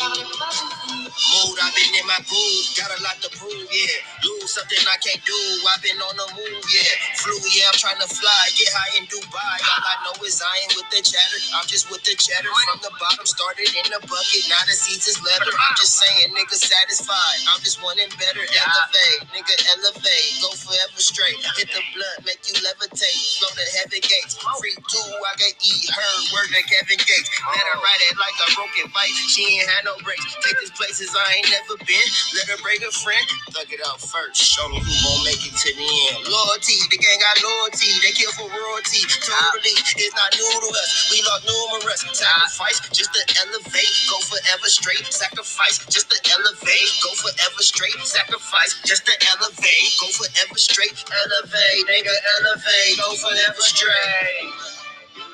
Mood, 0.00 1.58
I've 1.62 1.74
been 1.76 1.94
in 2.00 2.06
my 2.06 2.18
groove, 2.28 2.66
got 2.76 2.90
a 2.92 3.02
lot 3.04 3.16
to 3.22 3.30
prove, 3.38 3.68
yeah. 3.72 3.98
Lose 4.24 4.52
something 4.52 4.78
I 4.88 4.96
can't 4.98 5.24
do, 5.26 5.38
I've 5.74 5.82
been 5.82 5.96
on 5.98 6.16
the 6.16 6.28
move, 6.36 6.64
yeah. 6.72 7.19
Yeah, 7.28 7.68
I'm 7.68 7.76
trying 7.76 8.00
to 8.00 8.08
fly, 8.08 8.42
get 8.56 8.72
high 8.72 8.96
in 8.96 9.04
Dubai. 9.10 9.56
All 9.60 9.84
I 9.84 9.96
know 10.08 10.16
is 10.24 10.40
I 10.40 10.48
ain't 10.64 10.74
with 10.80 10.88
the 10.88 11.04
chatter, 11.04 11.40
I'm 11.52 11.68
just 11.68 11.92
with 11.92 12.00
the 12.08 12.16
cheddar. 12.16 12.48
From 12.48 12.80
the 12.80 12.92
bottom, 12.96 13.26
started 13.28 13.68
in 13.76 13.86
the 13.92 14.00
bucket, 14.08 14.44
now 14.48 14.64
the 14.64 14.72
seeds 14.72 15.04
is 15.04 15.20
leather. 15.20 15.52
I'm 15.52 15.76
just 15.76 16.00
saying, 16.00 16.32
nigga 16.32 16.56
satisfied, 16.56 17.40
I'm 17.52 17.60
just 17.60 17.84
wanting 17.84 18.08
better. 18.16 18.40
Elevate, 18.42 19.20
nigga 19.36 19.54
elevate, 19.76 20.32
go 20.40 20.50
forever 20.56 21.00
straight. 21.00 21.36
Hit 21.60 21.68
the 21.76 21.84
blunt, 21.92 22.18
make 22.24 22.40
you 22.48 22.56
levitate, 22.64 23.20
flow 23.38 23.52
the 23.52 23.66
heaven 23.76 24.00
gates. 24.00 24.40
Free 24.40 24.76
two, 24.88 25.04
I 25.04 25.32
can 25.36 25.52
eat 25.60 25.86
her, 25.92 26.12
word 26.32 26.48
to 26.56 26.62
Kevin 26.64 27.00
Gates. 27.04 27.28
Let 27.44 27.64
her 27.68 27.78
ride 27.84 28.02
it 28.08 28.16
like 28.16 28.36
a 28.40 28.48
broken 28.56 28.88
bike, 28.96 29.12
she 29.28 29.60
ain't 29.60 29.68
had 29.68 29.84
no 29.84 29.94
brakes. 30.02 30.24
Take 30.42 30.58
this 30.60 30.72
places 30.72 31.12
I 31.12 31.42
ain't 31.42 31.48
never 31.52 31.76
been. 31.84 32.08
Let 32.36 32.48
her 32.54 32.60
break 32.64 32.80
a 32.82 32.92
friend. 32.92 33.26
Thug 33.52 33.68
it 33.72 33.80
out 33.86 34.00
first. 34.00 34.40
Show 34.42 34.68
me 34.68 34.78
who 34.80 34.92
gon' 35.04 35.22
make 35.24 35.42
it 35.42 35.54
to 35.54 35.70
the 35.76 35.84
end. 35.84 36.18
Loyalty, 36.28 36.78
the 36.90 36.98
gang 37.10 37.20
got 37.20 37.38
loyalty. 37.42 37.90
They 38.02 38.12
kill 38.14 38.32
for 38.38 38.46
royalty. 38.46 39.02
Totally, 39.26 39.74
it's 39.98 40.14
not 40.14 40.30
new 40.34 40.46
to 40.62 40.70
us. 40.70 40.90
We 41.10 41.18
lost 41.26 41.44
numerous. 41.46 42.02
Sacrifice 42.14 42.78
just 42.94 43.12
to 43.14 43.22
elevate. 43.42 43.94
Go 44.10 44.18
forever 44.30 44.68
straight. 44.70 45.06
Sacrifice 45.10 45.82
just 45.90 46.10
to 46.10 46.18
elevate. 46.30 46.90
Go 47.02 47.10
forever 47.18 47.62
straight. 47.62 47.98
Sacrifice 48.06 48.72
just 48.86 49.06
to 49.06 49.14
elevate. 49.34 49.90
Go 50.00 50.06
forever 50.14 50.58
straight. 50.58 50.94
Elevate, 51.10 51.84
nigga, 51.90 52.14
elevate. 52.38 52.96
Go 52.98 53.10
forever 53.18 53.62
straight. 53.62 54.79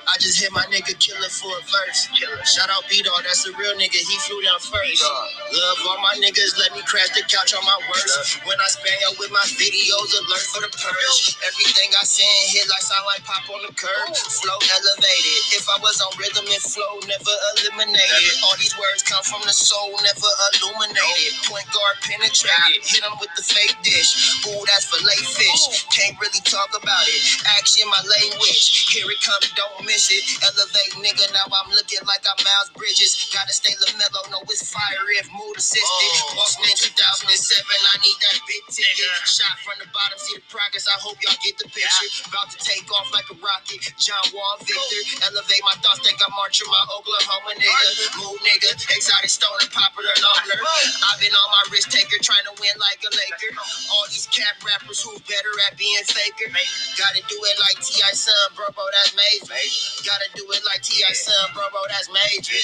I 0.06 0.14
just 0.22 0.38
hit 0.38 0.54
my 0.54 0.62
nigga 0.70 0.94
killer 1.02 1.30
for 1.34 1.50
a 1.50 1.62
verse. 1.66 2.06
Killer. 2.14 2.38
Shout 2.46 2.70
out 2.70 2.86
B 2.86 3.02
Dog, 3.02 3.26
that's 3.26 3.42
a 3.46 3.52
real 3.58 3.74
nigga. 3.74 3.98
He 3.98 4.16
flew 4.22 4.38
down 4.46 4.62
first. 4.62 5.02
Love 5.02 5.78
all 5.90 5.98
my 5.98 6.14
niggas, 6.22 6.54
let 6.62 6.70
me 6.78 6.82
crash 6.86 7.10
the 7.18 7.26
couch 7.26 7.50
on 7.58 7.64
my 7.66 7.78
worst. 7.90 8.38
When 8.46 8.54
I 8.54 8.68
spam 8.70 8.94
out 9.10 9.18
with 9.18 9.34
my 9.34 9.42
videos, 9.58 10.10
alert 10.14 10.46
for 10.54 10.62
the 10.62 10.70
purge. 10.70 11.18
Everything 11.42 11.90
I 11.98 12.06
send 12.06 12.30
hit 12.54 12.70
like 12.70 12.86
sound 12.86 13.02
like 13.10 13.26
pop 13.26 13.50
on 13.50 13.66
the 13.66 13.74
curb. 13.74 14.14
Flow 14.14 14.58
elevated. 14.78 15.40
If 15.58 15.66
I 15.66 15.76
was 15.82 15.98
on 15.98 16.14
rhythm 16.22 16.46
and 16.46 16.62
flow, 16.62 17.02
never 17.10 17.34
eliminated. 17.58 18.34
All 18.46 18.54
these 18.62 18.78
words 18.78 19.02
come 19.02 19.26
from 19.26 19.42
the 19.42 19.54
soul, 19.54 19.90
never 20.06 20.30
illuminated. 20.62 21.34
Point 21.50 21.66
guard 21.74 21.98
penetrated. 22.06 22.86
Hit 22.86 23.02
him 23.02 23.14
with 23.18 23.34
the 23.34 23.42
fake 23.42 23.74
dish. 23.82 24.14
Ooh, 24.46 24.62
that's 24.70 24.86
fillet 24.86 25.22
fish. 25.34 25.82
Can't 25.90 26.14
really 26.22 26.42
talk 26.46 26.70
about 26.78 27.06
it. 27.10 27.22
Action, 27.58 27.90
my 27.90 28.02
language. 28.06 28.94
Here 28.94 29.10
it 29.10 29.20
comes, 29.22 29.50
don't 29.58 29.82
miss 29.82 29.95
Elevate, 29.96 30.92
nigga. 31.00 31.24
Now 31.32 31.48
I'm 31.48 31.72
looking 31.72 32.04
like 32.04 32.20
I'm 32.28 32.36
Miles 32.44 32.68
Bridges. 32.76 33.16
Gotta 33.32 33.48
stay 33.56 33.72
LaMelo. 33.80 34.28
Know 34.28 34.44
it's 34.52 34.60
fire 34.68 35.08
if 35.16 35.24
mood 35.32 35.56
assisted. 35.56 36.12
Boston 36.36 36.68
in 36.68 36.76
2007. 36.76 37.24
I 37.24 37.96
need 38.04 38.18
that 38.28 38.36
big 38.44 38.60
ticket. 38.68 39.08
Shot 39.24 39.56
from 39.64 39.80
the 39.80 39.88
bottom. 39.96 40.20
See 40.20 40.36
the 40.36 40.44
progress. 40.52 40.84
I 40.84 41.00
hope 41.00 41.16
y'all 41.24 41.40
get 41.40 41.56
the 41.56 41.72
picture. 41.72 42.08
About 42.28 42.52
to 42.52 42.60
take 42.60 42.84
off 42.92 43.08
like 43.16 43.24
a 43.32 43.40
rocket. 43.40 43.88
John 43.96 44.20
Wall 44.36 44.60
Victor. 44.60 45.00
Elevate 45.32 45.64
my 45.64 45.72
thoughts. 45.80 46.04
Think 46.04 46.20
I'm 46.20 46.34
marching 46.36 46.68
my 46.68 46.84
Oklahoma 46.92 47.56
nigga. 47.56 48.20
Move 48.20 48.36
nigga. 48.44 48.76
Exotic 48.92 49.32
stone 49.32 49.56
and 49.64 49.72
popular 49.72 50.12
longer. 50.20 50.60
I've 51.08 51.16
been 51.24 51.32
on 51.32 51.48
my 51.56 51.64
risk 51.72 51.88
taker. 51.88 52.20
Trying 52.20 52.44
to 52.52 52.54
win 52.60 52.76
like 52.76 53.00
a 53.00 53.10
Laker. 53.16 53.56
All 53.96 54.04
these 54.12 54.28
cap 54.28 54.60
rappers 54.60 55.00
who 55.00 55.16
better 55.24 55.52
at 55.72 55.80
being 55.80 56.04
faker. 56.04 56.52
Gotta 57.00 57.24
do 57.32 57.40
it 57.40 57.56
like 57.64 57.80
T.I. 57.80 58.12
Son, 58.12 58.36
bro, 58.52 58.68
bro, 58.76 58.84
that's 58.92 59.16
major. 59.16 59.56
Gotta 60.04 60.28
do 60.34 60.44
it 60.50 60.62
like 60.66 60.82
T.I. 60.82 61.12
Son, 61.12 61.50
bro, 61.54 61.64
bro, 61.70 61.80
that's 61.88 62.08
major. 62.12 62.54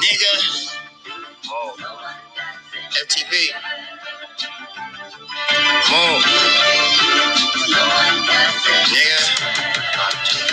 Nigga. 0.00 0.78
Oh. 1.48 1.76
FTV. 3.04 3.52
Move. 5.90 6.24
Nigga. 8.92 10.51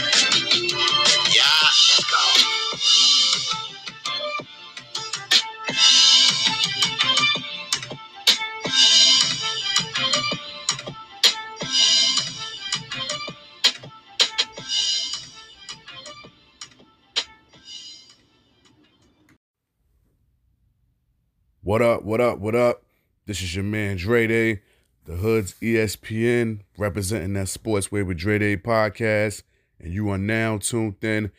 What 21.69 21.83
up? 21.83 22.01
What 22.01 22.19
up? 22.19 22.39
What 22.39 22.55
up? 22.55 22.81
This 23.27 23.43
is 23.43 23.55
your 23.55 23.63
man 23.63 23.97
Dre 23.97 24.25
Day, 24.25 24.61
the 25.05 25.17
Hood's 25.17 25.53
ESPN, 25.61 26.61
representing 26.79 27.33
that 27.33 27.47
Sports 27.47 27.91
Way 27.91 28.01
with 28.01 28.17
Dre 28.17 28.39
Day 28.39 28.57
podcast, 28.57 29.43
and 29.79 29.93
you 29.93 30.09
are 30.09 30.17
now 30.17 30.57
tuned 30.57 30.95
in 31.03 31.31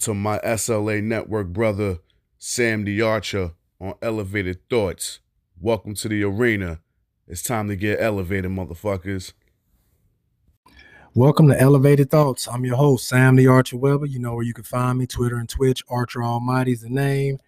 to 0.00 0.12
my 0.12 0.40
SLA 0.40 1.02
network 1.02 1.46
brother 1.54 2.00
Sam 2.36 2.84
the 2.84 3.00
Archer 3.00 3.52
on 3.80 3.94
Elevated 4.02 4.68
Thoughts. 4.68 5.20
Welcome 5.58 5.94
to 5.94 6.08
the 6.10 6.22
arena. 6.22 6.80
It's 7.26 7.42
time 7.42 7.68
to 7.68 7.74
get 7.74 7.98
elevated, 7.98 8.50
motherfuckers. 8.50 9.32
Welcome 11.14 11.48
to 11.48 11.58
Elevated 11.58 12.10
Thoughts. 12.10 12.46
I'm 12.46 12.66
your 12.66 12.76
host, 12.76 13.08
Sam 13.08 13.36
the 13.36 13.46
Archer 13.46 13.78
Weber. 13.78 14.04
You 14.04 14.18
know 14.18 14.34
where 14.34 14.44
you 14.44 14.52
can 14.52 14.64
find 14.64 14.98
me, 14.98 15.06
Twitter 15.06 15.36
and 15.36 15.48
Twitch. 15.48 15.82
Archer 15.88 16.22
Almighty 16.22 16.72
is 16.72 16.82
the 16.82 16.90
name. 16.90 17.38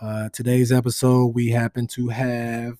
Uh, 0.00 0.30
today's 0.30 0.72
episode, 0.72 1.34
we 1.34 1.50
happen 1.50 1.86
to 1.86 2.08
have 2.08 2.78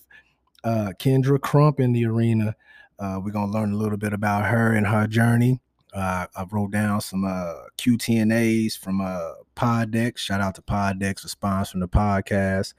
uh, 0.65 0.93
Kendra 0.99 1.41
Crump 1.41 1.79
in 1.79 1.93
the 1.93 2.07
arena. 2.07 2.57
Uh, 2.99 3.21
we're 3.23 3.31
gonna 3.31 3.53
learn 3.53 3.73
a 3.73 3.77
little 3.77 3.99
bit 3.99 4.13
about 4.13 4.47
her 4.47 4.73
and 4.73 4.87
her 4.87 5.07
journey. 5.07 5.61
Uh, 5.93 6.27
I 6.35 6.47
wrote 6.51 6.71
down 6.71 7.01
some 7.01 7.25
uh, 7.25 7.55
QTNAs 7.77 8.79
from 8.79 9.01
uh, 9.01 9.33
Poddex. 9.55 10.19
Shout 10.19 10.41
out 10.41 10.55
to 10.55 10.63
Poddex 10.63 11.21
for 11.21 11.29
sponsoring 11.29 11.81
the 11.81 11.89
podcast. 11.89 12.75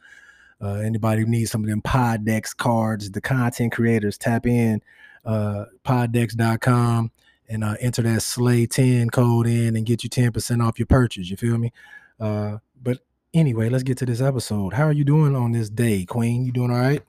Uh, 0.59 0.75
anybody 0.75 1.21
who 1.21 1.27
needs 1.27 1.51
some 1.51 1.63
of 1.63 1.69
them 1.69 1.81
Poddex 1.81 2.55
cards, 2.55 3.11
the 3.11 3.21
content 3.21 3.73
creators, 3.73 4.17
tap 4.17 4.45
in 4.45 4.81
uh, 5.25 5.65
poddex.com 5.85 7.11
and 7.49 7.63
uh, 7.63 7.75
enter 7.79 8.01
that 8.03 8.21
Slay 8.21 8.65
10 8.65 9.09
code 9.09 9.47
in 9.47 9.75
and 9.75 9.85
get 9.85 10.03
you 10.03 10.09
10% 10.09 10.65
off 10.65 10.79
your 10.79 10.85
purchase. 10.85 11.29
You 11.29 11.37
feel 11.37 11.57
me? 11.57 11.73
Uh, 12.19 12.57
but 12.81 12.99
anyway, 13.33 13.69
let's 13.69 13.83
get 13.83 13.97
to 13.99 14.05
this 14.05 14.21
episode. 14.21 14.73
How 14.73 14.85
are 14.85 14.91
you 14.91 15.03
doing 15.03 15.35
on 15.35 15.51
this 15.51 15.69
day, 15.69 16.05
Queen? 16.05 16.45
You 16.45 16.51
doing 16.51 16.71
all 16.71 16.77
right? 16.77 17.01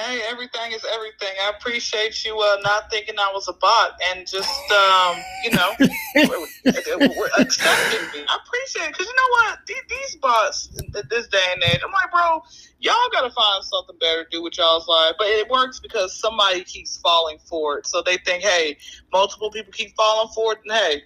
Hey, 0.00 0.20
everything 0.30 0.70
is 0.70 0.84
everything. 0.94 1.34
I 1.42 1.52
appreciate 1.58 2.24
you 2.24 2.38
uh, 2.38 2.58
not 2.62 2.88
thinking 2.88 3.16
I 3.18 3.32
was 3.34 3.48
a 3.48 3.52
bot 3.54 3.98
and 4.10 4.28
just, 4.28 4.48
um, 4.70 5.16
you 5.42 5.50
know, 5.50 5.72
accepting 7.38 8.02
me. 8.12 8.24
I 8.28 8.38
appreciate 8.46 8.84
it 8.84 8.92
because 8.92 9.06
you 9.06 9.16
know 9.16 9.28
what? 9.30 9.58
These, 9.66 9.82
these 9.88 10.16
bots 10.16 10.70
at 10.96 11.10
this 11.10 11.26
day 11.26 11.44
and 11.52 11.64
age, 11.64 11.80
I'm 11.84 11.90
like, 11.90 12.12
bro, 12.12 12.40
y'all 12.78 12.94
got 13.10 13.22
to 13.22 13.30
find 13.30 13.64
something 13.64 13.96
better 13.98 14.22
to 14.22 14.30
do 14.30 14.40
with 14.40 14.56
y'all's 14.56 14.86
life. 14.86 15.14
But 15.18 15.26
it 15.26 15.50
works 15.50 15.80
because 15.80 16.14
somebody 16.14 16.62
keeps 16.62 16.98
falling 16.98 17.38
for 17.44 17.78
it. 17.78 17.86
So 17.88 18.00
they 18.00 18.18
think, 18.18 18.44
hey, 18.44 18.76
multiple 19.12 19.50
people 19.50 19.72
keep 19.72 19.96
falling 19.96 20.30
for 20.32 20.52
it, 20.52 20.60
and 20.64 20.72
hey, 20.72 21.02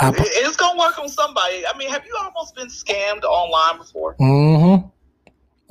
I, 0.00 0.12
it's 0.16 0.56
to 0.56 0.78
work 0.78 0.98
on 0.98 1.08
somebody. 1.08 1.66
I 1.66 1.76
mean, 1.76 1.88
have 1.90 2.04
you 2.04 2.16
almost 2.20 2.54
been 2.54 2.68
scammed 2.68 3.24
online 3.24 3.78
before? 3.78 4.16
mm-hmm. 4.16 4.88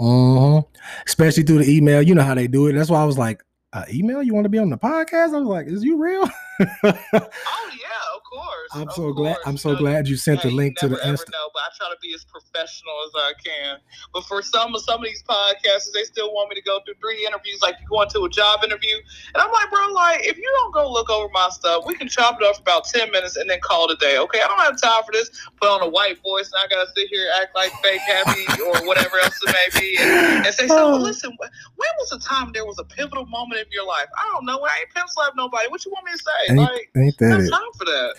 Mm-hmm. 0.01 0.67
Especially 1.05 1.43
through 1.43 1.59
the 1.59 1.71
email. 1.71 2.01
You 2.01 2.15
know 2.15 2.23
how 2.23 2.33
they 2.33 2.47
do 2.47 2.67
it. 2.67 2.73
That's 2.73 2.89
why 2.89 3.01
I 3.01 3.05
was 3.05 3.17
like, 3.17 3.43
uh, 3.73 3.85
email? 3.93 4.23
You 4.23 4.33
want 4.33 4.45
to 4.45 4.49
be 4.49 4.57
on 4.57 4.69
the 4.69 4.77
podcast? 4.77 5.35
I 5.35 5.39
was 5.39 5.47
like, 5.47 5.67
is 5.67 5.83
you 5.83 5.97
real? 6.01 6.27
Oh 6.61 7.69
yeah, 7.73 8.15
of 8.15 8.23
course. 8.23 8.69
I'm 8.73 8.87
of 8.87 8.93
so 8.93 9.13
glad. 9.13 9.37
I'm 9.45 9.57
so 9.57 9.71
You 9.71 9.77
glad 9.77 10.07
you 10.07 10.15
sent 10.17 10.41
the 10.41 10.51
link 10.51 10.77
to 10.79 10.87
the 10.87 10.95
Insta. 10.97 11.31
know, 11.31 11.49
but 11.53 11.61
I 11.63 11.69
try 11.77 11.89
to 11.89 11.97
be 12.01 12.13
as 12.13 12.23
professional 12.25 12.93
as 13.05 13.11
I 13.15 13.33
can. 13.43 13.77
But 14.13 14.25
for 14.25 14.41
some 14.41 14.73
of 14.75 14.81
some 14.83 14.99
of 15.01 15.05
these 15.05 15.23
podcasts, 15.23 15.91
they 15.93 16.03
still 16.03 16.33
want 16.33 16.49
me 16.49 16.55
to 16.55 16.61
go 16.61 16.79
through 16.85 16.95
three 17.01 17.25
interviews, 17.25 17.59
like 17.61 17.75
you 17.81 17.87
go 17.89 18.01
into 18.01 18.21
a 18.23 18.29
job 18.29 18.63
interview, 18.63 18.95
and 19.33 19.41
I'm 19.41 19.51
like, 19.51 19.69
bro, 19.69 19.87
like 19.93 20.21
if 20.25 20.37
you 20.37 20.49
don't 20.61 20.73
go 20.73 20.91
look 20.91 21.09
over 21.09 21.29
my 21.33 21.49
stuff, 21.51 21.83
we 21.85 21.95
can 21.95 22.07
chop 22.07 22.37
it 22.41 22.47
up 22.47 22.55
for 22.57 22.61
about 22.61 22.85
ten 22.85 23.11
minutes 23.11 23.35
and 23.37 23.49
then 23.49 23.59
call 23.61 23.89
it 23.89 23.93
a 23.93 23.97
day. 23.97 24.17
Okay, 24.17 24.41
I 24.41 24.47
don't 24.47 24.59
have 24.59 24.79
time 24.81 25.03
for 25.05 25.11
this. 25.11 25.29
Put 25.59 25.69
on 25.69 25.81
a 25.81 25.89
white 25.89 26.21
voice, 26.23 26.51
and 26.53 26.61
I 26.63 26.67
gotta 26.67 26.89
sit 26.95 27.09
here 27.09 27.27
act 27.41 27.55
like 27.55 27.73
fake 27.83 28.03
happy 28.07 28.57
or 28.65 28.85
whatever 28.85 29.17
else 29.23 29.39
it 29.43 29.51
may 29.51 29.67
be, 29.75 29.99
and, 30.01 30.45
and 30.45 30.53
say, 30.55 30.67
so 30.67 30.93
Oh. 30.93 30.97
listen, 30.97 31.31
when 31.75 31.89
was 31.99 32.09
the 32.09 32.19
time 32.19 32.51
there 32.53 32.65
was 32.65 32.79
a 32.79 32.83
pivotal 32.83 33.25
moment 33.27 33.61
in 33.61 33.67
your 33.71 33.85
life? 33.85 34.07
I 34.17 34.29
don't 34.33 34.45
know. 34.45 34.59
I 34.63 34.79
ain't 34.81 34.89
pimp 34.93 35.09
slap 35.09 35.33
nobody. 35.35 35.67
What 35.69 35.85
you 35.85 35.91
want 35.91 36.05
me 36.05 36.11
to 36.13 36.17
say? 36.17 36.50
Ain't, 36.51 36.59
like. 36.59 36.91
ain't 36.95 37.17
that 37.17 37.27
There's 37.29 37.47
it? 37.47 37.51
time 37.51 37.61
for 37.77 37.85
that. 37.85 38.15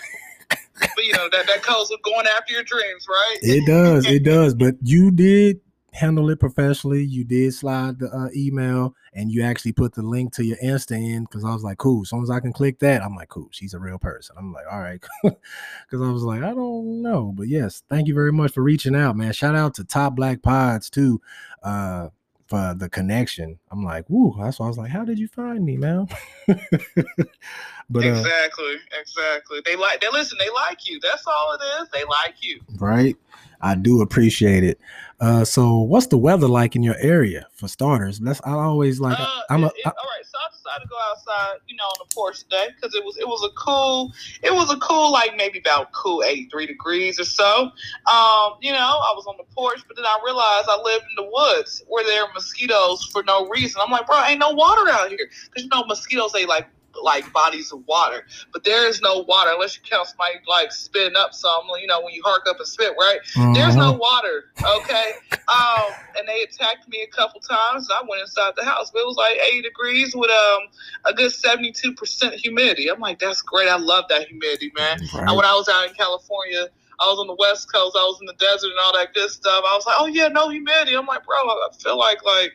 but 0.80 1.04
you 1.04 1.12
know 1.12 1.28
that 1.30 1.46
that 1.46 1.62
comes 1.62 1.90
with 1.90 2.02
going 2.02 2.26
after 2.26 2.52
your 2.52 2.64
dreams, 2.64 3.06
right? 3.08 3.38
It 3.42 3.66
does. 3.66 4.06
It 4.06 4.24
does. 4.24 4.54
But 4.54 4.76
you 4.82 5.10
did 5.10 5.60
handle 5.92 6.30
it 6.30 6.40
professionally. 6.40 7.04
You 7.04 7.24
did 7.24 7.52
slide 7.54 7.98
the 7.98 8.10
uh, 8.10 8.28
email, 8.34 8.94
and 9.12 9.30
you 9.30 9.42
actually 9.42 9.72
put 9.72 9.94
the 9.94 10.02
link 10.02 10.32
to 10.34 10.44
your 10.44 10.56
Insta 10.58 10.96
in 10.96 11.24
because 11.24 11.44
I 11.44 11.52
was 11.52 11.62
like, 11.62 11.78
cool. 11.78 12.02
As 12.02 12.10
soon 12.10 12.22
as 12.22 12.30
I 12.30 12.40
can 12.40 12.52
click 12.52 12.78
that, 12.80 13.02
I'm 13.02 13.14
like, 13.14 13.28
cool. 13.28 13.48
She's 13.50 13.74
a 13.74 13.78
real 13.78 13.98
person. 13.98 14.36
I'm 14.38 14.52
like, 14.52 14.64
all 14.70 14.80
right, 14.80 15.02
because 15.22 16.02
I 16.02 16.10
was 16.10 16.22
like, 16.22 16.42
I 16.42 16.54
don't 16.54 17.02
know, 17.02 17.32
but 17.36 17.48
yes, 17.48 17.82
thank 17.88 18.08
you 18.08 18.14
very 18.14 18.32
much 18.32 18.52
for 18.52 18.62
reaching 18.62 18.96
out, 18.96 19.16
man. 19.16 19.32
Shout 19.32 19.54
out 19.54 19.74
to 19.74 19.84
Top 19.84 20.16
Black 20.16 20.42
Pods 20.42 20.90
too. 20.90 21.20
Uh, 21.62 22.08
for 22.52 22.74
the 22.76 22.90
connection. 22.90 23.58
I'm 23.70 23.82
like, 23.82 24.04
woo, 24.10 24.36
that's 24.38 24.58
why 24.58 24.66
I 24.66 24.68
was 24.68 24.76
like, 24.76 24.90
how 24.90 25.06
did 25.06 25.18
you 25.18 25.26
find 25.26 25.64
me, 25.64 25.78
man? 25.78 26.06
but 26.46 28.04
uh, 28.04 28.08
exactly, 28.08 28.74
exactly. 29.00 29.62
They 29.64 29.74
like 29.74 30.02
they 30.02 30.08
listen, 30.12 30.36
they 30.38 30.50
like 30.50 30.86
you. 30.86 31.00
That's 31.00 31.26
all 31.26 31.56
it 31.58 31.64
is. 31.80 31.88
They 31.94 32.04
like 32.04 32.34
you. 32.42 32.60
right. 32.78 33.16
I 33.62 33.74
do 33.76 34.02
appreciate 34.02 34.64
it. 34.64 34.80
Uh, 35.20 35.44
so 35.44 35.78
what's 35.78 36.08
the 36.08 36.18
weather 36.18 36.48
like 36.48 36.74
in 36.74 36.82
your 36.82 36.96
area 36.98 37.46
for 37.52 37.68
starters? 37.68 38.18
That's 38.18 38.40
I 38.44 38.52
always 38.52 38.98
like 39.00 39.18
Uh, 39.20 39.40
I'm 39.50 39.62
a 39.62 39.68
it- 39.68 39.72
it- 39.78 39.86
all 39.86 39.92
right, 39.92 40.26
so 40.26 40.36
I 40.38 40.48
decided 40.50 40.82
to 40.82 40.88
go 40.88 40.96
outside, 41.10 41.60
you 41.68 41.76
know, 41.76 41.84
on 41.84 41.94
the 42.08 42.12
porch 42.12 42.40
today 42.40 42.68
because 42.74 42.94
it 42.96 43.04
was 43.04 43.16
it 43.18 43.26
was 43.28 43.44
a 43.44 43.50
cool 43.56 44.12
it 44.42 44.52
was 44.52 44.72
a 44.72 44.76
cool 44.78 45.12
like 45.12 45.36
maybe 45.36 45.60
about 45.60 45.92
cool 45.92 46.24
eighty 46.24 46.48
three 46.50 46.66
degrees 46.66 47.20
or 47.20 47.24
so. 47.24 47.70
Um, 48.12 48.54
you 48.60 48.72
know, 48.72 48.78
I 48.78 49.12
was 49.14 49.26
on 49.28 49.36
the 49.38 49.44
porch, 49.54 49.80
but 49.86 49.96
then 49.96 50.06
I 50.06 50.18
realized 50.24 50.66
I 50.68 50.80
live 50.82 51.02
in 51.02 51.24
the 51.24 51.30
woods 51.30 51.84
where 51.86 52.04
there 52.04 52.24
are 52.24 52.32
mosquitoes 52.34 53.04
for 53.12 53.22
no 53.22 53.46
reason. 53.48 53.80
I'm 53.84 53.92
like, 53.92 54.06
bro, 54.08 54.24
ain't 54.24 54.40
no 54.40 54.50
water 54.50 54.90
out 54.90 55.08
here 55.08 55.18
because 55.46 55.62
you 55.62 55.68
know 55.72 55.84
mosquitoes 55.84 56.32
they 56.32 56.46
like 56.46 56.66
like 57.02 57.32
bodies 57.32 57.72
of 57.72 57.86
water, 57.86 58.26
but 58.52 58.64
there 58.64 58.86
is 58.88 59.00
no 59.00 59.20
water 59.20 59.50
unless 59.54 59.76
you 59.76 59.82
count 59.88 60.08
somebody 60.08 60.34
like 60.48 60.72
spitting 60.72 61.16
up 61.16 61.34
some. 61.34 61.62
You 61.80 61.86
know, 61.86 62.00
when 62.02 62.12
you 62.14 62.22
hark 62.24 62.42
up 62.48 62.58
and 62.58 62.66
spit, 62.66 62.94
right? 62.98 63.18
There's 63.54 63.76
no 63.76 63.94
Mhm. 63.94 63.98
water, 63.98 64.44
okay? 64.78 65.14
Um, 65.48 65.94
and 66.16 66.28
they 66.28 66.42
attacked 66.42 66.88
me 66.88 67.02
a 67.02 67.06
couple 67.08 67.40
times. 67.40 67.88
I 67.90 68.02
went 68.08 68.22
inside 68.22 68.54
the 68.56 68.64
house, 68.64 68.90
but 68.92 69.00
it 69.00 69.06
was 69.06 69.16
like 69.16 69.36
80 69.36 69.62
degrees 69.62 70.14
with 70.14 70.30
um 70.30 70.68
a 71.06 71.12
good 71.14 71.32
72% 71.32 72.34
humidity. 72.34 72.88
I'm 72.88 73.00
like, 73.00 73.18
that's 73.18 73.42
great. 73.42 73.68
I 73.68 73.76
love 73.76 74.04
that 74.08 74.28
humidity, 74.28 74.72
man. 74.76 74.98
And 75.28 75.36
when 75.36 75.44
I 75.44 75.54
was 75.54 75.68
out 75.68 75.88
in 75.88 75.94
California, 75.94 76.68
I 77.00 77.06
was 77.06 77.18
on 77.18 77.26
the 77.26 77.34
West 77.34 77.72
Coast, 77.72 77.96
I 77.98 78.04
was 78.04 78.18
in 78.20 78.26
the 78.26 78.34
desert 78.34 78.70
and 78.70 78.78
all 78.84 78.92
that 78.94 79.14
good 79.14 79.30
stuff. 79.30 79.64
I 79.66 79.74
was 79.74 79.86
like, 79.86 79.96
oh 79.98 80.06
yeah, 80.06 80.28
no 80.28 80.48
humidity. 80.48 80.96
I'm 80.96 81.06
like, 81.06 81.24
bro, 81.26 81.36
I 81.36 81.68
feel 81.82 81.98
like 81.98 82.24
like 82.24 82.52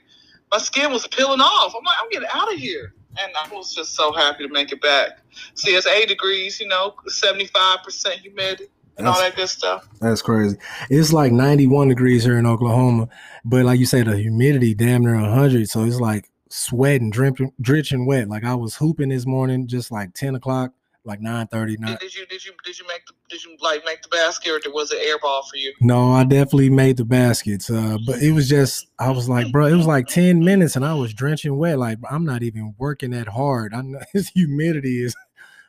my 0.51 0.57
skin 0.59 0.91
was 0.91 1.05
peeling 1.07 1.41
off. 1.41 1.73
I'm 1.77 1.83
like, 1.83 1.97
I'm 2.01 2.09
getting 2.09 2.29
out 2.33 2.53
of 2.53 2.59
here. 2.59 2.93
And 3.19 3.31
I 3.35 3.53
was 3.53 3.73
just 3.73 3.95
so 3.95 4.11
happy 4.11 4.45
to 4.45 4.53
make 4.53 4.71
it 4.71 4.81
back. 4.81 5.21
See, 5.55 5.71
it's 5.71 5.87
80 5.87 6.07
degrees, 6.07 6.59
you 6.59 6.67
know, 6.67 6.93
75% 7.09 8.11
humidity 8.19 8.67
and 8.97 9.07
all 9.07 9.19
that 9.19 9.35
good 9.35 9.49
stuff. 9.49 9.87
That's 10.01 10.21
crazy. 10.21 10.57
It's 10.89 11.13
like 11.13 11.31
91 11.31 11.87
degrees 11.87 12.23
here 12.23 12.37
in 12.37 12.45
Oklahoma, 12.45 13.09
but 13.45 13.65
like 13.65 13.79
you 13.79 13.85
say, 13.85 14.03
the 14.03 14.17
humidity 14.17 14.73
damn 14.73 15.03
near 15.03 15.15
100. 15.15 15.69
So 15.69 15.83
it's 15.83 15.99
like 15.99 16.29
sweating, 16.49 17.09
dripping, 17.09 17.53
drenching 17.61 18.05
wet. 18.05 18.29
Like 18.29 18.43
I 18.43 18.55
was 18.55 18.75
hooping 18.75 19.09
this 19.09 19.25
morning, 19.25 19.67
just 19.67 19.91
like 19.91 20.13
10 20.13 20.35
o'clock, 20.35 20.73
like 21.07 21.21
9:30. 21.21 21.77
Did, 21.77 21.99
did 21.99 22.15
you 22.15 22.25
did 22.27 22.45
you 22.45 22.51
did 22.63 22.77
you 22.77 22.87
make 22.87 23.05
the 23.07 23.13
did 23.29 23.43
you 23.43 23.55
like 23.61 23.83
make 23.85 24.01
the 24.01 24.09
basket 24.09 24.65
or 24.65 24.71
was 24.71 24.91
it 24.91 24.99
airball 24.99 25.47
for 25.49 25.55
you? 25.55 25.73
no, 25.81 26.11
I 26.11 26.23
definitely 26.23 26.69
made 26.69 26.97
the 26.97 27.05
baskets, 27.05 27.69
uh, 27.69 27.97
but 28.05 28.21
it 28.21 28.31
was 28.31 28.49
just 28.49 28.87
I 28.99 29.11
was 29.11 29.29
like, 29.29 29.51
bro, 29.51 29.67
it 29.67 29.75
was 29.75 29.87
like 29.87 30.07
10 30.07 30.43
minutes, 30.43 30.75
and 30.75 30.85
I 30.85 30.93
was 30.93 31.13
drenching 31.13 31.57
wet. 31.57 31.79
Like 31.79 31.97
I'm 32.09 32.25
not 32.25 32.43
even 32.43 32.75
working 32.77 33.11
that 33.11 33.27
hard. 33.29 33.73
I 33.73 33.81
know 33.81 33.99
this 34.13 34.29
humidity 34.29 35.03
is 35.03 35.15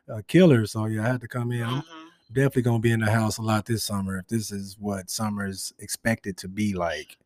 a 0.09 0.23
killer. 0.23 0.67
So 0.67 0.87
yeah, 0.87 1.05
I 1.05 1.09
had 1.09 1.21
to 1.23 1.29
come 1.29 1.53
in. 1.53 1.63
I'm 1.63 1.83
Mhm. 1.83 1.85
definitely 2.33 2.63
gonna 2.63 2.79
be 2.81 2.93
in 2.93 3.01
the 3.01 3.11
house 3.11 3.39
a 3.39 3.43
lot 3.43 3.65
this 3.67 3.85
summer 3.85 4.19
if 4.19 4.29
this 4.29 4.51
is 4.51 4.77
what 4.79 5.11
summer 5.11 5.47
is 5.47 5.73
expected 5.79 6.37
to 6.39 6.49
be 6.49 6.75
like. 6.75 7.17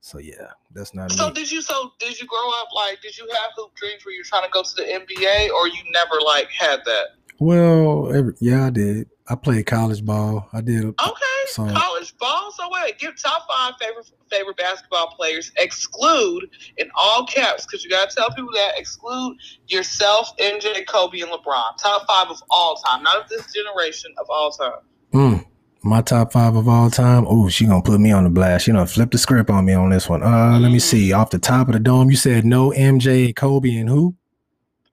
So 0.00 0.18
yeah, 0.18 0.52
that's 0.72 0.94
not 0.94 1.12
So 1.12 1.28
me. 1.28 1.34
did 1.34 1.50
you 1.52 1.60
so 1.60 1.92
did 1.98 2.18
you 2.18 2.26
grow 2.26 2.48
up 2.60 2.68
like 2.74 3.02
did 3.02 3.16
you 3.18 3.28
have 3.28 3.50
hoop 3.56 3.74
dreams 3.74 4.04
where 4.04 4.14
you're 4.14 4.24
trying 4.24 4.44
to 4.44 4.50
go 4.50 4.62
to 4.62 4.74
the 4.76 4.84
NBA 4.84 5.50
or 5.54 5.68
you 5.68 5.82
never 5.92 6.20
like 6.24 6.48
had 6.50 6.80
that? 6.86 7.08
Well, 7.40 8.12
every, 8.14 8.34
yeah, 8.38 8.66
I 8.66 8.70
did. 8.70 9.08
I 9.28 9.34
played 9.34 9.64
college 9.66 10.04
ball. 10.04 10.48
I 10.52 10.60
did. 10.60 10.84
Okay, 10.84 11.40
So- 11.48 11.66
college 11.72 12.14
ball. 12.18 12.52
So 12.54 12.68
wait, 12.70 12.98
give 12.98 13.20
top 13.20 13.46
five 13.50 13.72
favorite 13.80 14.10
favorite 14.30 14.58
basketball 14.58 15.14
players. 15.16 15.50
Exclude 15.56 16.50
in 16.76 16.90
all 16.94 17.24
caps 17.26 17.64
because 17.64 17.82
you 17.82 17.88
gotta 17.90 18.14
tell 18.14 18.28
people 18.30 18.50
that 18.54 18.72
exclude 18.78 19.38
yourself, 19.68 20.30
MJ, 20.38 20.84
Kobe, 20.86 21.20
and 21.20 21.30
LeBron. 21.30 21.76
Top 21.82 22.06
five 22.06 22.28
of 22.28 22.42
all 22.50 22.76
time, 22.86 23.02
not 23.02 23.22
of 23.22 23.28
this 23.30 23.50
generation 23.54 24.12
of 24.18 24.26
all 24.28 24.50
time. 24.50 24.72
Mm, 25.14 25.46
my 25.82 26.02
top 26.02 26.32
five 26.32 26.56
of 26.56 26.68
all 26.68 26.90
time. 26.90 27.24
Oh, 27.26 27.48
she 27.48 27.64
gonna 27.66 27.82
put 27.82 28.00
me 28.00 28.12
on 28.12 28.24
the 28.24 28.30
blast. 28.30 28.66
She 28.66 28.72
gonna 28.72 28.86
flip 28.86 29.10
the 29.12 29.18
script 29.18 29.48
on 29.48 29.64
me 29.64 29.72
on 29.72 29.88
this 29.90 30.08
one. 30.10 30.22
Uh, 30.22 30.58
let 30.60 30.70
me 30.70 30.78
see. 30.78 31.12
Off 31.14 31.30
the 31.30 31.38
top 31.38 31.68
of 31.68 31.72
the 31.72 31.80
dome, 31.80 32.10
you 32.10 32.16
said 32.16 32.44
no 32.44 32.70
MJ 32.72 33.32
Kobe 33.34 33.74
and 33.76 33.88
who? 33.88 34.14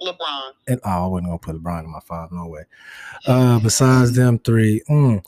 LeBron. 0.02 0.52
And 0.68 0.80
oh, 0.84 1.06
I 1.06 1.08
wasn't 1.08 1.28
gonna 1.28 1.40
put 1.40 1.56
LeBron 1.56 1.84
in 1.84 1.92
my 1.92 2.00
five. 2.00 2.32
No 2.32 2.48
way. 2.48 2.64
Uh, 3.26 3.60
besides 3.60 4.14
them 4.14 4.40
three, 4.40 4.82
mm, 4.90 5.24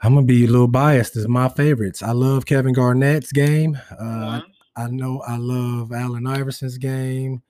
I'm 0.00 0.14
gonna 0.14 0.26
be 0.26 0.44
a 0.44 0.48
little 0.48 0.68
biased. 0.68 1.14
This 1.14 1.22
is 1.22 1.28
my 1.28 1.48
favorites. 1.48 2.02
I 2.02 2.12
love 2.12 2.46
Kevin 2.46 2.72
Garnett's 2.72 3.32
game. 3.32 3.78
Uh, 3.90 4.40
One. 4.40 4.44
I 4.74 4.88
know 4.88 5.20
I 5.26 5.36
love 5.36 5.92
Allen 5.92 6.26
Iverson's 6.26 6.78
game. 6.78 7.42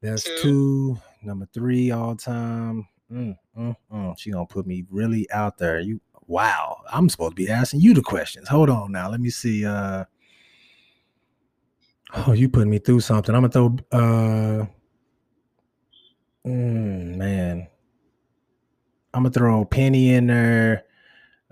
That's 0.00 0.24
Two. 0.24 0.38
two. 0.42 0.98
Number 1.22 1.46
three 1.52 1.90
all 1.90 2.16
time. 2.16 2.88
Mm, 3.12 3.36
mm, 3.56 3.76
mm. 3.92 4.18
She 4.18 4.30
gonna 4.30 4.46
put 4.46 4.66
me 4.66 4.84
really 4.90 5.30
out 5.30 5.58
there. 5.58 5.80
You 5.80 6.00
wow. 6.26 6.80
I'm 6.90 7.08
supposed 7.08 7.32
to 7.32 7.36
be 7.36 7.50
asking 7.50 7.80
you 7.80 7.94
the 7.94 8.02
questions. 8.02 8.48
Hold 8.48 8.70
on 8.70 8.92
now. 8.92 9.10
Let 9.10 9.20
me 9.20 9.30
see. 9.30 9.64
Uh 9.64 10.04
oh, 12.14 12.32
you 12.32 12.48
putting 12.48 12.70
me 12.70 12.78
through 12.78 13.00
something. 13.00 13.34
I'm 13.34 13.46
gonna 13.46 13.52
throw 13.52 13.76
uh 13.92 14.66
mm, 16.46 17.16
man. 17.16 17.66
I'm 19.14 19.22
gonna 19.24 19.32
throw 19.32 19.64
Penny 19.64 20.14
in 20.14 20.26
there. 20.26 20.84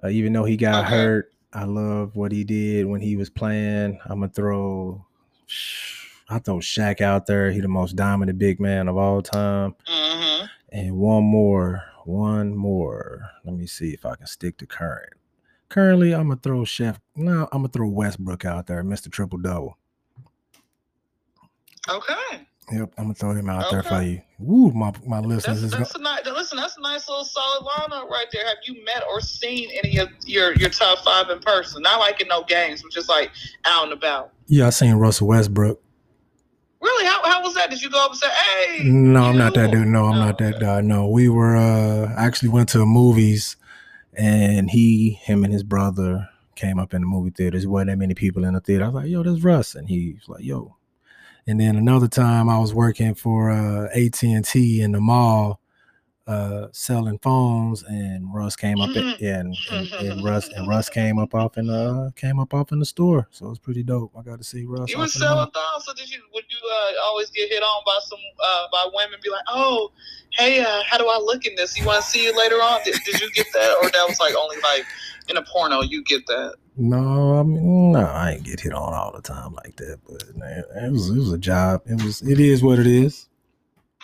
Uh, 0.03 0.09
even 0.09 0.33
though 0.33 0.45
he 0.45 0.57
got 0.57 0.85
Okay. 0.87 0.97
hurt, 0.97 1.33
I 1.53 1.65
love 1.65 2.17
what 2.17 2.33
he 2.33 2.45
did 2.45 2.87
when 2.87 3.01
he 3.01 3.17
was 3.17 3.29
playing. 3.29 3.99
I'm 4.07 4.21
gonna 4.21 4.29
throw 4.33 5.05
I 6.29 6.39
throw 6.39 6.59
Shaq 6.59 7.01
out 7.01 7.27
there. 7.27 7.51
He 7.51 7.61
the 7.61 7.69
most 7.69 7.97
dominant 7.97 8.39
big 8.39 8.61
man 8.61 8.89
of 8.89 8.97
all 8.97 9.21
time. 9.21 9.75
Mm-hmm. 9.89 10.47
And 10.73 10.97
one 10.97 11.25
more, 11.25 11.83
one 12.05 12.55
more. 12.55 13.29
Let 13.45 13.55
me 13.55 13.67
see 13.67 13.93
if 13.93 14.07
I 14.07 14.15
can 14.15 14.27
stick 14.27 14.57
to 14.59 14.67
current. 14.67 15.13
Currently, 15.69 16.15
I'm 16.15 16.29
gonna 16.29 16.41
throw 16.41 16.65
Steph. 16.65 17.01
No, 17.17 17.49
I'm 17.53 17.63
gonna 17.63 17.69
throw 17.69 17.89
Westbrook 17.89 18.45
out 18.45 18.67
there, 18.69 18.83
Mr. 18.85 19.11
Triple 19.11 19.39
Double. 19.39 19.77
Okay. 21.89 22.47
Yep, 22.73 22.93
I'm 22.99 23.05
gonna 23.05 23.15
throw 23.15 23.33
him 23.33 23.51
out 23.51 23.71
there 23.71 23.83
for 23.83 24.01
you. 24.03 24.23
Woo, 24.39 24.71
my 24.71 24.93
my 25.05 25.19
listeners 25.19 25.63
That's, 25.63 25.75
that's 25.77 25.95
a 25.97 25.99
nice. 25.99 26.25
Listen, 26.25 26.57
that's 26.57 26.77
a 26.77 26.81
nice 26.81 27.09
little 27.09 27.25
solid 27.25 27.67
lineup 27.67 28.09
right 28.09 28.27
there. 28.33 28.47
Have 28.47 28.59
you 28.65 28.85
met 28.85 29.03
or 29.11 29.21
seen 29.21 29.71
any 29.83 29.99
of 29.99 30.09
your 30.25 30.55
your 30.55 30.71
top 30.71 31.01
five 31.05 31.29
in 31.31 31.41
person? 31.41 31.83
Not 31.83 31.99
like 31.99 32.21
in 32.21 32.29
no 32.29 32.45
games, 32.45 32.83
but 32.83 32.93
just 32.93 33.09
like 33.09 33.31
out 33.65 33.85
and 33.85 33.93
about. 33.93 34.33
Yeah, 34.47 34.69
I 34.69 34.71
seen 34.71 34.95
Russell 34.95 35.27
Westbrook. 35.29 35.83
Really? 36.81 37.05
How, 37.07 37.23
how 37.25 37.43
was 37.43 37.55
that? 37.55 37.71
Did 37.71 37.83
you 37.83 37.91
go 37.91 38.03
up 38.05 38.13
and 38.13 38.19
say, 38.21 38.29
"Hey"? 38.29 38.85
No, 38.85 39.25
I'm 39.25 39.37
not 39.37 39.53
that 39.55 39.71
dude. 39.73 39.87
No, 39.89 40.07
I'm 40.07 40.15
Oh, 40.17 40.25
not 40.27 40.39
that 40.39 40.55
okay. 40.55 40.65
guy. 40.65 40.81
No, 40.81 41.09
we 41.09 41.29
were 41.29 41.57
uh 41.57 42.15
actually 42.17 42.49
went 42.51 42.69
to 42.71 42.81
a 42.81 42.87
movies, 42.87 43.57
and 44.15 44.71
he, 44.71 45.11
him, 45.11 45.45
and 45.45 45.53
his 45.53 45.63
brother 45.63 46.29
came 46.55 46.79
up 46.79 46.95
in 46.95 47.03
the 47.03 47.07
movie 47.07 47.31
theaters. 47.31 47.63
There 47.63 47.71
wasn't 47.71 47.91
that 47.91 47.99
many 47.99 48.15
people 48.15 48.45
in 48.45 48.55
the 48.55 48.61
theater. 48.61 48.85
I 48.85 48.89
was 48.89 48.95
like, 48.95 49.09
"Yo, 49.11 49.23
there's 49.23 49.45
Russ," 49.45 49.75
and 49.75 49.89
he's 49.89 50.23
like, 50.29 50.43
"Yo." 50.45 50.77
And 51.51 51.59
then 51.59 51.75
another 51.75 52.07
time, 52.07 52.49
I 52.49 52.61
was 52.61 52.73
working 52.73 53.13
for 53.17 53.51
uh, 53.51 53.89
AT 53.93 54.23
and 54.23 54.45
T 54.45 54.83
in 54.83 54.93
the 54.93 55.01
mall, 55.01 55.61
uh, 56.29 56.69
selling 56.71 57.19
phones, 57.19 57.83
and 57.83 58.33
Russ 58.33 58.55
came 58.55 58.81
up. 58.81 58.95
In, 58.95 59.17
yeah, 59.19 59.41
and, 59.41 59.57
and, 59.73 59.93
and 59.95 60.25
Russ 60.25 60.49
and 60.49 60.69
Russ 60.69 60.89
came 61.01 61.19
up 61.19 61.35
off 61.35 61.59
in 61.59 61.69
uh 61.69 62.11
came 62.15 62.39
up 62.39 62.55
off 62.55 62.71
in 62.71 62.79
the 62.79 62.85
store. 62.85 63.27
So 63.33 63.47
it 63.47 63.49
was 63.49 63.59
pretty 63.59 63.83
dope. 63.83 64.13
I 64.17 64.23
got 64.23 64.39
to 64.39 64.45
see 64.45 64.65
Russ. 64.65 64.91
You 64.91 64.99
were 64.99 65.07
in 65.07 65.11
the 65.13 65.25
mall. 65.25 65.35
selling 65.35 65.51
thongs, 65.51 65.87
so 65.87 65.93
did 65.93 66.09
you? 66.09 66.21
Would 66.35 66.45
you 66.49 66.59
uh, 66.71 66.93
always 67.07 67.31
get 67.31 67.49
hit 67.49 67.65
on 67.65 67.83
by 67.85 67.99
some 68.05 68.21
uh, 68.41 68.67
by 68.71 68.87
women? 68.95 69.19
Be 69.21 69.31
like, 69.31 69.43
"Oh, 69.49 69.91
hey, 70.35 70.61
uh, 70.61 70.83
how 70.87 70.99
do 70.99 71.09
I 71.09 71.19
look 71.19 71.47
in 71.47 71.57
this? 71.57 71.77
You 71.77 71.85
want 71.85 72.05
to 72.05 72.09
see 72.09 72.27
it 72.27 72.37
later 72.37 72.63
on?" 72.63 72.79
Did, 72.85 72.95
did 73.05 73.21
you 73.21 73.29
get 73.33 73.47
that, 73.55 73.77
or 73.83 73.91
that 73.91 74.05
was 74.09 74.21
like 74.21 74.37
only 74.37 74.59
like 74.63 74.85
in 75.29 75.37
a 75.37 75.43
porno? 75.43 75.83
You 75.83 76.05
get 76.05 76.25
that? 76.29 76.55
No, 76.83 77.39
I 77.39 77.43
mean, 77.43 77.93
no, 77.93 78.01
I 78.01 78.31
ain't 78.33 78.43
get 78.43 78.61
hit 78.61 78.73
on 78.73 78.95
all 78.95 79.13
the 79.13 79.21
time 79.21 79.53
like 79.53 79.77
that. 79.77 79.99
But 80.09 80.35
man, 80.35 80.65
it 80.77 80.91
was 80.91 81.11
it 81.11 81.19
was 81.19 81.31
a 81.31 81.37
job. 81.37 81.83
It 81.85 82.03
was 82.03 82.23
it 82.23 82.41
is 82.41 82.63
what 82.63 82.79
it 82.79 82.87
is. 82.87 83.29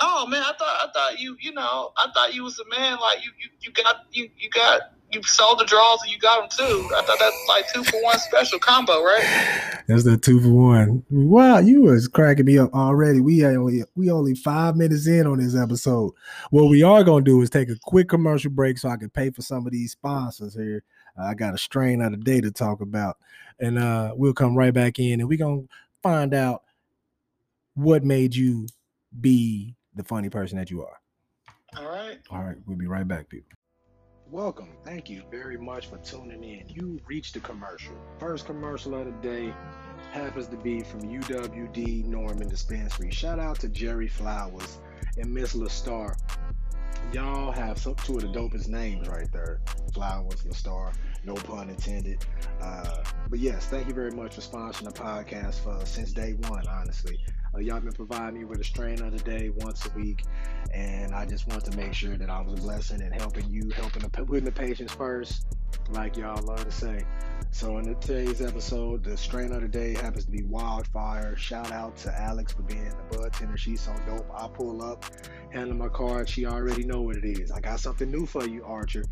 Oh 0.03 0.27
man, 0.27 0.43
I 0.43 0.53
thought 0.59 0.61
I 0.61 0.89
thought 0.93 1.19
you 1.19 1.39
you 1.41 1.53
know 1.53 1.93
I 1.97 2.09
thought 2.13 2.35
you 2.35 2.45
was 2.45 2.61
a 2.61 2.69
man 2.69 2.99
like 3.01 3.25
you 3.25 3.31
you, 3.41 3.49
you 3.63 3.73
got 3.73 4.05
you 4.13 4.29
you 4.37 4.51
got 4.51 4.93
you 5.13 5.23
sold 5.23 5.59
the 5.59 5.65
draws 5.65 6.03
and 6.03 6.11
you 6.11 6.19
got 6.19 6.41
them 6.41 6.67
too. 6.67 6.89
I 6.95 7.03
thought 7.03 7.19
that's 7.19 7.45
like 7.49 7.73
two 7.73 7.85
for 7.85 8.03
one 8.03 8.19
special 8.19 8.59
combo, 8.59 9.03
right? 9.03 9.83
That's 9.87 10.05
the 10.05 10.17
two 10.17 10.41
for 10.41 10.51
one. 10.51 11.05
Wow, 11.11 11.59
you 11.59 11.83
was 11.83 12.09
cracking 12.09 12.45
me 12.45 12.59
up 12.59 12.75
already. 12.75 13.21
We 13.21 13.45
only 13.47 13.85
we 13.95 14.11
only 14.11 14.35
five 14.35 14.77
minutes 14.77 15.07
in 15.07 15.27
on 15.27 15.39
this 15.39 15.57
episode. 15.57 16.13
What 16.51 16.69
we 16.69 16.83
are 16.83 17.05
gonna 17.05 17.25
do 17.25 17.41
is 17.43 17.51
take 17.51 17.69
a 17.69 17.77
quick 17.83 18.09
commercial 18.09 18.51
break 18.51 18.79
so 18.79 18.89
I 18.89 18.97
can 18.97 19.11
pay 19.11 19.31
for 19.31 19.43
some 19.43 19.67
of 19.67 19.73
these 19.73 19.93
sponsors 19.93 20.55
here. 20.55 20.83
I 21.19 21.35
got 21.35 21.55
a 21.55 21.59
strain 21.59 22.03
out 22.03 22.13
of 22.13 22.25
the 22.25 22.25
day 22.25 22.41
to 22.41 22.51
talk 22.51 22.81
about, 22.81 23.17
and 23.61 23.79
uh, 23.79 24.13
we'll 24.17 24.35
come 24.35 24.57
right 24.57 24.75
back 24.75 24.99
in, 24.99 25.21
and 25.21 25.29
we're 25.29 25.39
gonna 25.39 25.63
find 26.03 26.35
out 26.35 26.63
what 27.75 28.05
made 28.05 28.35
you 28.35 28.67
be 29.21 29.77
the 29.95 30.05
funny 30.05 30.29
person 30.29 30.59
that 30.59 30.71
you 30.71 30.83
are. 30.83 31.01
All 31.77 31.89
right. 31.89 32.19
All 32.31 32.43
right, 32.43 32.57
we'll 32.67 32.77
be 32.77 32.87
right 32.87 33.07
back, 33.07 33.29
people. 33.29 33.57
Welcome. 34.33 34.71
Thank 34.85 35.09
you 35.09 35.23
very 35.31 35.57
much 35.57 35.87
for 35.87 35.99
tuning 35.99 36.43
in. 36.43 36.65
You 36.69 37.01
reached 37.07 37.35
the 37.35 37.41
commercial. 37.41 37.95
First 38.19 38.45
commercial 38.45 38.97
of 38.97 39.07
the 39.07 39.13
day 39.23 39.55
happens 40.11 40.49
to 40.49 40.57
be 40.57 40.81
from 40.81 41.03
UWD 41.03 42.07
Norman 42.07 42.49
Dispensary. 42.49 43.13
Shout 43.13 43.39
out 43.39 43.61
to 43.61 43.69
Jerry 43.69 44.09
Flowers 44.09 44.79
and 45.17 45.33
Miss 45.33 45.55
LaStar. 45.55 46.19
Y'all 47.13 47.53
have 47.53 47.79
some, 47.79 47.95
two 47.95 48.17
of 48.17 48.23
the 48.23 48.29
dopest 48.29 48.67
names 48.67 49.07
right 49.07 49.31
there. 49.31 49.61
Flowers, 49.95 50.43
LaStar, 50.43 50.93
no 51.25 51.35
pun 51.35 51.71
intended. 51.71 52.27
Uh, 52.61 53.05
but 53.31 53.39
yes, 53.39 53.67
thank 53.67 53.87
you 53.87 53.95
very 53.95 54.11
much 54.11 54.35
for 54.35 54.41
sponsoring 54.41 54.87
the 54.87 54.91
podcast 54.91 55.61
for 55.61 55.87
since 55.87 56.13
day 56.13 56.33
one, 56.49 56.67
honestly. 56.67 57.17
Uh, 57.57 57.61
y'all 57.61 57.81
been 57.81 57.93
providing 57.93 58.41
me 58.41 58.45
with 58.45 58.61
a 58.61 58.65
strain 58.65 59.01
of 59.01 59.13
the 59.13 59.25
day 59.25 59.49
once 59.49 59.87
a 59.87 59.91
week, 59.99 60.25
and 60.75 61.15
I 61.15 61.25
just 61.25 61.49
want 61.49 61.65
to 61.65 61.77
make 61.77 61.95
sure 61.95 62.17
that 62.17 62.29
I 62.29 62.41
was 62.43 62.53
a 62.53 62.63
blessing 62.63 63.01
and 63.01 63.15
helping 63.15 63.49
you, 63.49 63.71
helping 63.75 64.03
the, 64.03 64.11
putting 64.11 64.45
the 64.45 64.53
patients 64.53 64.93
first, 64.93 65.47
like 65.91 66.17
y'all 66.19 66.43
love 66.45 66.65
to 66.65 66.71
say. 66.71 67.05
So 67.53 67.79
in 67.79 67.95
today's 68.01 68.43
episode, 68.43 69.05
the 69.05 69.17
strain 69.17 69.53
of 69.53 69.63
the 69.63 69.69
day 69.69 69.95
happens 69.95 70.27
to 70.27 70.31
be 70.31 70.43
Wildfire. 70.43 71.35
Shout 71.37 71.73
out 71.73 71.97
to 71.99 72.21
Alex 72.21 72.53
for 72.53 72.63
being 72.63 72.91
the 72.91 73.17
bud 73.17 73.33
tender. 73.33 73.57
She's 73.57 73.81
so 73.81 73.95
dope. 74.07 74.31
I 74.35 74.49
pull 74.49 74.83
up, 74.83 75.07
handle 75.51 75.77
my 75.77 75.89
card. 75.89 76.29
She 76.29 76.45
already 76.45 76.85
know 76.85 77.01
what 77.01 77.17
it 77.17 77.25
is. 77.25 77.51
I 77.51 77.61
got 77.61 77.81
something 77.81 78.11
new 78.11 78.27
for 78.27 78.47
you, 78.47 78.65
Archer. 78.65 79.05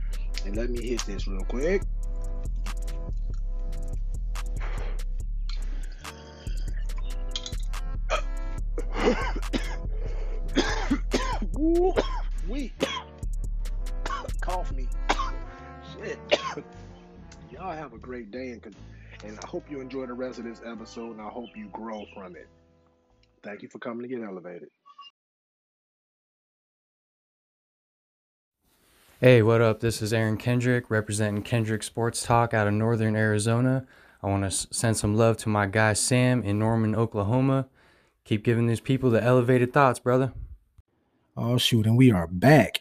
And 0.44 0.54
let 0.56 0.68
me 0.68 0.86
hit 0.86 1.00
this 1.06 1.26
real 1.26 1.44
quick. 1.44 1.82
We 12.48 12.72
cough 14.40 14.72
me. 14.72 14.86
Shit. 15.92 16.18
Y'all 17.50 17.72
have 17.72 17.92
a 17.92 17.98
great 17.98 18.30
day 18.30 18.50
and 18.50 18.76
and 19.24 19.38
I 19.42 19.46
hope 19.46 19.70
you 19.70 19.80
enjoy 19.80 20.06
the 20.06 20.12
rest 20.12 20.38
of 20.38 20.44
this 20.44 20.60
episode 20.66 21.12
and 21.12 21.20
I 21.22 21.28
hope 21.28 21.48
you 21.56 21.68
grow 21.68 22.04
from 22.14 22.36
it. 22.36 22.48
Thank 23.42 23.62
you 23.62 23.68
for 23.68 23.78
coming 23.78 24.02
to 24.02 24.08
get 24.08 24.22
elevated. 24.22 24.68
Hey, 29.20 29.40
what 29.40 29.62
up? 29.62 29.80
This 29.80 30.02
is 30.02 30.12
Aaron 30.12 30.36
Kendrick 30.36 30.90
representing 30.90 31.42
Kendrick 31.42 31.82
Sports 31.82 32.22
Talk 32.24 32.52
out 32.52 32.66
of 32.66 32.74
Northern 32.74 33.16
Arizona. 33.16 33.86
I 34.22 34.26
want 34.26 34.42
to 34.42 34.50
send 34.50 34.98
some 34.98 35.16
love 35.16 35.38
to 35.38 35.48
my 35.48 35.66
guy 35.66 35.94
Sam 35.94 36.42
in 36.42 36.58
Norman, 36.58 36.94
Oklahoma. 36.94 37.68
Keep 38.24 38.44
giving 38.44 38.66
these 38.66 38.80
people 38.80 39.10
the 39.10 39.22
elevated 39.22 39.72
thoughts, 39.72 39.98
brother. 39.98 40.32
Oh 41.36 41.58
shoot, 41.58 41.86
and 41.86 41.96
we 41.96 42.10
are 42.10 42.26
back. 42.26 42.80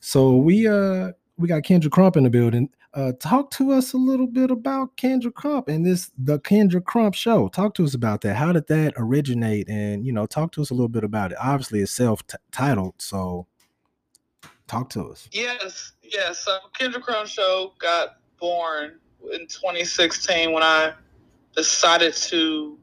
So 0.00 0.36
we 0.36 0.66
uh 0.66 1.12
we 1.38 1.48
got 1.48 1.62
Kendra 1.62 1.90
Crump 1.90 2.16
in 2.16 2.24
the 2.24 2.30
building. 2.30 2.68
Uh 2.92 3.12
talk 3.18 3.50
to 3.52 3.72
us 3.72 3.94
a 3.94 3.96
little 3.96 4.26
bit 4.26 4.50
about 4.50 4.94
Kendra 4.98 5.32
Crump 5.32 5.68
and 5.68 5.86
this 5.86 6.10
the 6.18 6.38
Kendra 6.40 6.84
Crump 6.84 7.14
show. 7.14 7.48
Talk 7.48 7.74
to 7.74 7.84
us 7.84 7.94
about 7.94 8.20
that. 8.22 8.36
How 8.36 8.52
did 8.52 8.66
that 8.66 8.92
originate? 8.96 9.68
And 9.68 10.04
you 10.04 10.12
know, 10.12 10.26
talk 10.26 10.52
to 10.52 10.62
us 10.62 10.70
a 10.70 10.74
little 10.74 10.88
bit 10.88 11.04
about 11.04 11.32
it. 11.32 11.38
Obviously, 11.40 11.80
it's 11.80 11.92
self-titled, 11.92 12.94
so 12.98 13.46
talk 14.66 14.90
to 14.90 15.10
us. 15.10 15.26
Yes, 15.32 15.92
yes. 16.02 16.40
So 16.40 16.58
Kendra 16.78 17.00
Crump 17.00 17.28
show 17.28 17.72
got 17.78 18.16
born 18.38 18.98
in 19.32 19.46
2016 19.46 20.52
when 20.52 20.62
I 20.62 20.92
decided 21.54 22.12
to 22.14 22.78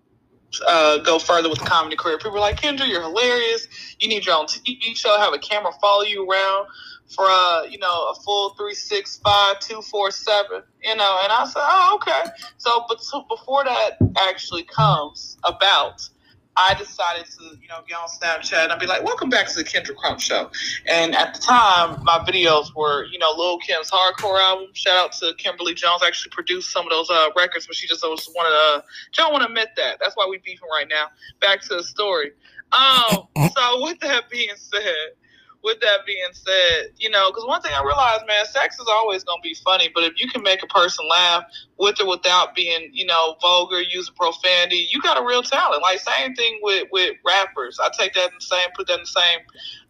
uh, 0.67 0.97
go 0.99 1.19
further 1.19 1.49
with 1.49 1.59
the 1.59 1.65
comedy 1.65 1.95
career. 1.95 2.17
People 2.17 2.31
were 2.31 2.39
like, 2.39 2.59
Kendra, 2.59 2.87
you're 2.87 3.01
hilarious. 3.01 3.67
You 3.99 4.07
need 4.07 4.25
your 4.25 4.35
own 4.35 4.45
TV 4.45 4.95
show, 4.95 5.17
have 5.17 5.33
a 5.33 5.39
camera 5.39 5.71
follow 5.81 6.03
you 6.03 6.29
around 6.29 6.67
for, 7.07 7.25
uh, 7.25 7.63
you 7.63 7.77
know, 7.79 8.09
a 8.09 8.15
full 8.15 8.51
365, 8.51 9.59
247, 9.59 10.63
you 10.83 10.95
know. 10.95 11.19
And 11.23 11.31
I 11.31 11.45
said, 11.45 11.61
oh, 11.63 11.99
okay. 12.01 12.31
So, 12.57 12.85
but 12.87 13.01
so 13.01 13.25
before 13.29 13.63
that 13.63 13.97
actually 14.17 14.63
comes 14.63 15.37
about, 15.43 16.07
I 16.55 16.73
decided 16.73 17.25
to, 17.37 17.57
you 17.61 17.67
know, 17.69 17.81
get 17.87 17.97
on 17.97 18.09
Snapchat 18.09 18.63
and 18.63 18.71
I'd 18.71 18.79
be 18.79 18.85
like, 18.85 19.03
welcome 19.03 19.29
back 19.29 19.47
to 19.47 19.55
the 19.55 19.63
Kendra 19.63 19.95
Crump 19.95 20.19
Show. 20.19 20.49
And 20.87 21.15
at 21.15 21.33
the 21.33 21.39
time, 21.39 22.03
my 22.03 22.19
videos 22.19 22.75
were, 22.75 23.05
you 23.05 23.17
know, 23.17 23.31
Lil 23.37 23.59
Kim's 23.59 23.89
hardcore 23.89 24.41
album. 24.41 24.67
Shout 24.73 24.95
out 24.95 25.13
to 25.13 25.33
Kimberly 25.37 25.73
Jones, 25.73 26.01
actually 26.05 26.31
produced 26.31 26.71
some 26.71 26.85
of 26.85 26.91
those 26.91 27.09
uh, 27.09 27.29
records, 27.35 27.65
but 27.65 27.75
she 27.75 27.87
just 27.87 28.03
was 28.03 28.29
one 28.33 28.45
of 28.45 28.51
the, 28.51 28.83
she 29.11 29.21
don't 29.21 29.31
want 29.31 29.43
to 29.43 29.47
admit 29.47 29.69
that. 29.77 29.99
That's 30.01 30.15
why 30.15 30.27
we 30.29 30.39
beefing 30.39 30.67
right 30.71 30.87
now. 30.89 31.07
Back 31.39 31.61
to 31.61 31.75
the 31.75 31.83
story. 31.83 32.31
Um, 32.71 33.27
so 33.55 33.83
with 33.83 33.99
that 34.01 34.29
being 34.29 34.49
said, 34.55 35.13
with 35.63 35.79
that 35.81 36.05
being 36.05 36.29
said, 36.31 36.91
you 36.97 37.09
know, 37.09 37.29
because 37.29 37.45
one 37.45 37.61
thing 37.61 37.71
I 37.75 37.83
realized, 37.83 38.25
man, 38.27 38.45
sex 38.45 38.79
is 38.79 38.87
always 38.89 39.23
going 39.23 39.39
to 39.41 39.47
be 39.47 39.55
funny, 39.55 39.89
but 39.93 40.03
if 40.03 40.13
you 40.19 40.29
can 40.29 40.41
make 40.41 40.63
a 40.63 40.67
person 40.67 41.05
laugh 41.09 41.43
with 41.77 41.99
or 41.99 42.07
without 42.07 42.55
being, 42.55 42.89
you 42.93 43.05
know, 43.05 43.35
vulgar, 43.41 43.81
using 43.81 44.13
profanity, 44.15 44.87
you 44.91 45.01
got 45.01 45.21
a 45.21 45.25
real 45.25 45.43
talent. 45.43 45.81
Like, 45.81 45.99
same 45.99 46.33
thing 46.35 46.59
with, 46.61 46.87
with 46.91 47.15
rappers. 47.25 47.77
I 47.81 47.89
take 47.97 48.13
that 48.13 48.29
in 48.29 48.35
the 48.39 48.45
same, 48.45 48.69
put 48.75 48.87
that 48.87 48.95
in 48.95 49.01
the 49.01 49.07
same 49.07 49.39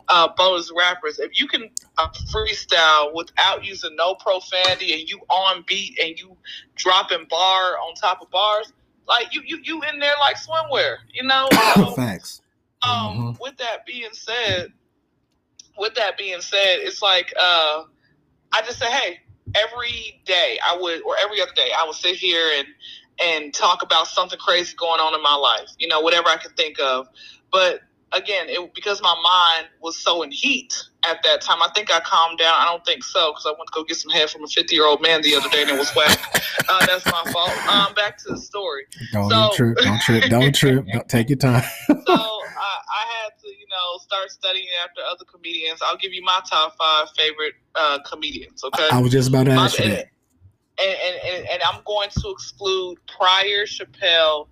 uh, 0.07 0.29
boat 0.35 0.57
as 0.59 0.71
rappers. 0.75 1.19
If 1.19 1.39
you 1.39 1.47
can 1.47 1.69
uh, 1.99 2.07
freestyle 2.33 3.13
without 3.13 3.63
using 3.63 3.95
no 3.95 4.15
profanity 4.15 4.93
and 4.93 5.07
you 5.07 5.19
on 5.29 5.63
beat 5.67 5.99
and 6.01 6.19
you 6.19 6.35
dropping 6.75 7.27
bar 7.29 7.77
on 7.77 7.93
top 7.93 8.21
of 8.21 8.31
bars, 8.31 8.73
like 9.07 9.33
you, 9.33 9.41
you, 9.45 9.59
you 9.63 9.83
in 9.83 9.99
there 9.99 10.13
like 10.19 10.35
swimwear, 10.37 10.97
you 11.13 11.23
know? 11.23 11.49
So, 11.75 11.93
Facts. 11.95 12.41
um, 12.83 13.17
Mhm. 13.17 13.39
with 13.39 13.57
that 13.57 13.85
being 13.85 14.13
said, 14.13 14.73
with 15.79 15.95
that 15.95 16.17
being 16.17 16.41
said, 16.41 16.79
it's 16.79 17.01
like 17.01 17.33
uh, 17.39 17.83
I 18.51 18.61
just 18.65 18.79
say, 18.79 18.89
hey, 18.91 19.19
every 19.55 20.21
day 20.25 20.59
I 20.65 20.77
would, 20.79 21.01
or 21.03 21.15
every 21.23 21.41
other 21.41 21.53
day, 21.55 21.69
I 21.77 21.85
would 21.85 21.95
sit 21.95 22.15
here 22.15 22.49
and 22.57 22.67
and 23.21 23.53
talk 23.53 23.81
about 23.83 24.07
something 24.07 24.39
crazy 24.39 24.75
going 24.77 25.01
on 25.01 25.13
in 25.13 25.21
my 25.21 25.35
life, 25.35 25.69
you 25.77 25.87
know, 25.87 25.99
whatever 25.99 26.29
I 26.29 26.37
could 26.37 26.55
think 26.55 26.79
of. 26.79 27.07
But 27.51 27.81
again, 28.13 28.45
it 28.47 28.73
because 28.73 29.01
my 29.01 29.13
mind 29.21 29.67
was 29.81 29.97
so 29.97 30.21
in 30.21 30.31
heat 30.31 30.73
at 31.09 31.21
that 31.23 31.41
time. 31.41 31.61
I 31.61 31.69
think 31.75 31.91
I 31.93 31.99
calmed 31.99 32.39
down. 32.39 32.53
I 32.55 32.65
don't 32.65 32.85
think 32.85 33.03
so 33.03 33.31
because 33.31 33.45
I 33.45 33.49
went 33.51 33.67
to 33.67 33.71
go 33.73 33.83
get 33.83 33.97
some 33.97 34.11
head 34.11 34.29
from 34.29 34.43
a 34.43 34.47
fifty 34.47 34.75
year 34.75 34.85
old 34.85 35.01
man 35.01 35.21
the 35.21 35.35
other 35.35 35.49
day 35.49 35.61
and 35.63 35.71
it 35.71 35.77
was 35.77 35.93
whack. 35.95 36.17
uh, 36.69 36.85
that's 36.85 37.05
my 37.05 37.23
fault. 37.31 37.67
Um, 37.67 37.93
back 37.93 38.17
to 38.19 38.29
the 38.33 38.37
story 38.37 38.83
Don't 39.11 39.29
So- 39.29 39.51
trip. 39.55 39.77
Don't 39.77 40.01
trip. 40.01 40.23
Don't 40.29 40.55
trip. 40.55 40.85
Don't, 40.91 41.09
take 41.09 41.29
your 41.29 41.37
time. 41.37 41.63
so 42.07 42.39
I, 42.69 42.77
I 43.01 43.23
had 43.23 43.31
to, 43.41 43.47
you 43.47 43.65
know, 43.69 43.97
start 43.99 44.29
studying 44.31 44.67
after 44.83 45.01
other 45.01 45.25
comedians. 45.25 45.79
I'll 45.83 45.97
give 45.97 46.13
you 46.13 46.23
my 46.23 46.39
top 46.49 46.75
five 46.77 47.07
favorite 47.17 47.53
uh, 47.75 47.99
comedians. 48.09 48.63
Okay, 48.63 48.87
I 48.91 48.99
was 48.99 49.11
just 49.11 49.29
about 49.29 49.45
to 49.45 49.55
My- 49.55 49.65
ask 49.65 49.79
you 49.79 49.85
and, 49.85 49.93
that. 49.93 50.09
and, 50.81 50.97
and, 51.05 51.35
and, 51.37 51.49
and 51.49 51.61
I'm 51.63 51.81
going 51.85 52.09
to 52.21 52.29
exclude 52.29 52.97
Pryor, 53.07 53.65
Chappelle, 53.65 54.47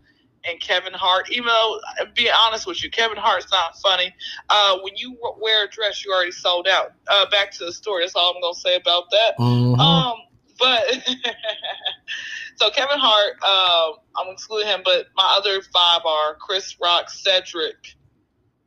and 0.46 0.60
Kevin 0.62 0.94
Hart. 0.94 1.30
Even 1.32 1.48
though, 1.48 1.80
be 2.16 2.30
honest 2.46 2.66
with 2.68 2.82
you, 2.84 2.90
Kevin 2.90 3.18
Hart's 3.18 3.52
not 3.52 3.76
funny. 3.80 4.14
Uh, 4.50 4.78
when 4.82 4.96
you 4.96 5.18
wear 5.40 5.66
a 5.66 5.70
dress, 5.70 6.06
you 6.06 6.14
already 6.14 6.32
sold 6.32 6.68
out. 6.68 6.94
Uh, 7.10 7.30
back 7.30 7.52
to 7.52 7.66
the 7.66 7.72
story. 7.74 8.04
That's 8.04 8.16
all 8.16 8.34
I'm 8.36 8.42
going 8.42 8.54
to 8.54 8.60
say 8.60 8.76
about 8.76 9.10
that. 9.12 9.38
Mhm. 9.40 9.78
Um, 9.78 10.18
but 10.60 10.84
so 12.56 12.70
Kevin 12.72 12.98
Hart, 13.00 13.34
um, 13.44 14.00
I'm 14.16 14.32
excluding 14.34 14.68
him, 14.68 14.82
but 14.84 15.08
my 15.16 15.36
other 15.38 15.62
five 15.74 16.02
are 16.06 16.36
Chris 16.36 16.76
Rock, 16.82 17.10
Cedric, 17.10 17.96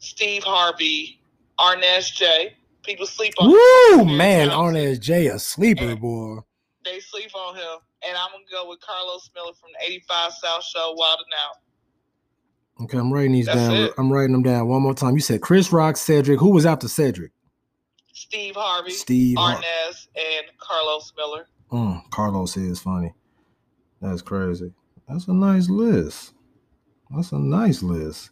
Steve 0.01 0.43
Harvey, 0.43 1.21
Arnez 1.59 2.13
J. 2.13 2.57
People 2.83 3.07
sleep 3.07 3.35
on 3.39 3.51
Woo, 3.51 4.05
him. 4.05 4.17
man. 4.17 4.49
Arnez 4.49 4.99
J, 5.01 5.29
a 5.29 5.39
sleeper 5.39 5.95
boy. 5.97 6.39
They 6.85 6.99
sleep 7.01 7.31
on 7.37 7.55
him, 7.55 7.79
and 8.09 8.17
I'm 8.17 8.31
gonna 8.33 8.45
go 8.51 8.69
with 8.69 8.81
Carlos 8.81 9.31
Miller 9.35 9.53
from 9.53 9.71
the 9.79 9.87
'85 9.87 10.33
South 10.33 10.65
Show, 10.65 10.95
Wild 10.97 11.19
and 11.25 11.35
Out. 11.47 12.85
Okay, 12.85 12.97
I'm 12.99 13.13
writing 13.13 13.33
these 13.33 13.45
That's 13.47 13.59
down. 13.59 13.77
it. 13.77 13.93
I'm 13.99 14.11
writing 14.11 14.33
them 14.33 14.43
down 14.43 14.67
one 14.67 14.81
more 14.83 14.95
time. 14.95 15.15
You 15.15 15.21
said 15.21 15.43
Chris 15.43 15.71
Rock, 15.71 15.99
Cedric. 15.99 16.41
Who 16.41 16.51
was 16.51 16.65
after 16.65 16.89
Cedric? 16.89 17.33
Steve 18.15 18.55
Harvey, 18.57 18.91
Steve. 18.93 19.37
Har- 19.39 19.55
and 19.57 20.47
Carlos 20.59 21.13
Miller. 21.17 21.47
Mm, 21.71 22.11
Carlos 22.11 22.57
is 22.57 22.81
funny. 22.81 23.13
That's 24.01 24.23
crazy. 24.23 24.73
That's 25.09 25.29
a 25.29 25.33
nice 25.35 25.69
list. 25.69 26.33
That's 27.11 27.33
a 27.33 27.39
nice 27.39 27.83
list. 27.83 28.31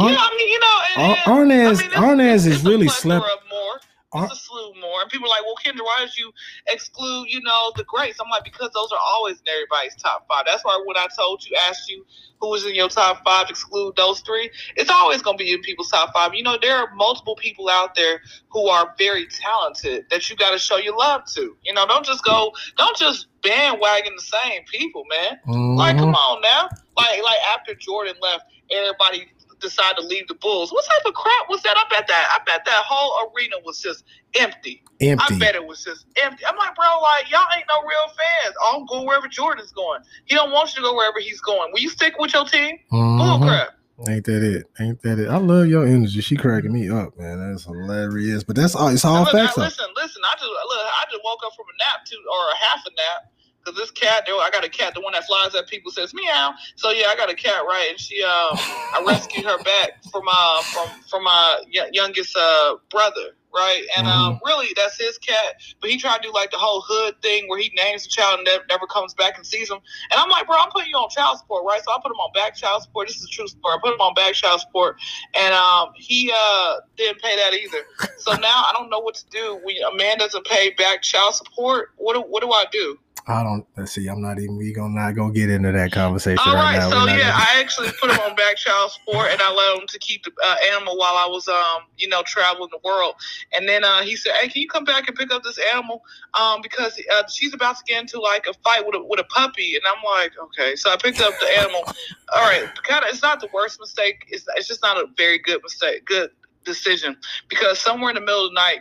Ar- 0.00 0.10
yeah, 0.10 0.18
I 0.20 0.36
mean, 0.36 0.48
you 0.48 0.58
know, 0.60 0.66
Ar- 0.66 0.84
and- 1.10 1.18
I 1.26 2.14
mean, 2.14 2.26
it's- 2.26 2.46
is 2.46 2.64
really 2.64 2.88
slept. 2.88 3.24
more. 3.50 3.80
Ar- 4.12 4.24
It's 4.24 4.32
a 4.32 4.36
slew 4.36 4.74
more. 4.80 5.02
And 5.02 5.08
people 5.10 5.28
are 5.28 5.30
like, 5.30 5.44
well, 5.44 5.54
Kendra, 5.64 5.84
why 5.84 5.98
did 6.00 6.16
you 6.18 6.32
exclude, 6.66 7.28
you 7.28 7.40
know, 7.42 7.72
the 7.76 7.84
greats? 7.84 8.18
I'm 8.20 8.28
like, 8.28 8.42
because 8.42 8.70
those 8.74 8.90
are 8.90 8.98
always 9.00 9.36
in 9.38 9.48
everybody's 9.48 9.94
top 10.02 10.26
five. 10.28 10.42
That's 10.46 10.64
why 10.64 10.82
when 10.84 10.96
I 10.96 11.06
told 11.16 11.44
you, 11.46 11.56
asked 11.68 11.88
you 11.88 12.04
who 12.40 12.48
was 12.50 12.66
in 12.66 12.74
your 12.74 12.88
top 12.88 13.22
five, 13.22 13.48
exclude 13.48 13.94
those 13.94 14.18
three, 14.22 14.50
it's 14.74 14.90
always 14.90 15.22
going 15.22 15.38
to 15.38 15.44
be 15.44 15.52
in 15.52 15.60
people's 15.60 15.90
top 15.90 16.12
five. 16.12 16.34
You 16.34 16.42
know, 16.42 16.58
there 16.60 16.74
are 16.76 16.92
multiple 16.96 17.36
people 17.36 17.68
out 17.68 17.94
there 17.94 18.20
who 18.48 18.66
are 18.66 18.94
very 18.98 19.28
talented 19.28 20.06
that 20.10 20.28
you 20.28 20.34
got 20.34 20.50
to 20.50 20.58
show 20.58 20.78
your 20.78 20.96
love 20.96 21.24
to. 21.34 21.56
You 21.62 21.72
know, 21.74 21.86
don't 21.86 22.04
just 22.04 22.24
go, 22.24 22.52
don't 22.76 22.96
just 22.96 23.28
bandwagon 23.42 24.12
the 24.16 24.22
same 24.22 24.64
people, 24.64 25.04
man. 25.08 25.38
Mhm. 25.46 25.76
Like, 25.76 25.98
come 25.98 26.16
on 26.16 26.40
now. 26.40 26.68
Like, 26.96 27.22
like 27.22 27.38
after 27.56 27.74
Jordan 27.76 28.16
left, 28.20 28.46
everybody 28.72 29.28
decided 29.60 29.96
to 30.00 30.06
leave 30.06 30.26
the 30.28 30.34
Bulls. 30.34 30.72
What 30.72 30.84
type 30.84 31.02
of 31.06 31.14
crap 31.14 31.48
was 31.48 31.62
that? 31.62 31.74
I 31.76 31.84
bet 31.90 32.06
that 32.08 32.28
I 32.32 32.38
bet 32.44 32.64
that 32.64 32.82
whole 32.86 33.30
arena 33.34 33.56
was 33.64 33.80
just 33.80 34.04
empty. 34.38 34.82
empty. 35.00 35.34
I 35.34 35.38
bet 35.38 35.54
it 35.54 35.66
was 35.66 35.84
just 35.84 36.06
empty. 36.22 36.44
I'm 36.46 36.56
like, 36.56 36.74
bro, 36.74 36.84
like 37.02 37.30
y'all 37.30 37.46
ain't 37.56 37.66
no 37.68 37.80
real 37.86 38.08
fans. 38.08 38.54
I'm 38.72 38.86
going 38.86 39.06
wherever 39.06 39.28
Jordan's 39.28 39.72
going. 39.72 40.00
He 40.26 40.34
don't 40.34 40.50
want 40.50 40.70
you 40.70 40.82
to 40.82 40.88
go 40.88 40.94
wherever 40.94 41.20
he's 41.20 41.40
going. 41.40 41.70
Will 41.72 41.80
you 41.80 41.90
stick 41.90 42.14
with 42.18 42.32
your 42.32 42.44
team? 42.44 42.78
Bull 42.90 43.38
Mhm. 43.38 43.46
crap. 43.46 43.68
Ain't 44.08 44.24
that 44.24 44.42
it? 44.42 44.64
Ain't 44.80 45.02
that 45.02 45.18
it? 45.18 45.28
I 45.28 45.36
love 45.36 45.66
your 45.66 45.86
energy. 45.86 46.22
She 46.22 46.34
cracking 46.34 46.72
me 46.72 46.88
up, 46.88 47.18
man. 47.18 47.36
That's 47.50 47.64
hilarious. 47.64 48.42
But 48.44 48.56
that's 48.56 48.74
all. 48.74 48.88
It's 48.88 49.04
all 49.04 49.24
Look, 49.24 49.32
facts. 49.32 49.56
though. 49.56 49.62
listen, 49.62 49.84
listen. 49.94 50.22
I 50.24 50.34
just 50.36 50.44
look. 50.48 50.80
I 50.80 51.04
just 51.10 51.20
woke 51.22 51.40
up 51.44 51.52
from 51.54 51.66
a 51.68 51.76
nap 51.84 52.06
too, 52.06 52.16
or 52.16 52.48
a 52.50 52.56
half 52.56 52.80
a 52.86 52.90
nap. 52.90 53.30
Cause 53.64 53.74
this 53.76 53.90
cat, 53.90 54.24
I 54.26 54.50
got 54.50 54.64
a 54.64 54.70
cat, 54.70 54.94
the 54.94 55.02
one 55.02 55.12
that 55.12 55.24
flies 55.26 55.54
at 55.54 55.68
people 55.68 55.90
says 55.92 56.14
meow. 56.14 56.54
So 56.76 56.90
yeah, 56.90 57.08
I 57.08 57.16
got 57.16 57.30
a 57.30 57.34
cat, 57.34 57.62
right? 57.66 57.88
And 57.90 58.00
she, 58.00 58.22
um, 58.22 58.56
I 58.56 59.04
rescued 59.06 59.44
her 59.44 59.58
back 59.62 60.02
from 60.10 60.22
uh 60.26 60.62
from 60.62 60.88
from 61.08 61.24
my 61.24 61.62
youngest 61.92 62.36
uh 62.36 62.76
brother, 62.90 63.36
right? 63.54 63.82
And 63.96 64.06
um, 64.06 64.40
really, 64.44 64.68
that's 64.76 64.98
his 64.98 65.18
cat. 65.18 65.60
But 65.80 65.90
he 65.90 65.98
tried 65.98 66.18
to 66.18 66.28
do 66.28 66.32
like 66.32 66.50
the 66.50 66.56
whole 66.56 66.82
hood 66.86 67.20
thing 67.22 67.48
where 67.48 67.58
he 67.58 67.70
names 67.76 68.04
the 68.04 68.10
child 68.10 68.38
and 68.38 68.44
never, 68.46 68.64
never 68.68 68.86
comes 68.86 69.14
back 69.14 69.36
and 69.36 69.46
sees 69.46 69.70
him. 69.70 69.78
And 70.10 70.20
I'm 70.20 70.30
like, 70.30 70.46
bro, 70.46 70.56
I'm 70.58 70.70
putting 70.70 70.88
you 70.88 70.96
on 70.96 71.10
child 71.10 71.38
support, 71.38 71.64
right? 71.64 71.82
So 71.84 71.92
I 71.92 71.98
put 72.02 72.10
him 72.10 72.18
on 72.18 72.32
back 72.32 72.54
child 72.54 72.82
support. 72.82 73.08
This 73.08 73.18
is 73.18 73.24
a 73.24 73.28
true 73.28 73.46
story. 73.48 73.74
I 73.74 73.78
put 73.82 73.92
him 73.92 74.00
on 74.00 74.14
back 74.14 74.34
child 74.34 74.60
support, 74.60 74.96
and 75.34 75.54
um, 75.54 75.90
he 75.96 76.32
uh 76.34 76.76
didn't 76.96 77.20
pay 77.20 77.36
that 77.36 77.54
either. 77.54 77.84
So 78.18 78.32
now 78.34 78.64
I 78.68 78.72
don't 78.74 78.90
know 78.90 79.00
what 79.00 79.16
to 79.16 79.24
do. 79.30 79.60
When 79.62 79.76
a 79.82 79.94
man 79.94 80.18
doesn't 80.18 80.46
pay 80.46 80.70
back 80.70 81.02
child 81.02 81.34
support, 81.34 81.90
what 81.96 82.14
do, 82.14 82.20
what 82.20 82.42
do 82.42 82.50
I 82.52 82.64
do? 82.72 82.98
I 83.26 83.42
don't. 83.42 83.66
Let's 83.76 83.92
see. 83.92 84.08
I'm 84.08 84.20
not 84.20 84.38
even. 84.38 84.56
We 84.56 84.72
gonna 84.72 84.94
not 84.94 85.14
gonna 85.14 85.32
get 85.32 85.50
into 85.50 85.72
that 85.72 85.92
conversation 85.92 86.42
All 86.44 86.54
right, 86.54 86.78
right, 86.78 86.90
now. 86.90 86.90
so 86.90 87.06
yeah, 87.06 87.18
gonna- 87.18 87.32
I 87.32 87.60
actually 87.60 87.88
put 88.00 88.10
him 88.10 88.18
on 88.20 88.34
back 88.34 88.56
child 88.56 88.92
support, 88.92 89.30
and 89.30 89.40
I 89.40 89.52
let 89.52 89.80
him 89.80 89.86
to 89.86 89.98
keep 89.98 90.24
the 90.24 90.32
uh, 90.42 90.56
animal 90.72 90.96
while 90.96 91.14
I 91.14 91.26
was, 91.26 91.46
um, 91.48 91.82
you 91.96 92.08
know, 92.08 92.22
traveling 92.24 92.70
the 92.70 92.80
world. 92.84 93.14
And 93.52 93.68
then 93.68 93.84
uh, 93.84 94.02
he 94.02 94.16
said, 94.16 94.32
"Hey, 94.40 94.48
can 94.48 94.62
you 94.62 94.68
come 94.68 94.84
back 94.84 95.08
and 95.08 95.16
pick 95.16 95.32
up 95.32 95.42
this 95.42 95.58
animal? 95.72 96.02
Um, 96.40 96.60
because 96.62 97.00
uh, 97.12 97.22
she's 97.28 97.54
about 97.54 97.76
to 97.76 97.82
get 97.86 98.00
into 98.00 98.20
like 98.20 98.46
a 98.46 98.54
fight 98.64 98.84
with 98.86 98.94
a 98.94 99.04
with 99.04 99.20
a 99.20 99.24
puppy." 99.24 99.74
And 99.76 99.84
I'm 99.86 100.02
like, 100.04 100.32
"Okay." 100.44 100.76
So 100.76 100.90
I 100.90 100.96
picked 100.96 101.20
up 101.20 101.34
the 101.40 101.58
animal. 101.58 101.82
All 102.34 102.42
right, 102.42 102.68
kind 102.84 103.04
of. 103.04 103.10
It's 103.10 103.22
not 103.22 103.40
the 103.40 103.48
worst 103.52 103.80
mistake. 103.80 104.24
It's 104.28 104.46
it's 104.56 104.68
just 104.68 104.82
not 104.82 104.96
a 104.96 105.06
very 105.16 105.38
good 105.38 105.62
mistake. 105.62 106.04
Good 106.06 106.30
decision 106.64 107.16
because 107.48 107.80
somewhere 107.80 108.10
in 108.10 108.14
the 108.14 108.20
middle 108.20 108.46
of 108.46 108.50
the 108.50 108.54
night. 108.54 108.80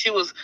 She 0.00 0.10
was 0.10 0.34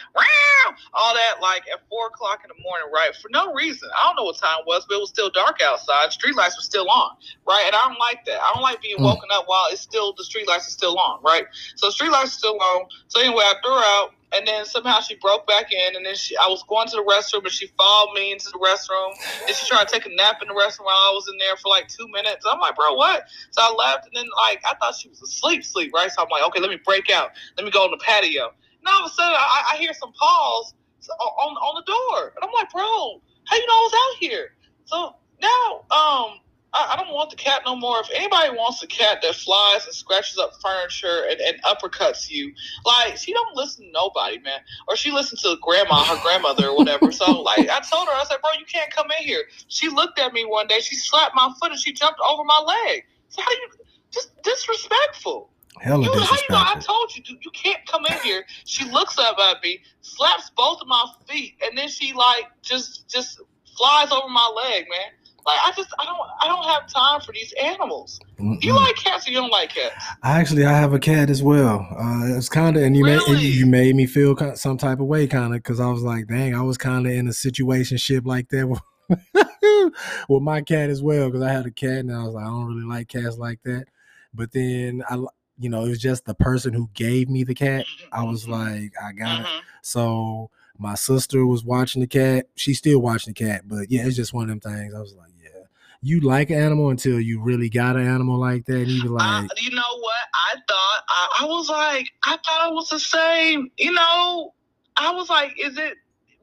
all 0.95 1.15
that 1.15 1.37
like 1.43 1.65
at 1.73 1.81
four 1.89 2.09
o'clock 2.09 2.43
in 2.45 2.51
the 2.51 2.61
morning, 2.63 2.89
right? 2.95 3.15
For 3.17 3.29
no 3.31 3.55
reason. 3.55 3.89
I 3.97 4.05
don't 4.07 4.17
know 4.17 4.25
what 4.25 4.39
time 4.39 4.59
it 4.61 4.67
was, 4.67 4.87
but 4.89 4.97
it 4.97 5.01
was 5.01 5.11
still 5.11 5.31
dark 5.31 5.61
outside. 5.65 6.13
Street 6.13 6.37
lights 6.37 6.59
were 6.59 6.65
still 6.65 6.91
on, 6.91 7.11
right? 7.49 7.65
And 7.67 7.77
I 7.77 7.83
don't 7.89 8.01
like 8.01 8.25
that. 8.27 8.41
I 8.43 8.53
don't 8.55 8.63
like 8.63 8.83
being 8.83 8.99
Mm. 8.99 9.05
woken 9.05 9.31
up 9.33 9.45
while 9.49 9.67
it's 9.73 9.83
still 9.83 10.15
the 10.17 10.25
street 10.25 10.49
lights 10.49 10.69
are 10.69 10.73
still 10.73 10.99
on, 10.99 11.23
right? 11.23 11.47
So 11.77 11.91
street 11.91 12.11
lights 12.13 12.31
are 12.35 12.39
still 12.39 12.59
on. 12.61 12.87
So 13.09 13.21
anyway, 13.21 13.45
I 13.45 13.55
threw 13.65 13.75
her 13.75 13.85
out, 14.03 14.11
and 14.35 14.47
then 14.47 14.67
somehow 14.67 15.01
she 15.01 15.17
broke 15.17 15.47
back 15.49 15.73
in, 15.73 15.97
and 15.97 16.07
then 16.07 16.17
she 16.17 16.37
I 16.39 16.49
was 16.49 16.65
going 16.69 16.89
to 16.89 16.97
the 16.97 17.05
restroom, 17.05 17.45
and 17.45 17.53
she 17.53 17.69
followed 17.79 18.15
me 18.15 18.33
into 18.33 18.51
the 18.53 18.59
restroom, 18.61 19.17
and 19.49 19.57
she 19.57 19.67
tried 19.67 19.89
to 19.89 19.95
take 19.95 20.07
a 20.07 20.15
nap 20.17 20.43
in 20.43 20.49
the 20.49 20.55
restroom 20.55 20.87
while 20.87 20.97
I 20.97 21.13
was 21.15 21.27
in 21.33 21.39
there 21.39 21.57
for 21.57 21.69
like 21.71 21.89
two 21.89 22.09
minutes. 22.09 22.47
I'm 22.49 22.61
like, 22.61 22.77
bro, 22.77 22.95
what? 22.95 23.25
So 23.53 23.63
I 23.63 23.73
left, 23.75 24.07
and 24.07 24.15
then 24.17 24.27
like 24.49 24.63
I 24.67 24.75
thought 24.77 24.97
she 24.97 25.09
was 25.11 25.23
asleep, 25.23 25.65
sleep, 25.65 25.93
right? 25.95 26.11
So 26.13 26.23
I'm 26.23 26.29
like, 26.31 26.47
okay, 26.49 26.61
let 26.61 26.71
me 26.71 26.79
break 26.85 27.11
out, 27.11 27.31
let 27.59 27.65
me 27.65 27.71
go 27.73 27.85
on 27.85 27.93
the 27.93 27.99
patio. 28.05 28.51
And 28.87 28.95
all 28.95 29.05
of 29.05 29.11
a 29.11 29.15
sudden, 29.15 29.35
I, 29.37 29.75
I 29.75 29.77
hear 29.79 29.93
some 29.95 30.13
paws 30.13 30.75
on 31.11 31.55
on 31.57 31.83
the 31.85 31.93
door, 31.93 32.33
and 32.37 32.45
I'm 32.45 32.55
like, 32.55 32.71
bro, 32.73 33.21
how 33.47 33.57
you 33.57 33.67
know 33.67 33.75
I 33.75 33.91
was 33.91 33.95
out 33.95 34.19
here? 34.21 34.49
So 34.85 35.17
now, 35.43 35.83
um, 35.91 36.39
I, 36.73 36.95
I 36.95 36.97
don't 36.97 37.13
want 37.13 37.31
the 37.31 37.37
cat 37.37 37.63
no 37.67 37.75
more. 37.75 38.01
If 38.01 38.11
anybody 38.15 38.51
wants 38.51 38.83
a 38.83 38.87
cat 38.87 39.19
that 39.23 39.35
flies 39.35 39.87
and 39.87 39.95
scratches 39.95 40.39
up 40.39 40.53
furniture 40.63 41.27
and, 41.29 41.41
and 41.41 41.63
uppercuts 41.65 42.31
you, 42.31 42.53
like 42.85 43.17
she 43.17 43.33
don't 43.33 43.57
listen 43.57 43.87
to 43.87 43.93
nobody, 43.93 44.39
man. 44.39 44.61
Or 44.89 44.97
she 44.97 45.11
listens 45.11 45.43
to 45.43 45.57
grandma, 45.63 46.05
her 46.07 46.19
grandmother, 46.19 46.69
or 46.69 46.77
whatever. 46.77 47.11
So 47.13 47.41
like 47.43 47.69
I 47.69 47.81
told 47.91 48.09
her, 48.09 48.15
I 48.15 48.25
said, 48.29 48.39
bro, 48.41 48.53
you 48.59 48.67
can't 48.67 48.91
come 48.95 49.09
in 49.19 49.27
here. 49.27 49.45
She 49.69 49.89
looked 49.89 50.21
at 50.21 50.33
me 50.33 50.45
one 50.45 50.69
day, 50.69 50.81
she 50.81 50.97
slapped 50.97 51.35
my 51.35 51.53
foot 51.61 51.73
and 51.73 51.81
she 51.81 51.93
jumped 51.93 52.21
over 52.29 52.45
my 52.45 52.61
leg. 52.61 53.03
So 53.31 53.43
how 53.43 53.51
you 53.51 53.69
just 54.13 54.31
disrespectful? 54.45 55.51
Hella 55.81 56.03
You, 56.03 56.11
how 56.13 56.35
you 56.37 56.43
know? 56.51 56.57
I 56.59 56.77
told 56.81 57.15
you, 57.17 57.23
dude, 57.23 57.45
you 57.45 57.51
can't 57.53 57.85
come 57.87 58.05
in 58.07 58.19
here. 58.23 58.45
She 58.65 58.85
looks 58.91 59.19
up 59.19 59.39
at 59.39 59.63
me, 59.63 59.81
slaps 60.03 60.51
both 60.57 60.81
of 60.81 60.89
my 60.89 61.05
feet, 61.29 61.55
and 61.63 61.77
then 61.77 61.89
she 61.89 62.13
like 62.13 62.45
just 62.63 63.09
just 63.09 63.41
flies 63.77 64.11
over 64.13 64.29
my 64.29 64.47
leg, 64.57 64.87
man. 64.91 65.13
Like 65.47 65.59
I 65.65 65.73
just 65.77 65.93
I 65.99 66.05
don't 66.05 66.19
I 66.41 66.47
don't 66.49 66.65
have 66.65 66.87
time 66.93 67.21
for 67.21 67.33
these 67.33 67.53
animals. 67.63 68.21
Do 68.61 68.69
you 68.69 68.75
Mm-mm. 68.75 68.77
like 68.77 68.97
cats 68.97 69.27
or 69.27 69.31
you 69.31 69.39
don't 69.39 69.51
like 69.51 69.71
cats? 69.75 70.17
I 70.23 70.41
Actually, 70.41 70.65
I 70.67 70.73
have 70.73 70.93
a 70.93 70.99
cat 70.99 71.31
as 71.31 71.43
well. 71.43 71.87
Uh, 71.99 72.37
it's 72.37 72.49
kind 72.49 72.77
of, 72.77 72.83
and 72.83 72.97
you 72.97 73.05
made 73.05 73.23
Really? 73.27 73.47
you 73.49 73.67
made 73.67 73.95
me 73.97 74.07
feel 74.07 74.35
kind 74.35 74.59
some 74.59 74.77
type 74.79 75.01
of 75.01 75.07
way, 75.07 75.27
kind 75.27 75.55
of, 75.55 75.63
because 75.63 75.81
I 75.81 75.89
was 75.91 76.03
like, 76.03 76.27
dang, 76.27 76.55
I 76.55 76.63
was 76.63 76.77
kind 76.79 77.07
of 77.07 77.13
in 77.13 77.29
a 77.29 77.33
situation 77.33 77.97
ship 77.99 78.27
like 78.27 78.49
that 78.51 78.67
with, 80.29 80.43
my 80.43 80.61
cat 80.63 80.91
as 80.91 81.03
well, 81.03 81.27
because 81.29 81.43
I 81.43 81.53
had 81.53 81.67
a 81.67 81.71
cat, 81.71 82.01
and 82.01 82.13
I 82.13 82.25
was 82.25 82.35
like, 82.35 82.45
I 82.45 82.49
don't 82.49 82.67
really 82.69 82.87
like 82.87 83.09
cats 83.09 83.39
like 83.39 83.61
that. 83.65 83.87
But 84.35 84.53
then 84.53 85.03
I, 85.09 85.17
you 85.59 85.69
know, 85.71 85.85
it 85.85 85.89
was 85.89 85.99
just 86.01 86.25
the 86.25 86.35
person 86.35 86.73
who 86.73 86.89
gave 86.95 87.29
me 87.29 87.45
the 87.45 87.55
cat. 87.55 87.87
I 88.13 88.23
was 88.25 88.49
like, 88.49 88.93
I 89.03 89.13
got 89.13 89.41
it. 89.41 89.47
Mhm. 89.47 89.61
So 89.83 90.51
my 90.79 90.95
sister 90.95 91.47
was 91.47 91.65
watching 91.65 92.01
the 92.01 92.07
cat. 92.07 92.49
She's 92.57 92.79
still 92.79 93.01
watching 93.01 93.33
the 93.33 93.45
cat, 93.45 93.63
but 93.67 93.91
yeah, 93.91 94.07
it's 94.07 94.17
just 94.17 94.35
one 94.35 94.45
of 94.45 94.49
them 94.49 94.61
things. 94.61 94.95
I 94.95 95.01
was 95.01 95.15
like, 95.15 95.31
yeah, 95.43 95.63
you 96.03 96.21
like 96.21 96.51
an 96.51 96.59
animal 96.61 96.91
until 96.91 97.19
you 97.21 97.41
really 97.41 97.69
got 97.71 97.97
an 97.97 98.07
animal 98.07 98.39
like 98.39 98.67
that, 98.67 98.77
and 98.83 98.91
you 98.91 99.09
like, 99.09 99.49
you 99.63 99.71
know 99.71 99.99
what? 100.01 100.15
I 100.35 100.55
thought 100.69 101.03
I, 101.09 101.29
I 101.41 101.45
was 101.47 101.69
like 101.69 102.09
I 102.25 102.37
thought 102.45 102.69
it 102.71 102.75
was 102.75 102.89
the 102.91 102.99
same. 103.01 103.71
You 103.79 103.93
know, 103.93 104.53
I 104.97 105.11
was 105.13 105.31
like, 105.31 105.53
is 105.63 105.79
it 105.79 105.95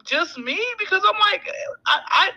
just 0.06 0.38
me? 0.38 0.60
Because 0.80 1.02
I'm 1.08 1.20
like, 1.32 1.48
I, 1.86 2.00
I 2.10 2.30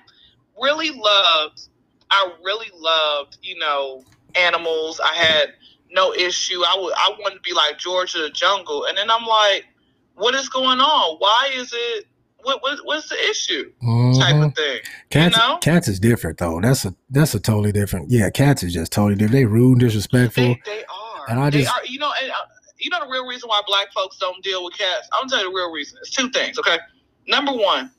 really 0.60 0.90
loved, 0.90 1.68
I 2.10 2.32
really 2.44 2.70
loved, 2.74 3.38
you 3.42 3.58
know, 3.58 4.04
animals. 4.34 5.00
I 5.00 5.14
had 5.14 5.54
no 5.90 6.12
issue. 6.14 6.62
I 6.62 6.76
would, 6.78 6.92
I 6.94 7.14
wanted 7.18 7.36
to 7.36 7.40
be 7.42 7.52
like 7.52 7.78
George 7.78 8.14
of 8.14 8.22
the 8.22 8.30
Jungle, 8.30 8.84
and 8.86 8.96
then 8.96 9.10
I'm 9.10 9.24
like, 9.24 9.66
what 10.14 10.34
is 10.34 10.48
going 10.48 10.80
on? 10.80 11.16
Why 11.18 11.50
is 11.54 11.72
it? 11.72 12.06
What, 12.42 12.62
what 12.62 12.78
what's 12.84 13.08
the 13.08 13.16
issue? 13.28 13.72
Type 14.18 14.36
mhm. 14.36 14.46
of 14.46 14.54
thing. 14.54 14.78
Cats, 15.10 15.36
know? 15.36 15.58
cats 15.58 15.88
is 15.88 15.98
different 15.98 16.38
though. 16.38 16.60
That's 16.60 16.84
a 16.84 16.94
that's 17.10 17.34
a 17.34 17.40
totally 17.40 17.72
different. 17.72 18.10
Yeah, 18.10 18.30
cats 18.30 18.62
is 18.62 18.72
just 18.72 18.92
totally 18.92 19.16
different. 19.16 19.32
They 19.32 19.44
rude, 19.46 19.72
and 19.72 19.80
disrespectful. 19.80 20.44
They, 20.44 20.60
they 20.64 20.84
are. 20.84 21.28
And 21.28 21.40
I 21.40 21.50
they 21.50 21.62
just- 21.62 21.74
are. 21.74 21.84
You 21.86 21.98
know, 21.98 22.12
and 22.22 22.30
uh, 22.30 22.34
you 22.78 22.90
know 22.90 23.00
the 23.00 23.10
real 23.10 23.26
reason 23.26 23.48
why 23.48 23.62
black 23.66 23.92
folks 23.92 24.18
don't 24.18 24.42
deal 24.44 24.64
with 24.64 24.78
cats. 24.78 25.08
I'm 25.12 25.22
gonna 25.22 25.30
tell 25.30 25.38
you 25.40 25.50
the 25.50 25.56
real 25.56 25.72
reason. 25.72 25.98
It's 26.00 26.10
two 26.10 26.30
things. 26.30 26.58
Okay. 26.58 26.78
Number 27.26 27.52
one, 27.52 27.90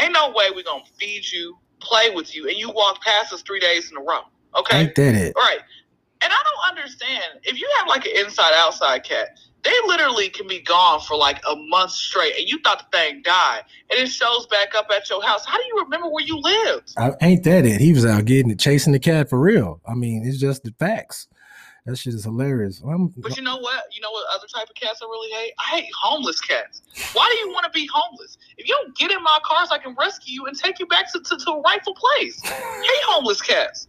ain't 0.00 0.12
no 0.12 0.32
way 0.32 0.50
we 0.54 0.62
gonna 0.62 0.84
feed 0.98 1.24
you, 1.24 1.56
play 1.80 2.10
with 2.10 2.34
you, 2.36 2.46
and 2.48 2.56
you 2.58 2.70
walk 2.70 3.00
past 3.02 3.32
us 3.32 3.42
three 3.42 3.60
days 3.60 3.90
in 3.90 3.96
a 3.96 4.00
row. 4.00 4.20
Okay. 4.54 4.80
Ain't 4.82 4.94
that 4.96 5.14
it? 5.14 5.34
Right. 5.34 5.60
And 6.24 6.32
I 6.32 6.36
don't 6.42 6.78
understand 6.78 7.40
if 7.42 7.60
you 7.60 7.68
have 7.78 7.88
like 7.88 8.06
an 8.06 8.12
inside 8.16 8.52
outside 8.54 9.04
cat. 9.04 9.38
They 9.62 9.72
literally 9.86 10.28
can 10.28 10.46
be 10.46 10.60
gone 10.60 11.00
for 11.00 11.16
like 11.16 11.40
a 11.50 11.56
month 11.56 11.90
straight, 11.92 12.36
and 12.38 12.46
you 12.46 12.58
thought 12.62 12.90
the 12.90 12.98
thing 12.98 13.22
died, 13.22 13.62
and 13.90 13.98
it 13.98 14.08
shows 14.08 14.46
back 14.46 14.74
up 14.74 14.90
at 14.94 15.08
your 15.08 15.22
house. 15.22 15.46
How 15.46 15.56
do 15.56 15.64
you 15.64 15.82
remember 15.82 16.10
where 16.10 16.24
you 16.24 16.38
lived? 16.38 16.92
I, 16.98 17.12
ain't 17.22 17.44
that 17.44 17.64
it? 17.64 17.80
He 17.80 17.94
was 17.94 18.04
out 18.04 18.26
getting 18.26 18.50
it, 18.50 18.58
chasing 18.58 18.92
the 18.92 18.98
cat 18.98 19.30
for 19.30 19.40
real. 19.40 19.80
I 19.86 19.94
mean, 19.94 20.22
it's 20.26 20.38
just 20.38 20.64
the 20.64 20.74
facts. 20.78 21.28
That 21.86 21.96
shit 21.96 22.14
is 22.14 22.24
hilarious. 22.24 22.80
I'm, 22.80 23.08
But 23.08 23.36
you 23.36 23.42
know 23.42 23.58
what? 23.58 23.84
You 23.92 24.00
know 24.00 24.10
what 24.10 24.24
other 24.34 24.46
type 24.54 24.68
of 24.68 24.74
cats 24.74 25.00
I 25.02 25.04
really 25.04 25.30
hate? 25.32 25.52
I 25.58 25.76
hate 25.76 25.90
homeless 26.02 26.40
cats. 26.40 26.82
Why 27.12 27.28
do 27.30 27.46
you 27.46 27.52
want 27.52 27.64
to 27.64 27.70
be 27.70 27.86
homeless? 27.92 28.38
If 28.56 28.66
you 28.66 28.74
don't 28.74 28.96
get 28.96 29.10
in 29.10 29.22
my 29.22 29.38
cars, 29.44 29.68
I 29.70 29.76
can 29.76 29.94
rescue 29.98 30.32
you 30.34 30.46
and 30.46 30.58
take 30.58 30.78
you 30.78 30.86
back 30.86 31.12
to, 31.12 31.20
to, 31.20 31.36
to 31.36 31.50
a 31.50 31.60
rightful 31.60 31.94
place. 31.94 32.40
I 32.44 32.48
hate 32.82 33.04
homeless 33.06 33.42
cats. 33.42 33.88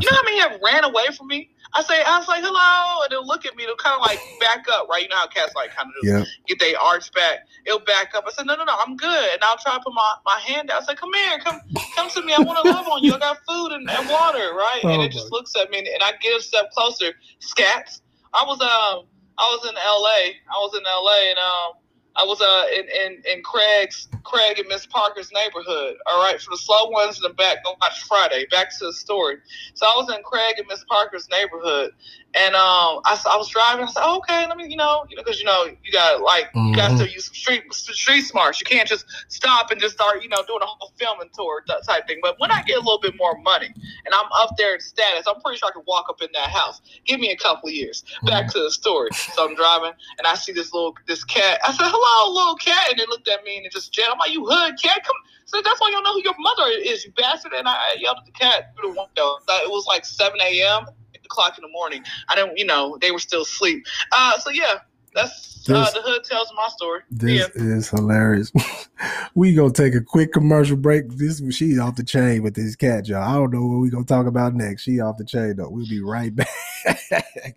You 0.00 0.10
know 0.10 0.16
how 0.16 0.22
many 0.24 0.40
have 0.40 0.60
ran 0.62 0.84
away 0.84 1.06
from 1.16 1.28
me? 1.28 1.50
I 1.74 1.82
say, 1.82 2.02
I 2.06 2.18
was 2.18 2.28
like, 2.28 2.42
hello, 2.42 3.02
and 3.02 3.10
they'll 3.10 3.26
look 3.26 3.44
at 3.46 3.56
me, 3.56 3.64
they'll 3.64 3.76
kind 3.76 3.96
of 3.96 4.00
like 4.00 4.22
back 4.38 4.66
up, 4.70 4.88
right? 4.88 5.02
You 5.02 5.08
know 5.08 5.16
how 5.16 5.26
cats 5.26 5.54
like 5.56 5.74
kind 5.74 5.88
of 5.88 5.94
do 6.02 6.08
yeah, 6.08 6.24
get 6.46 6.60
their 6.60 6.78
arch 6.78 7.10
back. 7.12 7.40
It'll 7.66 7.80
back 7.80 8.14
up. 8.14 8.24
I 8.26 8.32
said, 8.32 8.46
no, 8.46 8.54
no, 8.54 8.64
no, 8.64 8.76
I'm 8.86 8.96
good. 8.96 9.28
And 9.32 9.42
I'll 9.42 9.56
try 9.58 9.74
to 9.74 9.80
put 9.82 9.92
my, 9.92 10.14
my 10.24 10.38
hand 10.46 10.70
out. 10.70 10.82
I 10.82 10.84
said, 10.84 10.98
come 10.98 11.12
here, 11.12 11.38
come 11.40 11.60
come 11.90 12.08
to 12.10 12.22
me. 12.22 12.32
I 12.32 12.40
want 12.40 12.58
to 12.58 12.64
love 12.64 12.86
on 12.86 13.02
you. 13.02 13.14
I 13.14 13.18
got 13.18 13.38
food 13.46 13.72
and, 13.72 13.88
and 13.90 14.08
water, 14.08 14.54
right? 14.54 14.82
and 14.82 15.02
Oh, 15.02 15.02
it 15.02 15.12
just 15.12 15.32
looks 15.32 15.52
at 15.60 15.70
me, 15.70 15.78
and, 15.78 15.88
and 15.88 16.02
I 16.02 16.12
get 16.20 16.38
a 16.38 16.42
step 16.42 16.70
closer. 16.70 17.12
Scats. 17.40 18.00
I 18.32 18.44
was 18.46 18.60
um 18.60 19.06
I 19.38 19.42
was 19.50 19.66
in 19.68 19.74
L.A. 19.76 20.34
I 20.46 20.58
was 20.58 20.76
in 20.76 20.86
L.A. 20.86 21.30
and 21.30 21.38
um 21.38 21.83
I 22.16 22.24
was 22.24 22.40
uh 22.40 22.66
in, 22.72 22.88
in, 22.88 23.22
in 23.30 23.42
Craig's 23.42 24.08
Craig 24.22 24.58
and 24.58 24.68
Miss 24.68 24.86
Parker's 24.86 25.30
neighborhood. 25.32 25.96
All 26.06 26.22
right, 26.22 26.40
for 26.40 26.50
the 26.50 26.56
slow 26.56 26.88
ones 26.90 27.16
in 27.16 27.22
the 27.22 27.34
back, 27.34 27.64
go 27.64 27.74
watch 27.80 28.02
Friday. 28.04 28.46
Back 28.50 28.76
to 28.78 28.86
the 28.86 28.92
story. 28.92 29.36
So 29.74 29.86
I 29.86 29.94
was 29.96 30.14
in 30.14 30.22
Craig 30.22 30.54
and 30.58 30.66
Miss 30.68 30.84
Parker's 30.84 31.28
neighborhood, 31.30 31.90
and 32.34 32.54
um 32.54 33.00
I, 33.04 33.20
I 33.30 33.36
was 33.36 33.48
driving. 33.48 33.84
I 33.84 33.88
said, 33.88 34.02
oh, 34.04 34.18
okay, 34.18 34.46
let 34.46 34.56
me 34.56 34.66
you 34.68 34.76
know 34.76 35.04
you 35.08 35.16
know 35.16 35.22
because 35.22 35.38
you 35.38 35.46
know 35.46 35.64
you 35.64 35.92
got 35.92 36.20
like 36.20 36.50
you 36.54 36.76
got 36.76 36.96
to 36.98 37.10
use 37.10 37.26
some 37.26 37.34
street 37.34 37.72
street 37.72 38.22
smarts. 38.22 38.60
You 38.60 38.66
can't 38.66 38.88
just 38.88 39.06
stop 39.28 39.70
and 39.70 39.80
just 39.80 39.94
start 39.94 40.22
you 40.22 40.28
know 40.28 40.42
doing 40.46 40.60
a 40.62 40.66
whole 40.66 40.92
filming 40.98 41.30
tour 41.34 41.62
type 41.86 42.06
thing. 42.06 42.18
But 42.22 42.38
when 42.38 42.50
I 42.50 42.62
get 42.62 42.76
a 42.76 42.80
little 42.80 43.00
bit 43.00 43.14
more 43.16 43.38
money 43.42 43.68
and 44.04 44.14
I'm 44.14 44.26
up 44.40 44.56
there 44.58 44.74
in 44.74 44.80
status, 44.80 45.26
I'm 45.26 45.40
pretty 45.40 45.58
sure 45.58 45.68
I 45.68 45.72
can 45.72 45.82
walk 45.86 46.06
up 46.08 46.22
in 46.22 46.28
that 46.34 46.50
house. 46.50 46.80
Give 47.04 47.20
me 47.20 47.30
a 47.30 47.36
couple 47.36 47.68
of 47.68 47.74
years. 47.74 48.04
Back 48.26 48.48
to 48.48 48.58
the 48.58 48.70
story. 48.70 49.10
So 49.12 49.48
I'm 49.48 49.54
driving 49.54 49.92
and 50.18 50.26
I 50.26 50.34
see 50.34 50.52
this 50.52 50.72
little 50.72 50.94
this 51.06 51.24
cat. 51.24 51.60
I 51.64 51.72
said, 51.72 51.86
"Hello, 51.86 52.34
little 52.34 52.56
cat," 52.56 52.90
and 52.90 53.00
it 53.00 53.08
looked 53.08 53.28
at 53.28 53.44
me 53.44 53.56
and 53.58 53.66
it 53.66 53.72
just 53.72 53.92
jet. 53.92 54.06
I'm 54.10 54.18
like, 54.18 54.32
"You 54.32 54.44
hood 54.46 54.74
cat? 54.82 55.04
Come." 55.04 55.16
So 55.46 55.60
that's 55.62 55.80
why 55.80 55.88
you 55.88 55.92
don't 55.94 56.04
know 56.04 56.14
who 56.14 56.22
your 56.24 56.34
mother 56.38 56.70
is, 56.82 57.04
you 57.04 57.12
bastard. 57.12 57.52
And 57.52 57.68
I 57.68 57.96
yelled 57.98 58.18
at 58.18 58.24
the 58.26 58.32
cat 58.32 58.74
through 58.74 58.92
the 58.92 59.00
window. 59.00 59.36
It 59.62 59.70
was 59.70 59.86
like 59.86 60.04
7 60.04 60.38
a.m. 60.40 60.86
o'clock 61.24 61.58
in 61.58 61.62
the 61.62 61.68
morning. 61.68 62.04
I 62.28 62.34
don't, 62.34 62.56
you 62.56 62.64
know, 62.64 62.98
they 63.00 63.10
were 63.10 63.18
still 63.18 63.42
asleep. 63.42 63.86
Uh, 64.12 64.38
so 64.38 64.50
yeah, 64.50 64.78
that's 65.14 65.68
uh, 65.68 65.90
the 65.92 66.02
hood 66.02 66.24
tells 66.24 66.52
my 66.54 66.68
story. 66.68 67.00
This 67.10 67.50
yeah. 67.54 67.62
is 67.62 67.88
hilarious. 67.88 68.52
we 69.34 69.54
gonna 69.54 69.72
take 69.72 69.94
a 69.94 70.00
quick 70.00 70.32
commercial 70.32 70.76
break. 70.76 71.08
This 71.10 71.42
she's 71.50 71.78
off 71.78 71.96
the 71.96 72.04
chain 72.04 72.42
with 72.42 72.54
this 72.54 72.76
cat, 72.76 73.08
y'all. 73.08 73.22
I 73.22 73.34
don't 73.34 73.52
know 73.52 73.66
what 73.66 73.80
we 73.80 73.90
gonna 73.90 74.04
talk 74.04 74.26
about 74.26 74.54
next. 74.54 74.82
She 74.82 75.00
off 75.00 75.16
the 75.16 75.24
chain 75.24 75.56
though. 75.56 75.70
We'll 75.70 75.88
be 75.88 76.02
right 76.02 76.34
back. 76.36 77.56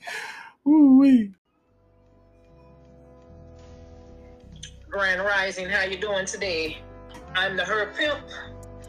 Ooh 0.67 0.97
wee. 0.99 1.34
Grand 4.89 5.21
Rising, 5.21 5.69
how 5.69 5.84
you 5.84 5.97
doing 5.97 6.25
today? 6.25 6.77
I'm 7.36 7.56
the 7.56 7.63
Herb 7.63 7.95
Pimp, 7.95 8.19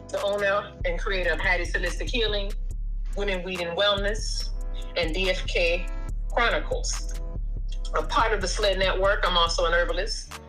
the 0.07 0.21
owner 0.23 0.71
and 0.85 0.99
creator 0.99 1.31
of 1.31 1.39
Hattie's 1.39 1.73
Holistic 1.73 2.09
Healing, 2.09 2.51
Women, 3.15 3.43
Weed, 3.43 3.59
and 3.59 3.77
Wellness, 3.77 4.49
and 4.97 5.15
DFK 5.15 5.89
Chronicles. 6.31 7.13
A 7.97 8.03
part 8.03 8.33
of 8.33 8.41
the 8.41 8.47
SLED 8.47 8.79
Network, 8.79 9.23
I'm 9.27 9.37
also 9.37 9.65
an 9.65 9.73
herbalist. 9.73 10.39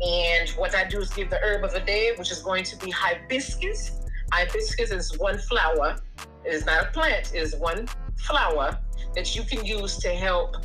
And 0.00 0.48
what 0.50 0.74
I 0.74 0.84
do 0.88 1.00
is 1.00 1.10
give 1.10 1.30
the 1.30 1.38
herb 1.42 1.64
of 1.64 1.72
the 1.72 1.80
day, 1.80 2.12
which 2.16 2.30
is 2.30 2.40
going 2.40 2.64
to 2.64 2.76
be 2.78 2.90
hibiscus. 2.90 4.00
Hibiscus 4.32 4.90
is 4.90 5.18
one 5.18 5.38
flower. 5.38 5.96
It 6.44 6.54
is 6.54 6.64
not 6.64 6.84
a 6.84 6.86
plant, 6.90 7.34
it 7.34 7.38
is 7.38 7.56
one 7.56 7.86
flower 8.16 8.78
that 9.14 9.34
you 9.34 9.42
can 9.42 9.64
use 9.64 9.98
to 9.98 10.08
help 10.08 10.56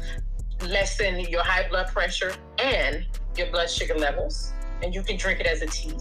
lessen 0.62 1.20
your 1.22 1.44
high 1.44 1.68
blood 1.68 1.88
pressure 1.88 2.34
and 2.60 3.06
your 3.36 3.48
blood 3.52 3.70
sugar 3.70 3.96
levels, 3.96 4.54
and 4.82 4.94
you 4.94 5.02
can 5.02 5.18
drink 5.18 5.40
it 5.40 5.48
as 5.48 5.62
a 5.62 5.68
tea. 5.68 5.98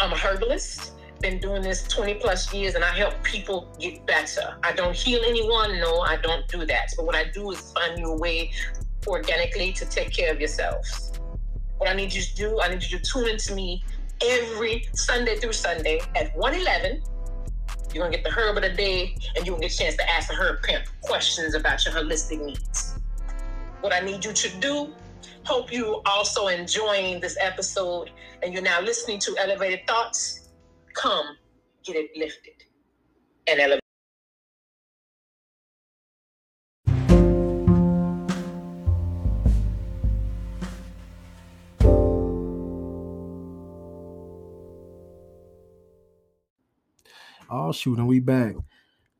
I'm 0.00 0.12
a 0.12 0.16
herbalist, 0.16 0.92
been 1.20 1.38
doing 1.38 1.62
this 1.62 1.82
20 1.88 2.14
plus 2.14 2.52
years, 2.52 2.74
and 2.74 2.84
I 2.84 2.90
help 2.96 3.14
people 3.22 3.74
get 3.78 4.04
better. 4.06 4.56
I 4.62 4.72
don't 4.72 4.94
heal 4.94 5.20
anyone, 5.26 5.78
no, 5.80 6.00
I 6.00 6.16
don't 6.16 6.46
do 6.48 6.64
that. 6.66 6.92
But 6.96 7.06
what 7.06 7.14
I 7.14 7.24
do 7.24 7.50
is 7.50 7.72
find 7.72 7.98
you 7.98 8.06
a 8.06 8.16
way 8.16 8.50
organically 9.06 9.72
to 9.72 9.86
take 9.86 10.12
care 10.12 10.32
of 10.32 10.38
yourselves. 10.38 11.12
What 11.78 11.88
I 11.88 11.94
need 11.94 12.12
you 12.12 12.22
to 12.22 12.34
do, 12.34 12.60
I 12.60 12.68
need 12.68 12.82
you 12.82 12.98
to 12.98 13.04
tune 13.04 13.28
into 13.28 13.54
me 13.54 13.84
every 14.24 14.88
Sunday 14.94 15.36
through 15.36 15.52
Sunday 15.52 16.00
at 16.16 16.36
111. 16.36 17.02
You're 17.94 18.04
gonna 18.04 18.14
get 18.14 18.24
the 18.24 18.30
herb 18.30 18.56
of 18.56 18.62
the 18.62 18.70
day, 18.70 19.16
and 19.36 19.46
you're 19.46 19.56
gonna 19.56 19.68
get 19.68 19.74
a 19.74 19.78
chance 19.78 19.96
to 19.96 20.10
ask 20.10 20.28
the 20.28 20.34
herb 20.34 20.62
pimp 20.62 20.84
questions 21.02 21.54
about 21.54 21.84
your 21.84 21.94
holistic 21.94 22.44
needs 22.44 22.98
what 23.80 23.92
I 23.92 24.00
need 24.00 24.24
you 24.24 24.32
to 24.32 24.48
do. 24.58 24.92
Hope 25.44 25.72
you 25.72 26.00
also 26.04 26.48
enjoying 26.48 27.20
this 27.20 27.36
episode 27.40 28.10
and 28.42 28.52
you're 28.52 28.62
now 28.62 28.80
listening 28.80 29.18
to 29.20 29.36
Elevated 29.38 29.86
Thoughts. 29.86 30.47
Come 30.98 31.36
get 31.84 31.94
it 31.94 32.10
lifted 32.16 32.64
and 33.46 33.60
elevated. 33.60 33.80
Oh 47.48 47.70
shoot, 47.70 47.98
and 47.98 48.08
we 48.08 48.18
back. 48.18 48.56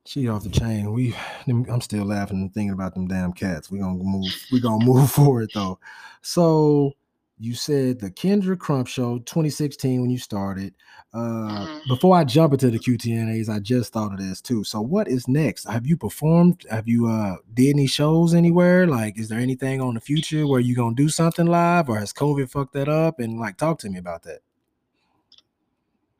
She 0.05 0.27
off 0.27 0.43
the 0.43 0.51
chain. 0.51 0.93
We 0.93 1.15
I'm 1.47 1.81
still 1.81 2.05
laughing 2.05 2.39
and 2.39 2.53
thinking 2.53 2.73
about 2.73 2.95
them 2.95 3.07
damn 3.07 3.33
cats. 3.33 3.71
We 3.71 3.79
gonna 3.79 4.03
move, 4.03 4.35
we 4.51 4.59
gonna 4.59 4.85
move 4.85 5.13
forward 5.13 5.51
though. 5.55 5.79
So 6.23 6.95
you 7.39 7.55
said 7.55 8.01
the 8.01 8.11
Kendra 8.11 8.59
Crump 8.59 8.87
show 8.89 9.19
2016 9.21 10.01
when 10.01 10.11
you 10.11 10.19
started. 10.19 10.75
Uh 11.15 11.67
Mhm. 11.67 11.89
before 11.89 12.17
I 12.17 12.25
jump 12.25 12.53
into 12.53 12.71
the 12.71 12.79
QTNAs, 12.79 13.49
I 13.49 13.59
just 13.61 13.93
thought 13.93 14.13
of 14.13 14.19
this 14.19 14.41
too. 14.43 14.65
So 14.65 14.81
what 14.81 15.09
is 15.09 15.27
next? 15.29 15.65
Have 15.69 15.87
you 15.87 15.97
performed? 15.97 16.67
Have 16.71 16.87
you 16.89 17.07
uh 17.09 17.37
did 17.55 17.75
any 17.75 17.87
shows 17.87 18.35
anywhere? 18.35 18.87
Like 18.87 19.19
is 19.19 19.29
there 19.29 19.39
anything 19.41 19.81
on 19.81 19.95
the 19.95 20.01
future 20.01 20.47
where 20.47 20.61
you're 20.61 20.77
gonna 20.77 20.95
do 20.95 21.09
something 21.09 21.47
live 21.47 21.89
or 21.89 21.99
has 21.99 22.13
COVID 22.13 22.51
fucked 22.51 22.75
that 22.75 22.89
up? 22.89 23.21
And 23.21 23.39
like 23.39 23.57
talk 23.57 23.79
to 23.81 23.91
me 23.91 23.99
about 23.99 24.23
that. 24.25 24.41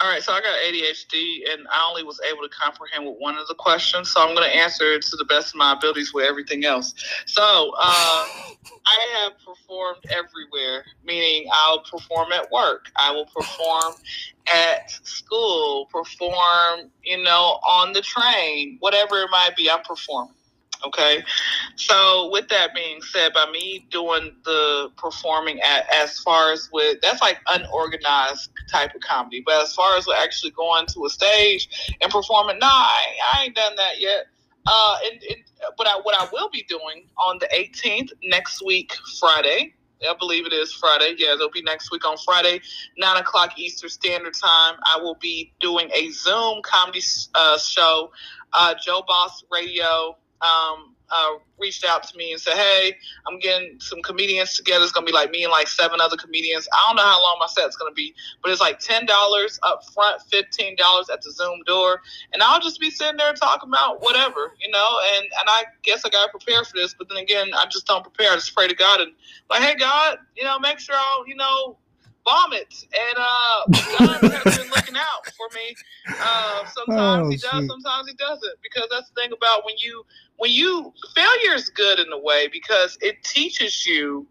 All 0.01 0.09
right, 0.09 0.23
so 0.23 0.33
I 0.33 0.41
got 0.41 0.55
ADHD, 0.65 1.53
and 1.53 1.67
I 1.73 1.85
only 1.89 2.05
was 2.05 2.21
able 2.31 2.43
to 2.43 2.49
comprehend 2.51 3.05
with 3.05 3.17
one 3.19 3.37
of 3.37 3.49
the 3.49 3.55
questions. 3.55 4.13
So 4.13 4.21
I'm 4.21 4.33
going 4.33 4.49
to 4.49 4.57
answer 4.57 4.93
it 4.93 5.03
to 5.03 5.17
the 5.17 5.25
best 5.25 5.55
of 5.55 5.57
my 5.57 5.73
abilities 5.73 6.15
with 6.15 6.25
everything 6.25 6.65
else. 6.65 6.95
So 7.27 7.43
uh, 7.43 7.75
I 8.87 9.19
have 9.19 9.33
performed 9.45 10.05
everywhere, 10.11 10.85
meaning 11.05 11.49
I'll 11.53 11.81
perform 11.81 12.31
at 12.31 12.49
work, 12.53 12.87
I 12.95 13.11
will 13.11 13.27
perform 13.27 13.95
at 14.47 14.89
school, 15.03 15.87
perform, 15.87 16.93
you 17.03 17.21
know, 17.21 17.59
on 17.67 17.93
the 17.93 18.01
train, 18.01 18.77
whatever 18.79 19.23
it 19.23 19.31
might 19.33 19.57
be. 19.57 19.69
I'm 19.69 19.83
performing. 19.83 20.38
Okay, 20.87 21.25
so 21.75 22.31
with 22.31 22.49
that 22.49 22.73
being 22.73 23.03
said, 23.03 23.33
by 23.33 23.51
me 23.51 23.87
doing 23.91 24.37
the 24.45 24.91
performing 24.97 25.61
at 25.61 25.93
as 25.93 26.19
far 26.21 26.53
as 26.53 26.69
with 26.73 27.01
that's 27.03 27.21
like 27.21 27.41
unorganized 27.53 28.51
type 28.71 28.95
of 28.95 29.01
comedy, 29.01 29.43
but 29.45 29.61
as 29.63 29.75
far 29.75 29.97
as 29.97 30.07
with 30.07 30.17
actually 30.19 30.53
going 30.53 30.87
to 30.87 31.05
a 31.05 31.11
stage 31.11 31.97
and 32.01 32.13
performing, 32.13 32.59
nah, 32.61 32.69
I, 32.69 33.03
I 33.35 33.45
ain't 33.45 33.57
done 33.57 33.75
that 33.77 33.99
yet. 34.01 34.27
Uh, 34.67 34.97
and, 35.11 35.21
and 35.23 35.45
but 35.77 35.89
I, 35.89 35.99
what 36.03 36.15
I 36.21 36.29
will 36.33 36.51
be 36.51 36.65
doing 36.69 37.09
on 37.17 37.39
the 37.39 37.49
18th 37.49 38.11
next 38.23 38.65
week, 38.65 38.93
Friday. 39.19 39.75
I 40.09 40.15
believe 40.17 40.47
it 40.47 40.53
is 40.53 40.73
Friday. 40.73 41.17
Yeah, 41.19 41.35
it'll 41.35 41.51
be 41.51 41.63
next 41.63 41.91
week 41.91 42.07
on 42.07 42.17
Friday, 42.19 42.61
nine 42.99 43.17
o'clock 43.17 43.59
Eastern 43.59 43.91
Standard 43.91 44.35
Time. 44.35 44.77
I 44.95 45.01
will 45.01 45.17
be 45.17 45.53
doing 45.59 45.91
a 45.93 46.11
Zoom 46.11 46.63
comedy 46.63 47.01
uh, 47.35 47.59
show. 47.59 48.13
Uh, 48.53 48.75
Joe 48.81 49.03
Boss 49.07 49.43
Radio 49.51 50.17
um, 50.43 50.95
uh, 51.11 51.39
reached 51.59 51.85
out 51.85 52.03
to 52.03 52.17
me 52.17 52.33
and 52.33 52.41
said, 52.41 52.55
"Hey, 52.55 52.95
I'm 53.27 53.39
getting 53.39 53.81
some 53.81 54.03
comedians 54.03 54.55
together. 54.55 54.85
It's 54.85 54.93
gonna 54.93 55.07
be 55.07 55.13
like 55.13 55.31
me 55.31 55.45
and 55.45 55.51
like 55.51 55.69
seven 55.69 56.01
other 56.01 56.17
comedians. 56.17 56.69
I 56.73 56.85
don't 56.87 56.97
know 56.97 57.03
how 57.03 57.23
long 57.23 57.39
my 57.41 57.47
set's 57.47 57.77
gonna 57.77 57.95
be, 57.95 58.15
but 58.43 58.53
it's 58.53 58.61
like 58.61 58.79
ten 58.79 59.07
dollars 59.07 59.59
up 59.63 59.83
front, 59.95 60.23
fifteen 60.31 60.77
dollars 60.77 61.09
at 61.11 61.23
the 61.23 61.33
Zoom 61.33 61.61
door, 61.67 62.01
and 62.33 62.43
I'll 62.43 62.61
just 62.61 62.81
be 62.81 62.91
sitting 62.91 63.17
there 63.17 63.33
talking 63.35 63.71
about 63.71 64.03
whatever, 64.03 64.53
you 64.61 64.71
know. 64.71 65.01
And 65.15 65.25
and 65.25 65.49
I 65.49 65.65
guess 65.83 66.05
I 66.05 66.11
gotta 66.11 66.31
prepare 66.31 66.65
for 66.65 66.77
this, 66.77 66.95
but 66.95 67.09
then 67.09 67.19
again, 67.19 67.49
I 67.57 67.67
just 67.67 67.87
don't 67.87 68.03
prepare. 68.03 68.33
I 68.33 68.35
just 68.37 68.55
pray 68.55 68.69
to 68.69 68.75
God 68.75 69.01
and 69.01 69.13
like, 69.51 69.63
hey 69.63 69.77
God, 69.77 70.19
you 70.37 70.45
know, 70.45 70.59
make 70.59 70.79
sure 70.79 70.97
I'll, 70.97 71.27
you 71.27 71.37
know." 71.37 71.79
Vomit 72.29 72.85
and 72.93 73.19
uh, 73.19 73.61
God 73.91 74.21
has 74.39 74.51
been 74.55 74.69
looking 74.71 74.97
out 74.97 75.25
for 75.37 75.49
me. 75.55 75.79
Uh, 76.21 76.65
sometimes 76.67 77.27
Oh, 77.27 77.31
he 77.31 77.37
does, 77.39 77.61
shoot. 77.63 77.69
sometimes 77.69 78.09
he 78.09 78.15
doesn't. 78.15 78.57
Because 78.63 78.89
that's 78.91 79.09
the 79.11 79.21
thing 79.21 79.33
about 79.33 79.65
when 79.65 79.77
you 79.79 80.05
when 80.37 80.51
you 80.53 80.93
failure 81.15 81.55
is 81.55 81.69
good 81.71 81.99
in 81.99 82.13
a 82.13 82.19
way 82.19 82.49
because 82.53 82.99
it 83.01 83.23
teaches 83.25 83.87
you 83.87 84.27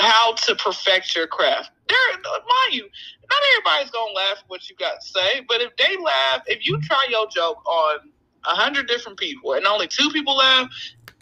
how 0.00 0.32
to 0.34 0.54
perfect 0.56 1.14
your 1.14 1.26
craft. 1.26 1.70
There, 1.88 1.98
mind 2.24 2.72
you, 2.72 2.82
not 2.82 3.42
everybody's 3.54 3.90
gonna 3.90 4.12
laugh 4.12 4.38
at 4.38 4.44
what 4.48 4.68
you 4.70 4.76
got 4.76 5.00
to 5.00 5.08
say, 5.08 5.42
but 5.48 5.60
if 5.60 5.76
they 5.76 5.96
laugh, 6.02 6.42
if 6.46 6.66
you 6.66 6.80
try 6.82 7.06
your 7.10 7.28
joke 7.28 7.64
on 7.66 7.98
a 8.46 8.54
hundred 8.54 8.88
different 8.88 9.18
people 9.18 9.54
and 9.54 9.66
only 9.66 9.86
two 9.88 10.10
people 10.10 10.36
laugh, 10.36 10.68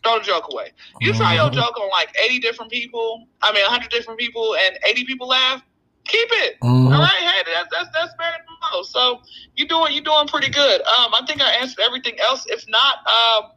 throw 0.05 0.19
the 0.19 0.25
joke 0.25 0.47
away. 0.53 0.73
You 1.01 1.13
try 1.15 1.35
your 1.35 1.51
Mhm. 1.51 1.55
joke 1.55 1.79
on 1.79 1.91
like 1.91 2.15
eighty 2.23 2.39
different 2.39 2.71
people, 2.71 3.27
I 3.43 3.53
mean 3.53 3.65
a 3.65 3.69
hundred 3.69 3.91
different 3.91 4.21
people, 4.21 4.57
and 4.57 4.79
eighty 4.87 5.05
people 5.05 5.29
laugh, 5.29 5.63
keep 6.05 6.29
it. 6.33 6.61
Mhm. 6.61 6.93
All 6.95 7.01
right, 7.01 7.11
hey, 7.11 7.43
that's 7.53 7.69
that's 7.71 7.89
that's 7.93 8.15
better 8.17 8.37
than 8.47 8.57
most. 8.73 8.93
So 8.93 9.21
you 9.57 9.67
doing 9.69 9.93
you 9.93 10.01
doing 10.01 10.27
pretty 10.27 10.51
good. 10.51 10.81
Um, 10.83 11.15
I 11.15 11.23
think 11.27 11.41
I 11.43 11.51
answered 11.53 11.81
everything 11.85 12.19
else. 12.21 12.45
If 12.47 12.65
not, 12.69 12.99
um, 13.07 13.51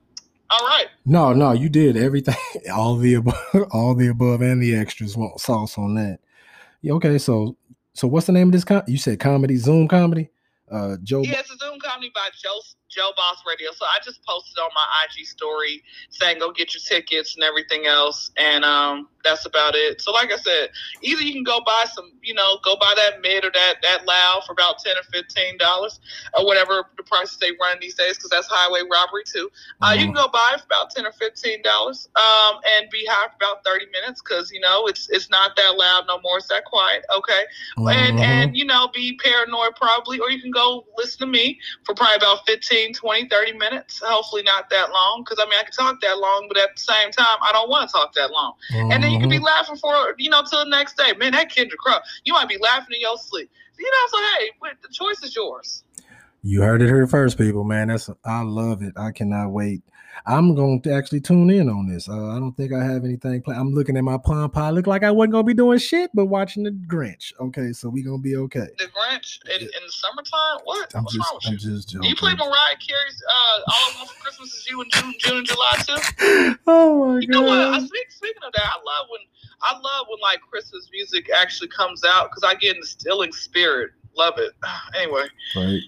all 0.50 0.66
right. 0.68 0.88
No, 1.06 1.34
no, 1.34 1.52
you 1.52 1.70
did 1.70 1.98
everything, 1.98 2.36
all 2.74 2.96
the 2.96 3.16
above, 3.16 3.36
all 3.72 3.96
the 3.96 4.08
above, 4.08 4.42
and 4.42 4.62
the 4.62 4.76
extras. 4.76 5.18
Want 5.18 5.40
sauce 5.40 5.78
on 5.78 5.96
that? 5.96 6.20
Yeah, 6.82 6.94
okay, 6.94 7.18
so 7.18 7.58
so 7.94 8.08
what's 8.08 8.28
the 8.28 8.34
name 8.34 8.48
of 8.50 8.54
this? 8.54 8.64
Com- 8.64 8.84
you 8.88 8.98
said 8.98 9.20
comedy, 9.20 9.58
Zoom 9.58 9.88
comedy. 9.88 10.30
Uh, 10.70 10.98
Joe. 11.02 11.22
Yeah, 11.22 11.40
it's 11.40 11.50
a 11.52 11.58
Zoom 11.58 11.80
comedy 11.80 12.12
by 12.14 12.28
Joe 12.42 12.60
Joe 12.98 13.12
Boss 13.16 13.44
Radio. 13.46 13.72
So 13.74 13.86
I 13.86 14.00
just 14.04 14.26
posted 14.26 14.58
on 14.58 14.70
my 14.74 14.86
IG 15.06 15.28
story 15.28 15.84
saying 16.10 16.40
go 16.40 16.52
get 16.52 16.74
your 16.74 16.82
tickets 16.82 17.36
and 17.36 17.44
everything 17.44 17.86
else, 17.86 18.32
and 18.38 18.66
um, 18.66 19.08
that's 19.24 19.46
about 19.46 19.76
it. 19.76 20.02
So 20.02 20.12
like 20.12 20.32
I 20.32 20.38
said, 20.38 20.70
either 21.02 21.22
you 21.22 21.34
can 21.34 21.44
go 21.44 21.60
buy 21.64 21.86
some, 21.94 22.12
you 22.24 22.34
know, 22.34 22.58
go 22.64 22.76
buy 22.80 22.94
that 22.98 23.22
mid 23.22 23.46
or 23.46 23.52
that 23.54 23.76
that 23.84 24.06
loud 24.06 24.44
for 24.48 24.54
about 24.54 24.80
ten 24.80 24.96
or 24.98 25.04
fifteen 25.14 25.58
dollars 25.60 26.00
or 26.36 26.46
whatever 26.46 26.86
the 26.98 27.04
prices 27.04 27.38
they 27.38 27.52
run 27.62 27.78
these 27.80 27.94
days, 27.94 28.18
because 28.18 28.32
that's 28.32 28.48
highway 28.50 28.82
robbery 28.90 29.24
too. 29.32 29.50
Uh, 29.82 29.94
you 29.94 30.06
can 30.06 30.14
go 30.14 30.28
buy 30.28 30.52
it 30.56 30.60
for 30.62 30.66
about 30.66 30.90
ten 30.90 31.06
or 31.06 31.12
fifteen 31.12 31.62
dollars, 31.62 32.10
um, 32.16 32.60
and 32.76 32.90
be 32.90 33.06
high 33.08 33.28
for 33.28 33.36
about 33.36 33.64
thirty 33.64 33.86
minutes, 33.92 34.22
because 34.24 34.50
you 34.52 34.60
know 34.60 34.88
it's 34.88 35.08
it's 35.12 35.30
not 35.30 35.56
that 35.56 35.78
loud 35.78 36.06
no 36.08 36.20
more. 36.22 36.38
It's 36.38 36.48
that 36.48 36.66
quiet, 36.66 37.06
okay? 37.16 37.44
And 37.78 38.18
Mhm. 38.18 38.24
and 38.24 38.58
you 38.58 38.66
know 38.66 38.88
be 38.94 39.18
paranoid 39.24 39.76
probably, 39.76 40.20
or 40.20 40.32
you 40.32 40.42
can 40.42 40.52
go 40.52 40.86
listen 40.98 41.20
to 41.20 41.28
me 41.28 41.60
for 41.86 41.94
probably 41.94 42.16
about 42.16 42.46
15, 42.88 43.28
20, 43.28 43.30
30 43.30 43.54
minutes. 43.54 44.02
Hopefully 44.04 44.44
not 44.44 44.70
that 44.70 44.92
long, 44.92 45.24
because 45.24 45.44
I 45.46 45.50
mean 45.50 45.60
I 45.60 45.64
can 45.64 45.72
talk 45.72 46.00
that 46.02 46.18
long, 46.20 46.46
but 46.48 46.58
at 46.58 46.76
the 46.76 46.82
same 46.82 47.12
time 47.12 47.38
I 47.42 47.52
don't 47.52 47.70
want 47.70 47.90
to 47.90 47.94
talk 47.94 48.14
that 48.16 48.32
long. 48.32 48.54
And 48.92 49.04
then 49.04 49.12
you 49.12 49.20
can 49.20 49.30
be 49.30 49.38
Mhm. 49.38 49.46
laughing 49.46 49.78
for, 49.78 50.16
you 50.18 50.30
know, 50.30 50.44
till 50.44 50.64
the 50.64 50.70
next 50.70 50.98
day. 50.98 51.14
Man, 51.18 51.34
that 51.34 51.52
Kendra 51.52 51.78
Crump, 51.78 52.04
you 52.24 52.34
might 52.34 52.50
be 52.50 52.58
laughing 52.58 52.96
in 52.96 53.02
your 53.02 53.18
sleep. 53.18 53.50
You 53.78 53.86
know, 53.86 54.08
so 54.10 54.18
hey, 54.40 54.76
the 54.82 54.90
choice 54.92 55.22
is 55.24 55.36
yours. 55.36 55.84
You 56.42 56.62
heard 56.62 56.82
it 56.82 56.88
here 56.88 57.08
first, 57.08 57.38
people. 57.38 57.64
Man, 57.64 57.90
that's 57.90 58.10
I 58.24 58.42
love 58.42 58.82
it. 58.82 58.94
I 58.98 59.12
cannot 59.12 59.50
wait. 59.50 59.82
I'm 60.28 60.54
going 60.56 60.82
to 60.82 60.92
actually 60.94 61.22
tune 61.22 61.50
in 61.50 61.70
on 61.70 61.88
this. 61.88 62.10
Uh, 62.10 62.32
I 62.36 62.40
don't 62.40 62.52
think 62.52 62.74
I 62.74 62.84
have 62.84 63.06
anything 63.06 63.42
planned. 63.42 63.62
I'm 63.62 63.74
looking 63.74 63.96
at 63.96 64.04
my 64.04 64.18
palm 64.18 64.52
pie. 64.52 64.72
Look 64.72 64.86
like 64.86 65.04
I 65.04 65.10
wasn't 65.12 65.32
gonna 65.32 65.44
be 65.46 65.54
doing 65.54 65.80
shit, 65.80 66.12
but 66.14 66.26
watching 66.26 66.64
the 66.64 66.72
Grinch. 66.72 67.32
Okay, 67.40 67.72
so 67.72 67.88
we 67.88 68.04
gonna 68.04 68.18
be 68.18 68.36
okay. 68.36 68.68
The 68.78 68.86
Grinch 68.86 69.40
in, 69.46 69.62
in 69.62 69.70
the 69.86 69.92
summertime? 69.92 70.60
What? 70.66 70.94
I'm 70.96 71.04
What's 71.04 71.16
just, 71.16 71.26
wrong 71.32 71.40
with 71.40 71.48
I'm 71.48 71.54
you? 71.54 71.60
just 71.60 71.90
joking. 71.90 72.10
You 72.10 72.16
play 72.18 72.34
Mariah 72.36 72.76
Carey's 72.86 73.24
uh, 73.30 73.62
All 73.68 73.74
I 73.74 73.94
Want 73.98 74.10
for 74.10 74.22
Christmas 74.22 74.54
is 74.54 74.68
You 74.70 74.82
in 74.82 74.90
June, 74.92 75.14
June 75.20 75.38
and 75.38 75.48
July 75.48 75.72
too? 75.88 76.56
oh 76.68 77.08
my 77.16 77.20
You 77.22 77.28
know 77.28 77.42
what? 77.44 77.58
I 77.60 77.80
god. 77.80 77.88
speak, 77.88 78.12
speaking 78.12 78.44
of 78.46 78.52
that, 78.54 78.66
I 78.66 78.76
love 78.76 79.08
when 79.10 79.22
I 79.62 79.74
love 79.76 80.08
when 80.10 80.20
like 80.22 80.42
Christmas 80.42 80.90
music 80.92 81.30
actually 81.36 81.70
comes 81.70 82.04
out 82.04 82.30
because 82.30 82.44
I 82.44 82.56
get 82.56 82.76
in 82.76 82.82
the 82.82 82.88
stilling 82.88 83.32
spirit. 83.32 83.92
Love 84.18 84.34
it. 84.38 84.52
Anyway. 85.00 85.26
Right. 85.56 85.80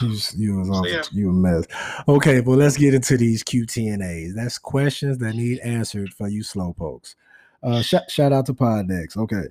You, 0.00 0.18
you 0.36 0.56
was 0.58 0.70
off, 0.70 0.86
yeah. 0.86 1.02
you 1.12 1.30
a 1.30 1.32
mess. 1.32 1.66
Okay, 2.08 2.40
well, 2.40 2.56
let's 2.56 2.76
get 2.76 2.94
into 2.94 3.16
these 3.16 3.42
QTNAs. 3.42 4.34
That's 4.34 4.58
questions 4.58 5.18
that 5.18 5.34
need 5.34 5.58
answered 5.60 6.12
for 6.12 6.28
you 6.28 6.42
slowpokes. 6.42 7.14
Uh, 7.62 7.80
shout, 7.80 8.10
shout 8.10 8.32
out 8.32 8.46
to 8.46 8.54
Poddex. 8.54 9.16
Okay, 9.16 9.44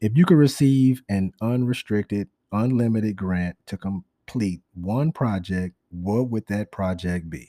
if 0.00 0.16
you 0.16 0.24
could 0.24 0.36
receive 0.36 1.02
an 1.08 1.32
unrestricted, 1.40 2.28
unlimited 2.52 3.16
grant 3.16 3.56
to 3.66 3.76
complete 3.76 4.60
one 4.74 5.12
project, 5.12 5.74
what 5.90 6.30
would 6.30 6.46
that 6.46 6.70
project 6.72 7.30
be? 7.30 7.48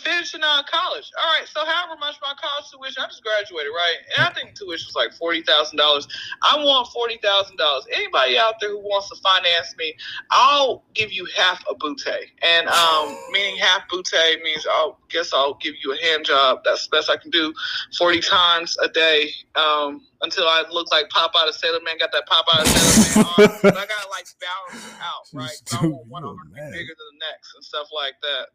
Finishing 0.00 0.40
uh, 0.42 0.62
college. 0.70 1.10
All 1.22 1.30
right. 1.38 1.46
So, 1.46 1.64
however 1.64 1.98
much 1.98 2.16
my 2.22 2.34
college 2.40 2.70
tuition, 2.70 3.02
I 3.02 3.06
just 3.06 3.22
graduated, 3.22 3.72
right? 3.74 3.96
And 4.16 4.26
I 4.26 4.32
think 4.32 4.54
tuition 4.54 4.88
was 4.88 4.96
like 4.96 5.12
forty 5.12 5.42
thousand 5.42 5.78
dollars. 5.78 6.08
I 6.42 6.56
want 6.56 6.88
forty 6.88 7.18
thousand 7.22 7.56
dollars. 7.56 7.84
Anybody 7.92 8.38
out 8.38 8.54
there 8.60 8.70
who 8.70 8.78
wants 8.78 9.08
to 9.10 9.16
finance 9.22 9.74
me, 9.78 9.94
I'll 10.30 10.84
give 10.94 11.12
you 11.12 11.26
half 11.36 11.62
a 11.70 11.74
bootay. 11.74 12.30
And 12.42 12.68
um, 12.68 13.16
meaning 13.32 13.56
half 13.56 13.88
bootay 13.88 14.42
means 14.42 14.66
I'll 14.70 14.98
guess 15.08 15.32
I'll 15.32 15.54
give 15.54 15.74
you 15.82 15.92
a 15.92 15.98
hand 16.04 16.24
job. 16.24 16.60
That's 16.64 16.86
the 16.86 16.96
best 16.96 17.10
I 17.10 17.16
can 17.16 17.30
do, 17.30 17.52
forty 17.96 18.20
times 18.20 18.76
a 18.82 18.88
day. 18.88 19.30
Um, 19.54 20.06
until 20.22 20.44
I 20.44 20.64
look 20.70 20.90
like 20.92 21.08
Popeye 21.08 21.46
the 21.46 21.52
Sailor 21.52 21.80
Man, 21.84 21.98
got 21.98 22.12
that 22.12 22.28
Popeye 22.28 22.62
the 22.62 22.68
Sailor 22.68 23.24
Man 23.24 23.50
arm. 23.50 23.58
But 23.62 23.76
I 23.76 23.86
gotta 23.86 24.08
like 24.10 24.26
balance 24.40 24.86
it 24.86 24.96
out, 25.00 25.24
right? 25.32 25.56
So 25.66 25.78
I 25.78 25.86
want 25.86 26.06
one 26.08 26.24
arm 26.24 26.36
to 26.36 26.54
be 26.54 26.60
mad. 26.60 26.72
bigger 26.72 26.94
than 26.96 27.18
the 27.18 27.26
next 27.30 27.54
and 27.54 27.64
stuff 27.64 27.88
like 27.94 28.14
that. 28.22 28.48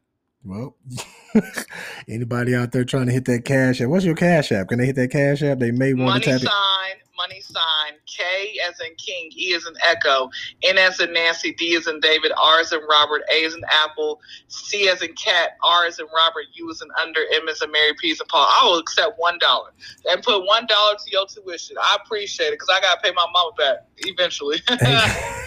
Well, 0.46 0.76
anybody 2.08 2.54
out 2.56 2.72
there 2.72 2.86
trying 2.86 3.08
to 3.08 3.12
hit 3.12 3.26
that 3.26 3.46
cash 3.46 3.82
app? 3.82 3.90
What's 3.90 4.06
your 4.06 4.16
cash 4.16 4.52
app? 4.52 4.68
Can 4.68 4.78
they 4.78 4.86
hit 4.86 4.96
that 4.98 5.10
cash 5.10 5.42
app? 5.42 5.58
They 5.58 5.72
may 5.72 5.94
want 5.96 6.08
money 6.10 6.20
to 6.26 6.32
tap 6.32 6.42
it. 6.42 6.46
sign, 6.46 6.96
money 7.18 7.42
sign, 7.42 7.94
K 8.06 8.24
as 8.70 8.80
in 8.80 8.94
King, 8.96 9.32
E 9.36 9.56
as 9.56 9.66
in 9.66 9.74
Echo, 9.84 10.30
N 10.62 10.78
as 10.78 11.00
in 11.00 11.14
Nancy, 11.14 11.52
D 11.54 11.76
as 11.76 11.88
in 11.88 12.00
David, 12.00 12.32
R 12.40 12.60
as 12.60 12.72
in 12.72 12.80
Robert, 12.88 13.24
A 13.34 13.44
as 13.44 13.56
in 13.56 13.62
Apple, 13.72 14.22
C 14.48 14.88
as 14.88 15.02
in 15.02 15.14
Cat, 15.14 15.58
R 15.64 15.86
as 15.88 15.98
in 15.98 16.06
Robert, 16.16 16.46
U 16.54 16.70
as 16.70 16.80
in 16.80 16.90
Under, 17.02 17.22
M 17.34 17.50
as 17.50 17.64
in 17.64 17.72
Mary, 17.72 17.94
P 18.00 18.12
as 18.12 18.22
in 18.22 18.28
Paul. 18.28 18.48
I 18.48 18.66
will 18.66 18.78
accept 18.78 19.14
one 19.18 19.40
dollar 19.40 19.72
and 20.12 20.22
put 20.22 20.46
one 20.46 20.68
dollar 20.68 20.94
to 20.94 21.12
your 21.12 21.26
tuition. 21.26 21.76
I 21.82 21.98
appreciate 22.06 22.50
it 22.50 22.60
because 22.60 22.70
I 22.72 22.80
gotta 22.82 23.02
pay 23.02 23.12
my 23.16 23.26
mama 23.34 23.52
back 23.58 23.78
eventually. 23.98 24.58
it 24.70 25.46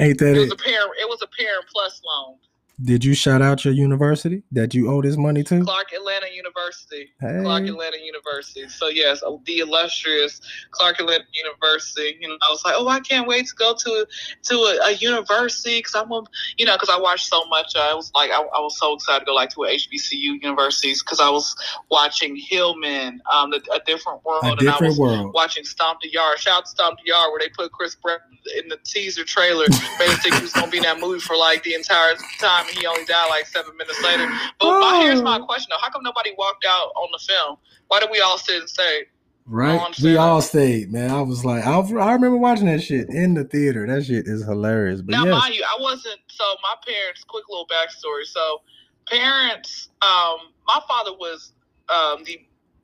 Ain't 0.00 0.18
that 0.18 0.36
was 0.36 0.50
it? 0.50 0.52
a 0.52 0.56
parent. 0.56 0.90
It 1.00 1.08
was 1.08 1.22
a 1.22 1.28
parent 1.28 1.66
plus 1.72 2.02
loan. 2.04 2.38
Did 2.82 3.04
you 3.04 3.14
shout 3.14 3.40
out 3.40 3.64
your 3.64 3.72
university 3.72 4.42
that 4.52 4.74
you 4.74 4.90
owe 4.90 5.00
this 5.00 5.16
money 5.16 5.44
to? 5.44 5.62
Clark 5.62 5.92
Atlanta 5.92 6.26
University. 6.34 7.12
Hey. 7.20 7.38
Clark 7.42 7.64
Atlanta 7.66 7.98
University. 8.02 8.68
So 8.68 8.88
yes, 8.88 9.22
uh, 9.22 9.36
the 9.46 9.58
illustrious 9.60 10.40
Clark 10.72 10.98
Atlanta 10.98 11.24
University. 11.32 12.18
You 12.20 12.28
know, 12.28 12.36
I 12.42 12.50
was 12.50 12.64
like, 12.64 12.74
oh, 12.76 12.88
I 12.88 12.98
can't 13.00 13.28
wait 13.28 13.46
to 13.46 13.54
go 13.54 13.74
to 13.74 14.06
to 14.44 14.54
a, 14.54 14.88
a 14.88 14.92
university 14.94 15.78
because 15.78 15.94
I'm, 15.94 16.10
a, 16.10 16.22
you 16.56 16.66
know, 16.66 16.74
because 16.74 16.88
I 16.88 16.98
watched 16.98 17.28
so 17.28 17.44
much. 17.46 17.76
I 17.76 17.94
was 17.94 18.10
like, 18.14 18.30
I, 18.32 18.38
I 18.40 18.60
was 18.60 18.76
so 18.78 18.94
excited 18.94 19.20
to 19.20 19.26
go 19.26 19.34
like 19.34 19.50
to 19.50 19.64
a 19.64 19.68
HBCU 19.68 20.42
universities 20.42 21.02
because 21.02 21.20
I 21.20 21.30
was 21.30 21.54
watching 21.90 22.34
Hillman, 22.36 23.20
um, 23.32 23.50
the, 23.50 23.62
a 23.72 23.78
different 23.86 24.24
world, 24.24 24.42
A 24.44 24.48
and 24.48 24.60
I 24.60 24.64
was 24.64 24.66
different 24.66 24.98
world. 24.98 25.32
watching 25.32 25.64
Stomp 25.64 26.00
the 26.02 26.10
Yard. 26.10 26.38
Shout 26.40 26.58
out 26.58 26.64
to 26.64 26.70
Stomp 26.70 26.98
the 27.04 27.10
Yard 27.10 27.30
where 27.30 27.38
they 27.38 27.50
put 27.50 27.70
Chris 27.70 27.94
Pratt 27.94 28.20
in 28.60 28.68
the 28.68 28.78
teaser 28.84 29.24
trailer. 29.24 29.66
Basically, 29.98 30.36
he 30.36 30.42
was 30.42 30.52
gonna 30.52 30.70
be 30.70 30.78
in 30.78 30.82
that 30.82 30.98
movie 30.98 31.20
for 31.20 31.36
like 31.36 31.62
the 31.62 31.74
entire 31.74 32.14
time, 32.40 32.63
and 32.68 32.78
he 32.78 32.86
only 32.86 33.04
died 33.04 33.28
like 33.30 33.46
seven 33.46 33.76
minutes 33.76 34.02
later. 34.02 34.26
But 34.60 34.80
my, 34.80 35.00
here's 35.02 35.22
my 35.22 35.38
Oh. 35.40 35.46
question 35.46 35.68
though: 35.70 35.82
How 35.82 35.90
come 35.90 36.02
nobody 36.02 36.32
walked 36.38 36.64
out 36.68 36.88
on 36.96 37.08
the 37.12 37.20
film? 37.26 37.56
Why 37.88 38.00
did 38.00 38.10
we 38.10 38.20
all 38.20 38.38
sit 38.38 38.60
and 38.60 38.70
say, 38.70 39.04
Right? 39.46 39.80
We 40.02 40.16
all 40.16 40.40
stayed, 40.40 40.90
man. 40.92 41.10
I 41.10 41.20
was 41.22 41.44
like, 41.44 41.66
I, 41.66 41.78
I 41.78 42.12
remember 42.14 42.36
watching 42.38 42.66
that 42.66 42.82
shit 42.82 43.10
in 43.10 43.34
the 43.34 43.44
theater. 43.44 43.86
That 43.86 44.04
shit 44.06 44.26
is 44.26 44.44
hilarious. 44.44 45.02
But 45.02 45.12
now, 45.12 45.24
yes, 45.24 45.34
mind 45.42 45.54
you, 45.54 45.64
I 45.64 45.76
wasn't. 45.80 46.20
So 46.28 46.44
my 46.62 46.74
parents. 46.86 47.24
Quick 47.28 47.44
little 47.50 47.66
backstory. 47.66 48.24
So 48.24 48.62
parents. 49.06 49.90
Um, 50.02 50.38
my 50.66 50.80
father 50.88 51.12
was 51.12 51.52
um 51.90 52.24
the 52.24 52.40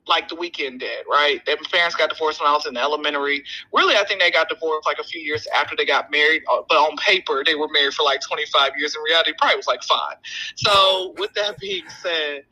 like 0.07 0.27
the 0.27 0.35
weekend 0.35 0.79
did, 0.79 1.05
right? 1.09 1.45
Their 1.45 1.57
parents 1.71 1.95
got 1.95 2.09
divorced 2.09 2.41
when 2.41 2.49
I 2.49 2.53
was 2.53 2.65
in 2.65 2.75
elementary. 2.77 3.43
Really, 3.73 3.95
I 3.95 4.03
think 4.03 4.19
they 4.19 4.31
got 4.31 4.49
divorced 4.49 4.85
like 4.87 4.99
a 4.99 5.03
few 5.03 5.21
years 5.21 5.47
after 5.55 5.75
they 5.75 5.85
got 5.85 6.11
married. 6.11 6.43
uh, 6.51 6.61
But 6.67 6.77
on 6.77 6.95
paper, 6.97 7.43
they 7.45 7.55
were 7.55 7.69
married 7.71 7.93
for 7.93 8.03
like 8.03 8.21
25 8.21 8.71
years. 8.77 8.95
In 8.95 9.01
reality, 9.03 9.33
probably 9.37 9.57
was 9.57 9.67
like 9.67 9.83
five. 9.83 10.17
So 10.55 11.13
with 11.17 11.33
that 11.35 11.57
being 11.59 11.83
said, 12.01 12.43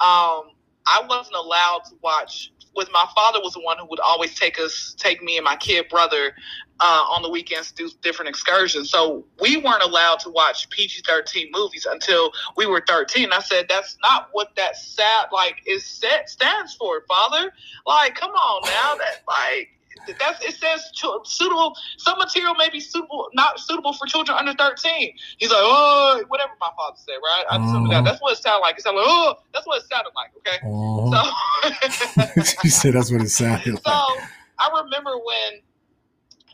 um, 0.00 0.50
I 0.86 1.04
wasn't 1.08 1.36
allowed 1.36 1.82
to 1.88 1.96
watch. 2.02 2.52
With 2.74 2.90
my 2.92 3.06
father 3.14 3.40
was 3.40 3.54
the 3.54 3.60
one 3.60 3.78
who 3.78 3.86
would 3.86 4.00
always 4.00 4.38
take 4.38 4.60
us, 4.60 4.94
take 4.98 5.22
me 5.22 5.38
and 5.38 5.44
my 5.44 5.56
kid 5.56 5.88
brother 5.88 6.34
uh, 6.80 7.04
on 7.08 7.22
the 7.22 7.30
weekends 7.30 7.72
to 7.72 7.84
do 7.84 7.90
different 8.02 8.28
excursions. 8.28 8.90
So 8.90 9.24
we 9.40 9.56
weren't 9.56 9.82
allowed 9.82 10.18
to 10.20 10.30
watch 10.30 10.68
PG 10.70 11.02
13 11.08 11.48
movies 11.52 11.86
until 11.90 12.32
we 12.56 12.66
were 12.66 12.82
13. 12.86 13.32
I 13.32 13.40
said, 13.40 13.66
that's 13.68 13.96
not 14.02 14.28
what 14.32 14.54
that 14.56 14.76
sad, 14.76 15.28
like, 15.32 15.62
is 15.66 15.86
set, 15.86 16.28
stands 16.28 16.74
for, 16.74 17.02
father. 17.08 17.52
Like, 17.86 18.14
come 18.14 18.32
on 18.32 18.62
now. 18.66 18.96
That, 18.96 19.22
like, 19.26 19.70
that's 20.18 20.44
it 20.44 20.54
says 20.54 20.90
ch- 20.94 21.04
suitable. 21.24 21.74
Some 21.98 22.18
material 22.18 22.54
may 22.54 22.68
be 22.70 22.80
suitable, 22.80 23.28
not 23.34 23.58
suitable 23.60 23.92
for 23.92 24.06
children 24.06 24.36
under 24.38 24.54
thirteen. 24.54 25.12
He's 25.38 25.50
like, 25.50 25.58
oh, 25.60 26.22
whatever 26.28 26.52
my 26.60 26.70
father 26.76 26.96
said, 26.96 27.16
right? 27.22 27.44
I 27.50 27.58
just 27.58 27.72
Mhm. 27.74 27.90
that. 27.90 28.04
That's 28.04 28.20
what 28.20 28.32
it 28.32 28.42
sounded 28.42 28.60
like. 28.62 28.78
It 28.78 28.82
sounded 28.82 29.00
like, 29.00 29.08
oh, 29.10 29.34
that's 29.52 29.66
what 29.66 29.82
it 29.82 29.88
sounded 29.90 30.12
like. 30.14 30.30
Okay, 30.38 30.58
Uh-huh. 30.64 32.32
so 32.34 32.52
you 32.64 32.70
said 32.70 32.94
that's 32.94 33.10
what 33.10 33.22
it 33.22 33.28
sounded 33.30 33.74
Like. 33.74 33.82
so. 33.84 34.22
I 34.58 34.70
remember 34.82 35.10
when 35.18 35.60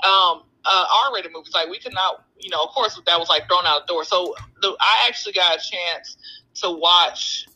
um 0.05 0.42
uh 0.64 0.85
R-rated 1.07 1.33
movies 1.33 1.52
like 1.55 1.68
we 1.68 1.78
could 1.78 1.94
not 1.94 2.24
you 2.38 2.50
know 2.50 2.62
of 2.62 2.70
course 2.70 3.00
that 3.07 3.18
was 3.18 3.28
like 3.28 3.46
thrown 3.48 3.64
out 3.66 3.87
the 3.87 3.92
door. 3.94 4.05
So 4.05 4.35
the 4.61 4.76
I 4.81 5.05
actually 5.09 5.33
got 5.35 5.55
a 5.57 5.61
chance 5.61 6.16
to 6.62 6.70
watch 6.70 7.46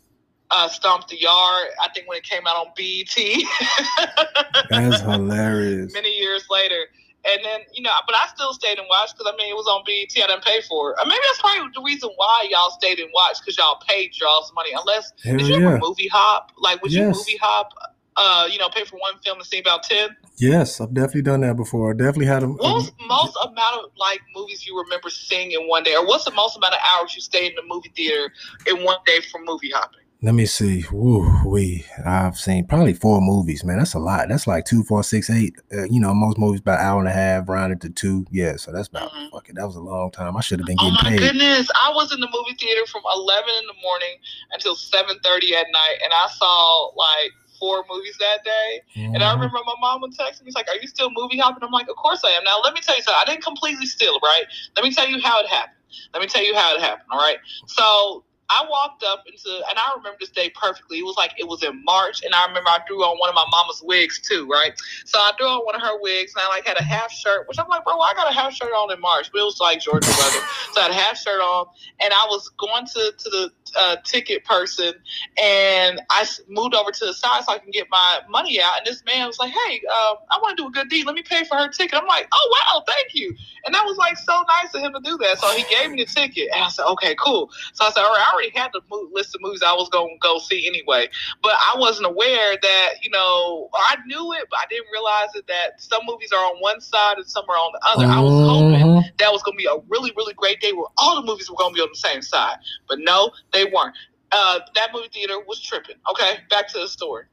uh 0.51 0.69
Stomp 0.69 1.09
the 1.09 1.21
Yard. 1.21 1.69
I 1.83 1.89
think 1.95 2.09
when 2.09 2.19
it 2.19 2.25
came 2.25 2.47
out 2.47 2.57
on 2.57 2.67
BET 2.77 3.17
That's 4.71 5.01
hilarious. 5.01 5.93
many 5.93 6.11
years 6.17 6.47
later. 6.51 6.87
And 7.29 7.45
then, 7.45 7.61
you 7.75 7.83
know, 7.83 7.91
but 8.07 8.15
I 8.15 8.29
still 8.29 8.55
stayed 8.55 8.79
and 8.79 8.87
watched 8.89 9.17
because 9.19 9.33
I 9.33 9.37
mean 9.37 9.51
it 9.51 9.57
was 9.57 9.67
on 9.67 9.83
BET. 9.85 10.23
I 10.23 10.29
didn't 10.29 10.45
pay 10.45 10.61
for 10.69 10.91
it. 10.93 10.97
Or 11.01 11.07
maybe 11.07 11.19
that's 11.27 11.41
probably 11.41 11.73
the 11.75 11.83
reason 11.83 12.11
why 12.17 12.47
y'all 12.51 12.71
stayed 12.71 13.01
and 13.01 13.11
watched 13.13 13.43
because 13.43 13.59
y'all 13.59 13.81
paid 13.87 14.13
y'all's 14.21 14.53
money. 14.55 14.71
Unless 14.73 15.13
Hell 15.25 15.37
did 15.37 15.49
you 15.49 15.57
ever 15.57 15.75
yeah. 15.75 15.79
movie 15.81 16.09
hop? 16.09 16.53
Like 16.59 16.83
would 16.83 16.93
you 16.93 17.07
movie 17.07 17.39
hop? 17.43 17.73
Uh, 18.19 18.49
you 18.51 18.59
know, 18.59 18.71
pay 18.71 18.83
for 18.83 18.97
one 18.97 19.13
film 19.23 19.37
and 19.37 19.47
see 19.47 19.59
about 19.59 19.83
ten. 19.83 20.17
Yes, 20.39 20.81
I've 20.81 20.95
definitely 20.95 21.23
done 21.23 21.43
that 21.43 21.57
before. 21.57 21.93
Definitely 21.93 22.27
had 22.27 22.43
a, 22.43 22.47
What's 22.47 22.91
most 23.07 23.37
amount 23.43 23.85
of 23.85 23.91
like 23.99 24.21
movies 24.35 24.67
you 24.67 24.79
remember 24.79 25.11
seeing 25.11 25.53
in 25.53 25.69
one 25.69 25.83
day, 25.83 25.95
or 25.95 26.07
what's 26.07 26.25
the 26.25 26.31
most 26.31 26.57
amount 26.57 26.73
of 26.75 26.81
hours 26.91 27.15
you 27.15 27.21
stayed 27.21 27.51
in 27.51 27.57
the 27.57 27.63
movie 27.67 27.93
theater 27.95 28.33
in 28.67 28.85
one 28.85 28.97
day 29.05 29.21
for 29.31 29.39
movie 29.45 29.71
hopping? 29.71 30.01
Let 30.23 30.35
me 30.35 30.47
see. 30.47 30.83
Woo, 30.91 31.31
we 31.47 31.85
I've 32.05 32.39
seen 32.39 32.67
probably 32.67 32.95
four 32.95 33.21
movies, 33.21 33.63
man. 33.65 33.79
That's 33.79 33.93
a 33.95 33.99
lot. 33.99 34.29
That's 34.29 34.47
like 34.47 34.65
two, 34.65 34.83
four, 34.83 35.03
six, 35.03 35.29
eight. 35.29 35.55
Uh, 35.73 35.85
you 35.85 36.01
know, 36.01 36.15
most 36.15 36.39
movies 36.39 36.61
about 36.61 36.81
hour 36.81 36.99
and 36.99 37.09
a 37.09 37.13
half, 37.13 37.49
rounded 37.49 37.83
to 37.83 37.91
two. 37.91 38.25
Yeah, 38.31 38.57
so 38.57 38.73
that's 38.73 38.89
about 38.89 39.13
Mhm. 39.13 39.31
fuck 39.31 39.49
it. 39.51 39.57
That 39.57 39.67
was 39.67 39.77
a 39.77 39.81
long 39.81 40.11
time. 40.11 40.35
I 40.37 40.41
should 40.41 40.59
have 40.59 40.67
been 40.67 40.77
getting 40.79 40.95
paid. 40.95 41.01
Oh 41.01 41.05
my 41.05 41.11
paid. 41.11 41.21
goodness! 41.21 41.69
I 41.81 41.93
was 41.95 42.13
in 42.15 42.21
the 42.21 42.29
movie 42.33 42.57
theater 42.59 42.87
from 42.87 43.03
eleven 43.15 43.51
in 43.61 43.67
the 43.67 43.77
morning 43.83 44.17
until 44.53 44.75
seven 44.75 45.19
thirty 45.23 45.55
at 45.55 45.67
night, 45.71 45.99
and 46.03 46.13
I 46.13 46.29
saw 46.33 46.87
like 46.97 47.33
four 47.61 47.85
movies 47.91 48.17
that 48.19 48.43
day. 48.43 48.81
And 49.15 49.23
I 49.23 49.29
Mhm. 49.33 49.35
remember 49.35 49.59
my 49.67 49.75
mom 49.81 50.01
would 50.01 50.15
text 50.17 50.41
me, 50.41 50.47
"He's 50.47 50.55
like, 50.55 50.69
are 50.69 50.77
you 50.81 50.89
still 50.89 51.11
movie 51.15 51.39
hopping?" 51.39 51.63
I'm 51.63 51.71
like, 51.73 51.89
"Of 51.91 51.97
course 51.97 52.23
I 52.25 52.31
am." 52.31 52.43
Now 52.45 52.59
let 52.65 52.73
me 52.75 52.81
tell 52.81 52.97
you 52.97 53.03
something. 53.03 53.21
I 53.21 53.31
didn't 53.31 53.45
completely 53.45 53.87
steal, 53.87 54.19
right? 54.23 54.45
Let 54.77 54.85
me 54.85 54.91
tell 54.93 55.07
you 55.09 55.21
how 55.21 55.41
it 55.41 55.47
happened. 55.49 55.77
Let 56.15 56.23
me 56.23 56.27
tell 56.27 56.43
you 56.45 56.55
how 56.55 56.75
it 56.75 56.81
happened. 56.81 57.09
All 57.13 57.19
right. 57.21 57.39
So 57.67 58.25
I 58.49 58.65
walked 58.69 59.03
up 59.03 59.25
into, 59.27 59.51
and 59.69 59.79
I 59.79 59.95
remember 59.97 60.19
this 60.21 60.31
day 60.31 60.51
perfectly. 60.55 60.99
It 60.99 61.05
was 61.05 61.17
like 61.17 61.33
it 61.39 61.47
was 61.47 61.63
in 61.63 61.83
March, 61.85 62.23
and 62.23 62.35
I 62.35 62.47
remember 62.47 62.71
I 62.71 62.79
threw 62.87 63.03
on 63.03 63.19
one 63.19 63.29
of 63.29 63.35
my 63.35 63.45
mama's 63.51 63.83
wigs 63.85 64.21
too, 64.21 64.47
right? 64.49 64.73
So 65.05 65.19
I 65.19 65.33
threw 65.37 65.47
on 65.47 65.65
one 65.65 65.75
of 65.75 65.83
her 65.83 66.01
wigs, 66.01 66.33
and 66.35 66.43
I 66.45 66.49
like 66.49 66.67
had 66.67 66.79
a 66.79 66.85
half 66.85 67.11
shirt, 67.11 67.49
which 67.49 67.59
I'm 67.59 67.69
like, 67.69 67.85
bro, 67.85 67.99
I 67.99 68.15
got 68.15 68.31
a 68.31 68.35
half 68.35 68.53
shirt 68.53 68.71
on 68.73 68.93
in 68.93 69.01
March, 69.01 69.31
but 69.33 69.41
it 69.41 69.45
was 69.45 69.61
like 69.61 69.81
Georgia 69.81 70.09
weather. 70.09 70.47
So 70.73 70.81
I 70.81 70.85
had 70.85 70.91
a 70.91 70.95
half 70.95 71.17
shirt 71.17 71.41
on, 71.41 71.67
and 72.01 72.13
I 72.13 72.27
was 72.29 72.49
going 72.59 72.87
to 72.87 73.13
to 73.17 73.31
the 73.31 73.51
uh, 73.79 73.97
ticket 74.05 74.45
person, 74.45 74.95
and 75.43 76.01
I 76.11 76.27
moved 76.49 76.75
over 76.75 76.91
to 76.91 77.05
the 77.07 77.15
side 77.15 77.45
so 77.45 77.53
I 77.53 77.59
can 77.59 77.71
get 77.71 77.87
my 77.91 78.21
money 78.29 78.61
out. 78.61 78.79
And 78.79 78.87
this 78.87 79.05
man 79.05 79.27
was 79.27 79.39
like, 79.39 79.53
"Hey, 79.53 79.83
um, 79.87 80.17
I 80.31 80.39
want 80.43 80.57
to 80.57 80.63
do 80.63 80.69
a 80.69 80.71
good 80.73 80.89
deed. 80.89 81.07
Let 81.07 81.15
me 81.15 81.23
pay 81.23 81.45
for 81.45 81.57
her 81.57 81.69
ticket." 81.69 81.99
I'm 81.99 82.07
like, 82.07 82.29
"Oh 82.33 82.59
wow, 82.61 82.83
thank 82.87 83.15
you." 83.15 83.35
And 83.65 83.75
that 83.75 83.85
was 83.85 83.97
like 83.97 84.17
so 84.19 84.45
nice 84.63 84.75
of 84.75 84.81
him 84.83 84.93
to 84.93 85.01
do 85.03 85.17
that. 85.19 85.39
So 85.39 85.53
he 85.53 85.65
gave 85.65 85.91
me 85.91 85.99
the 86.05 86.07
ticket, 86.07 86.49
and 86.55 86.63
I 86.65 86.69
said, 86.69 86.85
"Okay, 86.87 87.15
cool." 87.23 87.51
So 87.75 87.85
I 87.85 87.91
said, 87.91 88.03
"All 88.03 88.13
right, 88.13 88.25
I 88.27 88.33
already 88.33 88.51
had 88.55 88.71
the 88.73 88.81
list 89.13 89.35
of 89.35 89.41
movies 89.43 89.63
I 89.63 89.73
was 89.75 89.89
going 89.91 90.17
to 90.17 90.19
go 90.27 90.39
see 90.39 90.67
anyway, 90.67 91.09
but 91.43 91.53
I 91.53 91.79
wasn't 91.79 92.07
aware 92.07 92.57
that 92.61 92.95
you 93.03 93.11
know 93.11 93.69
I 93.75 93.97
knew 94.07 94.33
it, 94.35 94.45
but 94.51 94.61
I 94.61 94.67
didn't 94.71 94.87
realize 94.93 95.35
it 95.35 95.47
that 95.49 95.81
some 95.81 96.03
movies 96.07 96.33
are 96.33 96.45
on 96.45 96.57
one 96.61 96.81
side 96.81 97.17
and 97.19 97.27
some 97.27 97.45
are 97.49 97.57
on 97.57 97.73
the 97.73 97.81
other. 97.93 98.07
I 98.07 98.21
was 98.21 98.47
hoping." 98.49 98.87
Mhm. 98.87 99.03
that 99.19 99.33
was 99.33 99.43
going 99.43 99.57
to 99.57 99.63
be 99.63 99.67
a 99.67 99.77
really, 99.89 100.13
really 100.17 100.35
great 100.35 100.61
day 100.61 100.73
where 100.73 100.87
all 100.99 101.17
the 101.17 101.27
movies 101.27 101.49
were 101.51 101.57
going 101.57 101.73
to 101.73 101.75
be 101.75 101.81
on 101.81 101.89
the 101.91 101.99
same 101.99 102.23
side. 102.23 102.57
But 102.89 102.99
no, 103.01 103.31
they 103.53 103.65
weren't. 103.73 103.95
Uh, 104.33 104.59
that 104.75 104.89
movie 104.93 105.09
theater 105.13 105.39
was 105.47 105.61
tripping. 105.61 105.97
Okay, 106.11 106.39
back 106.51 106.67
to 106.69 106.79
the 106.79 106.89
story. 106.89 107.25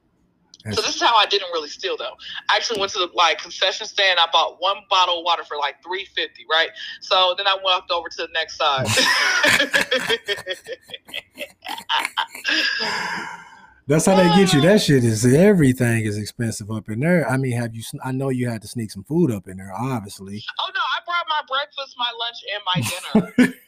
So 0.71 0.81
this 0.81 0.95
is 0.95 1.01
how 1.01 1.17
I 1.17 1.25
didn't 1.25 1.51
really 1.51 1.67
steal 1.67 1.97
though. 1.97 2.13
I 2.49 2.55
actually 2.55 2.79
went 2.79 2.93
to 2.93 2.99
the 2.99 3.09
like 3.13 3.39
concession 3.39 3.85
stand. 3.85 4.17
I 4.17 4.27
bought 4.31 4.61
one 4.61 4.77
bottle 4.89 5.19
of 5.19 5.25
water 5.25 5.43
for 5.43 5.57
like 5.57 5.83
three 5.83 6.05
fifty, 6.05 6.45
right? 6.49 6.69
So 7.01 7.35
then 7.37 7.47
I 7.47 7.57
walked 7.61 7.91
over 7.91 8.07
to 8.07 8.17
the 8.17 8.29
next 8.33 8.55
side. 8.57 8.85
That's 13.87 14.05
how 14.05 14.15
they 14.15 14.29
get 14.29 14.53
you. 14.53 14.61
That 14.61 14.81
shit 14.81 15.03
is 15.03 15.25
everything 15.25 16.05
is 16.05 16.17
expensive 16.17 16.71
up 16.71 16.87
in 16.87 17.01
there. 17.01 17.29
I 17.29 17.35
mean, 17.35 17.51
have 17.57 17.75
you? 17.75 17.83
I 18.01 18.13
know 18.13 18.29
you 18.29 18.47
had 18.47 18.61
to 18.61 18.67
sneak 18.69 18.89
some 18.91 19.03
food 19.03 19.31
up 19.31 19.49
in 19.49 19.57
there, 19.57 19.73
obviously. 19.77 20.41
oh 20.61 20.71
no, 20.73 20.79
I 20.79 21.01
brought 21.05 21.25
my 21.27 21.41
breakfast, 21.49 21.97
my 21.97 22.13
lunch, 22.21 22.37
and 22.53 22.63
my 22.65 22.79
dinner. 23.43 23.53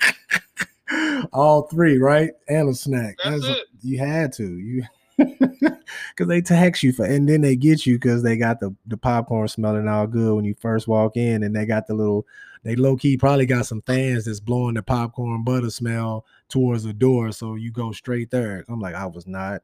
All 1.33 1.63
three, 1.63 1.97
right? 1.97 2.31
And 2.47 2.69
a 2.69 2.73
snack. 2.75 3.17
That's 3.23 3.41
That's- 3.41 3.59
it. 3.61 3.67
You 3.81 3.99
had 3.99 4.33
to. 4.33 4.57
You 4.57 4.83
because 5.17 6.27
they 6.27 6.41
tax 6.41 6.83
you 6.83 6.91
for, 6.91 7.05
and 7.05 7.27
then 7.29 7.41
they 7.41 7.55
get 7.55 7.85
you 7.85 7.95
because 7.95 8.21
they 8.21 8.35
got 8.35 8.59
the 8.59 8.75
the 8.85 8.97
popcorn 8.97 9.47
smelling 9.47 9.87
all 9.87 10.07
good 10.07 10.35
when 10.35 10.45
you 10.45 10.55
first 10.59 10.87
walk 10.87 11.15
in, 11.15 11.43
and 11.43 11.55
they 11.55 11.65
got 11.65 11.87
the 11.87 11.93
little. 11.93 12.25
They 12.63 12.75
low 12.75 12.97
key 12.97 13.15
probably 13.15 13.45
got 13.45 13.67
some 13.67 13.83
fans 13.83 14.25
that's 14.25 14.39
blowing 14.39 14.73
the 14.73 14.81
popcorn 14.81 15.43
butter 15.43 15.69
smell 15.69 16.25
towards 16.49 16.83
the 16.83 16.93
door, 16.93 17.31
so 17.31 17.53
you 17.55 17.71
go 17.71 17.91
straight 17.91 18.31
there. 18.31 18.65
I'm 18.67 18.79
like, 18.79 18.95
I 18.95 19.05
was 19.05 19.27
not. 19.27 19.61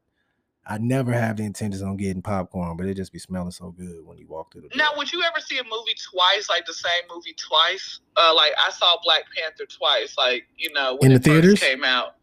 I 0.65 0.78
never 0.78 1.12
have 1.12 1.38
the 1.38 1.43
intentions 1.43 1.82
on 1.82 1.97
getting 1.97 2.21
popcorn, 2.21 2.78
but 2.78 2.86
it 2.86 2.93
just 2.95 3.12
be 3.12 3.17
smelling 3.19 3.52
so 3.52 3.71
good 3.71 4.06
when 4.06 4.17
you 4.19 4.28
walk 4.28 4.52
through 4.54 4.62
the 4.62 4.69
door. 4.69 4.78
Now, 4.78 4.89
would 4.95 5.12
you 5.12 5.24
ever 5.24 5.39
see 5.39 5.58
a 5.58 5.63
movie 5.63 5.95
twice, 6.12 6.50
like 6.50 6.65
the 6.65 6.74
same 6.74 7.02
movie 7.13 7.34
twice? 7.34 8.00
Uh, 8.15 8.34
like 8.36 8.54
I 8.65 8.69
saw 8.71 8.95
Black 9.04 9.24
Panther 9.36 9.65
twice, 9.65 10.15
like 10.17 10.43
you 10.58 10.71
know 10.74 10.97
when 11.00 11.12
In 11.12 11.17
it 11.17 11.24
the 11.24 11.30
first 11.32 11.41
theaters? 11.43 11.60
came 11.60 11.84
out. 11.84 12.15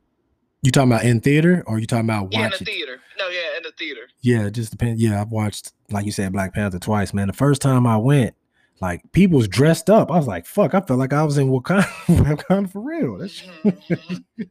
You 0.62 0.70
talking 0.72 0.90
about 0.92 1.04
in 1.04 1.20
theater 1.20 1.62
or 1.66 1.78
you 1.78 1.86
talking 1.86 2.06
about 2.06 2.32
Yeah, 2.32 2.46
in 2.46 2.50
the 2.50 2.58
theater. 2.64 3.00
No, 3.18 3.28
yeah, 3.28 3.56
in 3.56 3.62
the 3.62 3.72
theater. 3.78 4.02
Yeah, 4.22 4.46
it 4.46 4.52
just 4.52 4.70
depends. 4.72 5.00
Yeah, 5.00 5.20
I've 5.20 5.30
watched, 5.30 5.72
like 5.90 6.04
you 6.04 6.10
said, 6.12 6.32
Black 6.32 6.52
Panther 6.54 6.78
twice, 6.80 7.14
man. 7.14 7.28
The 7.28 7.32
first 7.32 7.62
time 7.62 7.86
I 7.86 7.96
went, 7.96 8.34
like 8.80 9.02
people 9.12 9.38
was 9.38 9.46
dressed 9.48 9.88
up. 9.90 10.10
I 10.10 10.16
was 10.16 10.26
like, 10.26 10.46
fuck, 10.46 10.74
I 10.74 10.80
felt 10.80 10.98
like 10.98 11.12
I 11.12 11.22
was 11.22 11.38
in 11.38 11.48
Wakanda, 11.48 11.82
Wakanda 12.06 12.70
for 12.70 12.80
real. 12.80 13.18
That 13.18 13.28
shit- 13.30 13.48
Mhm, 13.64 13.82
mhm. 13.88 14.48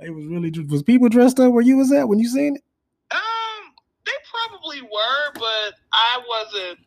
it 0.00 0.10
was 0.10 0.26
really 0.26 0.50
was 0.68 0.82
people 0.82 1.08
dressed 1.08 1.38
up 1.40 1.52
where 1.52 1.62
you 1.62 1.76
was 1.76 1.92
at 1.92 2.08
when 2.08 2.18
you 2.18 2.28
seen 2.28 2.56
it? 2.56 2.62
Probably 4.60 4.82
were, 4.82 5.32
but 5.34 5.74
I 5.92 6.20
wasn't 6.28 6.80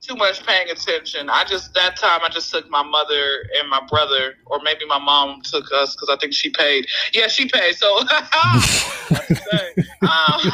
too 0.00 0.14
much 0.14 0.46
paying 0.46 0.70
attention. 0.70 1.28
I 1.28 1.44
just 1.44 1.74
that 1.74 1.96
time 1.96 2.20
I 2.24 2.28
just 2.28 2.50
took 2.50 2.68
my 2.70 2.82
mother 2.82 3.48
and 3.58 3.68
my 3.68 3.80
brother, 3.88 4.34
or 4.46 4.60
maybe 4.62 4.84
my 4.86 4.98
mom 4.98 5.40
took 5.42 5.64
us 5.72 5.94
because 5.94 6.08
I 6.08 6.16
think 6.20 6.32
she 6.32 6.50
paid. 6.50 6.86
Yeah, 7.12 7.28
she 7.28 7.48
paid. 7.48 7.74
So, 7.76 7.98
um, 10.02 10.52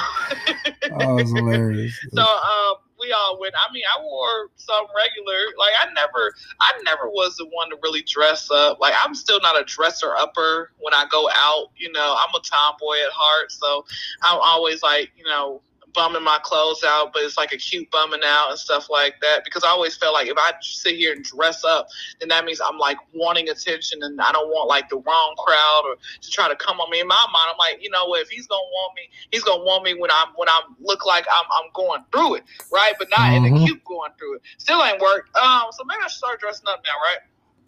Oh, 0.95 1.15
was 1.15 1.33
hilarious. 1.33 1.93
So 2.13 2.23
um, 2.23 2.75
we 3.01 3.13
all 3.13 3.39
went. 3.41 3.55
I 3.55 3.73
mean, 3.73 3.85
I 3.97 4.03
wore 4.03 4.51
some 4.57 4.85
regular. 4.97 5.39
Like 5.59 5.73
I 5.81 5.93
never, 5.95 6.35
I 6.61 6.73
never 6.85 7.09
was 7.09 7.37
the 7.37 7.47
one 7.47 7.71
to 7.71 7.77
really 7.83 8.03
dress 8.03 8.51
up. 8.51 8.79
Like 8.81 8.95
I'm 9.05 9.15
still 9.15 9.41
not 9.41 9.61
a 9.61 9.65
dresser 9.65 10.15
upper 10.17 10.73
when 10.79 10.95
I 10.95 11.07
go 11.11 11.29
out. 11.35 11.69
You 11.77 11.91
know, 11.93 12.17
I'm 12.19 12.35
a 12.35 12.41
tomboy 12.43 12.97
at 13.05 13.13
heart, 13.13 13.51
so 13.53 13.85
I'm 14.23 14.39
always 14.41 14.83
like, 14.83 15.11
you 15.17 15.25
know, 15.25 15.63
bumming 15.95 16.23
my 16.25 16.39
clothes 16.43 16.83
out, 16.87 17.13
but 17.13 17.23
it's 17.23 17.37
like 17.37 17.53
a 17.53 17.57
cute 17.57 17.91
bumming 17.91 18.21
out 18.25 18.51
and 18.51 18.59
stuff 18.59 18.89
like 18.91 19.15
that. 19.23 19.45
Because 19.45 19.65
I 19.65 19.69
always 19.69 19.97
felt 19.97 20.15
like 20.15 20.29
if 20.29 20.37
I 20.39 20.53
sit 20.61 20.97
here 20.97 21.13
and 21.13 21.25
dress 21.25 21.65
up, 21.65 21.89
then 22.21 22.29
that 22.31 22.45
means 22.45 22.61
I'm 22.65 22.79
like 22.79 22.99
wanting 23.15 23.49
attention, 23.49 24.03
and 24.03 24.21
I 24.21 24.33
don't 24.33 24.49
want 24.49 24.69
like 24.69 24.89
the 24.89 24.97
wrong 24.97 25.35
crowd 25.39 25.83
or 25.87 25.97
to 26.21 26.31
try 26.31 26.49
to 26.49 26.57
come 26.57 26.81
on 26.81 26.91
me. 26.91 27.01
In 27.01 27.09
my 27.09 27.27
mind, 27.33 27.51
I'm 27.53 27.59
like, 27.59 27.83
you 27.83 27.91
know 27.91 28.07
what? 28.07 28.23
If 28.23 28.29
he's 28.31 28.47
gonna 28.47 28.61
want 28.63 28.95
me, 28.97 29.03
he's 29.31 29.45
gonna 29.45 29.65
want 29.65 29.85
me 29.85 29.95
when 29.95 30.11
I'm 30.11 30.29
when 30.37 30.49
I 30.49 30.61
look 30.81 31.07
like 31.07 31.27
I'm 31.31 31.47
I'm 31.53 31.71
going 31.75 32.05
through 32.13 32.37
it, 32.37 32.45
right? 32.71 32.95
But 32.99 33.09
not 33.11 33.33
in 33.37 33.45
Mhm. 33.45 33.47
a 33.47 33.53
cute 33.65 33.85
going 33.85 34.11
through 34.19 34.37
it. 34.37 34.43
Still 34.59 34.83
ain't 34.85 35.01
worked. 35.01 35.37
Um, 35.37 35.65
so 35.73 35.85
maybe 35.85 36.01
I 36.05 36.09
should 36.09 36.19
start 36.19 36.41
dressing 36.41 36.69
up 36.69 36.83
now, 36.85 36.93
right? 37.03 37.19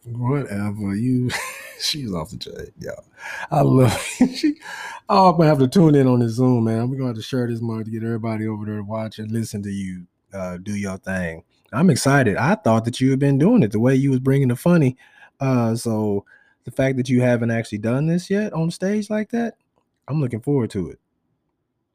Whatever 0.07 0.95
you, 0.95 1.31
she's 1.81 2.13
off 2.13 2.31
the 2.31 2.37
chain, 2.39 2.73
yeah. 2.79 2.91
I 3.51 3.63
love 3.63 4.03
she. 4.35 4.57
Oh, 5.09 5.31
I'm 5.31 5.37
gonna 5.37 5.49
have 5.49 5.59
to 5.59 5.69
tune 5.69 5.95
in 5.95 6.07
on 6.07 6.21
this 6.21 6.33
Zoom, 6.33 6.64
man. 6.64 6.88
We're 6.88 6.97
gonna 6.97 7.09
have 7.09 7.17
to 7.17 7.23
share 7.23 7.47
this 7.47 7.61
mug 7.61 7.85
to 7.85 7.90
get 7.90 8.03
everybody 8.03 8.47
over 8.47 8.64
there 8.64 8.77
to 8.77 8.83
watch 8.83 9.19
and 9.19 9.31
listen 9.31 9.62
to 9.62 9.71
you 9.71 10.07
uh, 10.33 10.57
do 10.59 10.75
your 10.75 10.97
thing. 10.99 11.45
I'm 11.73 11.90
excited. 11.90 12.37
I 12.37 12.55
thought 12.55 12.85
that 12.85 13.01
you 13.01 13.11
had 13.11 13.19
been 13.19 13.38
doing 13.38 13.62
it 13.62 13.73
the 13.73 13.81
way 13.81 13.95
you 13.95 14.11
was 14.11 14.21
bringing 14.21 14.49
the 14.49 14.57
funny. 14.57 14.97
Uh, 15.40 15.75
so 15.75 16.25
the 16.64 16.71
fact 16.71 16.97
that 16.97 17.09
you 17.09 17.21
haven't 17.21 17.51
actually 17.51 17.79
done 17.79 18.07
this 18.07 18.31
yet 18.31 18.53
on 18.53 18.71
stage 18.71 19.11
like 19.11 19.31
that, 19.31 19.55
I'm 20.09 20.21
looking 20.21 20.40
forward 20.40 20.71
to 20.71 20.90
it. 20.90 20.99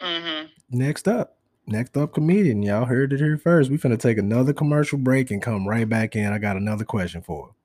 Mm-hmm. 0.01 0.77
Next 0.77 1.07
up, 1.07 1.37
next 1.65 1.97
up 1.97 2.13
comedian. 2.13 2.61
Y'all 2.61 2.85
heard 2.85 3.13
it 3.13 3.19
here 3.19 3.37
first. 3.37 3.71
We 3.71 3.77
finna 3.77 3.99
take 3.99 4.17
another 4.17 4.53
commercial 4.53 4.97
break 4.97 5.31
and 5.31 5.41
come 5.41 5.67
right 5.67 5.87
back 5.87 6.15
in. 6.15 6.31
I 6.31 6.37
got 6.37 6.57
another 6.57 6.85
question 6.85 7.21
for. 7.21 7.55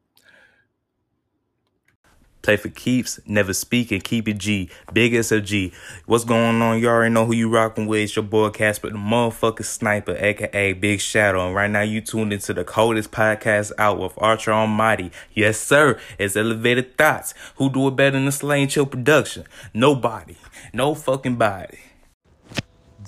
Play 2.44 2.59
for 2.59 2.68
keeps, 2.68 3.18
never 3.24 3.54
speak 3.54 3.90
and 3.90 4.04
keep 4.04 4.28
it 4.28 4.37
G. 4.37 4.68
Big 4.92 5.14
SFG. 5.14 5.72
What's 6.04 6.24
going 6.24 6.61
on? 6.61 6.78
You 6.78 6.88
already 6.88 7.11
know 7.11 7.24
who 7.24 7.33
you 7.33 7.48
rocking 7.48 7.87
with. 7.87 8.02
It's 8.02 8.16
your 8.16 8.22
boy 8.22 8.50
Casper, 8.50 8.90
the 8.90 8.98
motherfucking 8.98 9.64
sniper, 9.64 10.14
aka 10.14 10.74
Big 10.74 11.00
Shadow. 11.00 11.46
And 11.46 11.54
right 11.54 11.70
now 11.70 11.80
you 11.80 12.02
tuned 12.02 12.35
into 12.35 12.52
the 12.52 12.62
coldest 12.62 13.11
podcast 13.12 13.72
out 13.78 13.98
with 13.98 14.12
Archer 14.18 14.52
Almighty. 14.52 15.11
Yes, 15.33 15.59
sir. 15.59 15.98
It's 16.18 16.37
Elevated 16.37 16.98
Thoughts. 16.98 17.33
Who 17.57 17.70
do 17.70 17.88
it 17.88 17.96
better 17.96 18.11
than 18.11 18.26
the 18.26 18.33
Slain 18.33 18.68
Chill 18.68 18.85
production? 18.85 19.46
Nobody. 19.72 20.37
No 20.74 20.94
fucking 20.94 21.37
body. 21.37 21.78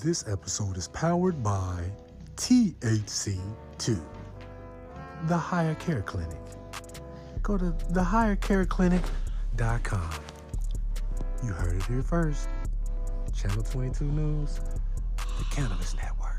This 0.03 0.27
episode 0.27 0.77
is 0.77 0.87
powered 0.87 1.43
by 1.43 1.83
THC2, 2.37 3.99
the 5.27 5.37
Higher 5.37 5.75
Care 5.75 6.01
Clinic. 6.01 6.39
Go 7.43 7.55
to 7.55 7.75
thehighercareclinic.com. 9.57 10.09
You 11.43 11.53
heard 11.53 11.75
it 11.75 11.83
here 11.85 12.03
first. 12.03 12.49
Channel 13.35 13.63
22 13.63 14.05
News, 14.05 14.59
the 15.17 15.45
Cannabis 15.51 15.95
Network. 15.95 16.33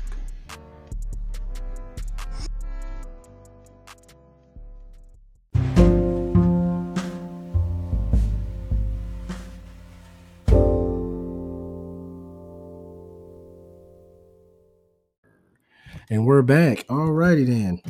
And 16.11 16.25
we're 16.25 16.41
back. 16.41 16.85
All 16.89 17.11
righty 17.11 17.43
then. 17.45 17.81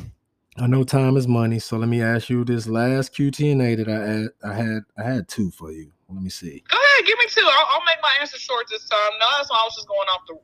I 0.58 0.66
know 0.66 0.82
time 0.82 1.16
is 1.16 1.28
money, 1.28 1.58
so 1.58 1.76
let 1.78 1.88
me 1.88 2.02
ask 2.02 2.28
you 2.28 2.44
this 2.44 2.66
last 2.66 3.14
QTNA 3.14 3.76
that 3.78 3.88
I 3.88 4.06
had. 4.06 4.28
I 4.42 4.54
had 4.54 4.82
I 4.98 5.02
had 5.02 5.28
two 5.28 5.50
for 5.50 5.70
you. 5.70 5.92
Let 6.08 6.22
me 6.22 6.28
see. 6.28 6.64
Go 6.68 6.76
ahead, 6.76 7.06
give 7.06 7.18
me 7.18 7.24
two. 7.28 7.42
I'll, 7.42 7.66
I'll 7.72 7.84
make 7.84 7.98
my 8.02 8.16
answer 8.20 8.36
short 8.36 8.66
this 8.68 8.88
time. 8.88 9.10
No, 9.20 9.26
that's 9.36 9.48
why 9.48 9.58
I 9.58 9.64
was 9.64 9.76
just 9.76 9.86
going 9.86 10.08
off 10.08 10.22
the 10.26 10.34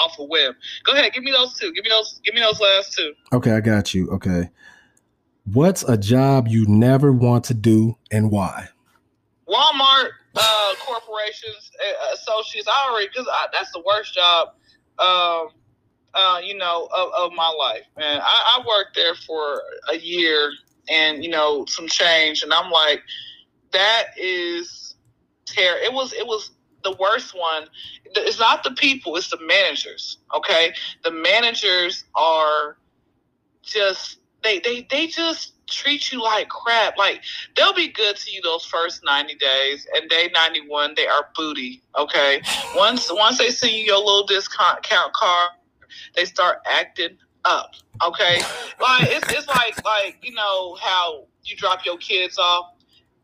off 0.00 0.16
the 0.16 0.24
web. 0.24 0.54
Go 0.84 0.92
ahead, 0.92 1.12
give 1.12 1.24
me 1.24 1.32
those 1.32 1.54
two. 1.54 1.72
Give 1.72 1.82
me 1.82 1.90
those. 1.90 2.20
Give 2.24 2.34
me 2.34 2.40
those 2.40 2.60
last 2.60 2.94
two. 2.94 3.12
Okay, 3.32 3.52
I 3.52 3.60
got 3.60 3.92
you. 3.92 4.08
Okay, 4.10 4.50
what's 5.52 5.82
a 5.82 5.96
job 5.96 6.46
you 6.46 6.64
never 6.66 7.12
want 7.12 7.44
to 7.46 7.54
do 7.54 7.96
and 8.12 8.30
why? 8.30 8.68
Walmart 9.48 10.10
uh, 10.36 10.74
corporations, 10.80 11.70
uh, 11.80 12.14
associates. 12.14 12.68
I 12.68 12.88
already 12.90 13.08
because 13.08 13.26
that's 13.52 13.72
the 13.72 13.82
worst 13.84 14.14
job. 14.14 14.48
Um, 14.98 15.48
uh, 16.16 16.40
you 16.42 16.56
know, 16.56 16.88
of, 16.96 17.12
of 17.12 17.32
my 17.32 17.48
life. 17.58 17.84
And 17.96 18.20
I, 18.22 18.58
I 18.58 18.64
worked 18.66 18.96
there 18.96 19.14
for 19.14 19.62
a 19.92 19.96
year 19.98 20.50
and, 20.88 21.22
you 21.22 21.30
know, 21.30 21.64
some 21.66 21.86
change. 21.86 22.42
And 22.42 22.52
I'm 22.52 22.70
like, 22.70 23.02
that 23.72 24.06
is 24.18 24.94
terrible. 25.44 25.84
It 25.84 25.92
was, 25.92 26.12
it 26.14 26.26
was 26.26 26.52
the 26.84 26.96
worst 26.98 27.36
one. 27.36 27.64
It's 28.04 28.38
not 28.38 28.64
the 28.64 28.70
people, 28.70 29.16
it's 29.16 29.28
the 29.28 29.38
managers. 29.40 30.18
Okay. 30.34 30.72
The 31.04 31.10
managers 31.10 32.04
are 32.14 32.78
just, 33.62 34.18
they, 34.42 34.60
they, 34.60 34.86
they 34.90 35.08
just 35.08 35.52
treat 35.66 36.12
you 36.12 36.22
like 36.22 36.48
crap. 36.48 36.96
Like 36.96 37.22
they'll 37.56 37.74
be 37.74 37.88
good 37.88 38.16
to 38.16 38.30
you 38.30 38.40
those 38.40 38.64
first 38.64 39.04
90 39.04 39.34
days 39.34 39.86
and 39.94 40.08
day 40.08 40.30
91, 40.32 40.94
they 40.96 41.06
are 41.06 41.28
booty. 41.34 41.82
Okay. 41.98 42.40
Once, 42.74 43.12
once 43.12 43.36
they 43.36 43.50
see 43.50 43.84
your 43.84 43.98
little 43.98 44.26
discount 44.26 44.82
card, 44.82 45.50
they 46.14 46.24
start 46.24 46.58
acting 46.66 47.18
up. 47.44 47.74
Okay, 48.06 48.40
like 48.80 49.08
it's 49.08 49.32
it's 49.32 49.48
like 49.48 49.82
like 49.84 50.18
you 50.22 50.32
know 50.32 50.76
how 50.80 51.26
you 51.44 51.56
drop 51.56 51.84
your 51.86 51.96
kids 51.98 52.38
off 52.38 52.74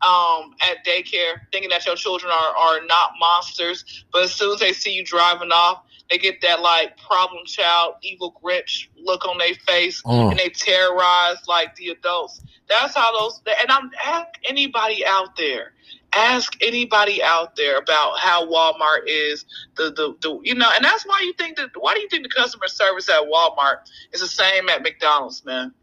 um, 0.01 0.53
at 0.61 0.85
daycare, 0.85 1.41
thinking 1.51 1.69
that 1.69 1.85
your 1.85 1.95
children 1.95 2.31
are 2.31 2.55
are 2.55 2.85
not 2.85 3.11
monsters, 3.19 4.05
but 4.11 4.23
as 4.23 4.33
soon 4.33 4.53
as 4.53 4.59
they 4.59 4.73
see 4.73 4.91
you 4.91 5.03
driving 5.03 5.51
off, 5.51 5.83
they 6.09 6.17
get 6.17 6.41
that 6.41 6.61
like 6.61 6.97
problem 6.97 7.45
child, 7.45 7.95
evil 8.01 8.39
Grinch 8.43 8.87
look 8.97 9.25
on 9.25 9.37
their 9.37 9.55
face, 9.55 10.01
mm. 10.03 10.31
and 10.31 10.39
they 10.39 10.49
terrorize 10.49 11.37
like 11.47 11.75
the 11.75 11.89
adults. 11.89 12.41
That's 12.67 12.95
how 12.95 13.17
those. 13.19 13.41
And 13.61 13.71
I'm 13.71 13.91
ask 14.05 14.27
anybody 14.47 15.05
out 15.05 15.35
there 15.37 15.73
ask 16.15 16.55
anybody 16.61 17.21
out 17.23 17.55
there 17.55 17.77
about 17.77 18.19
how 18.19 18.45
Walmart 18.47 19.03
is 19.07 19.45
the, 19.75 19.91
the 19.91 20.15
the 20.21 20.39
you 20.43 20.55
know, 20.55 20.69
and 20.75 20.83
that's 20.83 21.05
why 21.05 21.21
you 21.23 21.33
think 21.33 21.57
that 21.57 21.69
why 21.75 21.93
do 21.93 22.01
you 22.01 22.09
think 22.09 22.23
the 22.23 22.29
customer 22.29 22.67
service 22.67 23.09
at 23.09 23.23
Walmart 23.23 23.77
is 24.11 24.21
the 24.21 24.27
same 24.27 24.69
at 24.69 24.81
McDonald's, 24.81 25.43
man? 25.45 25.73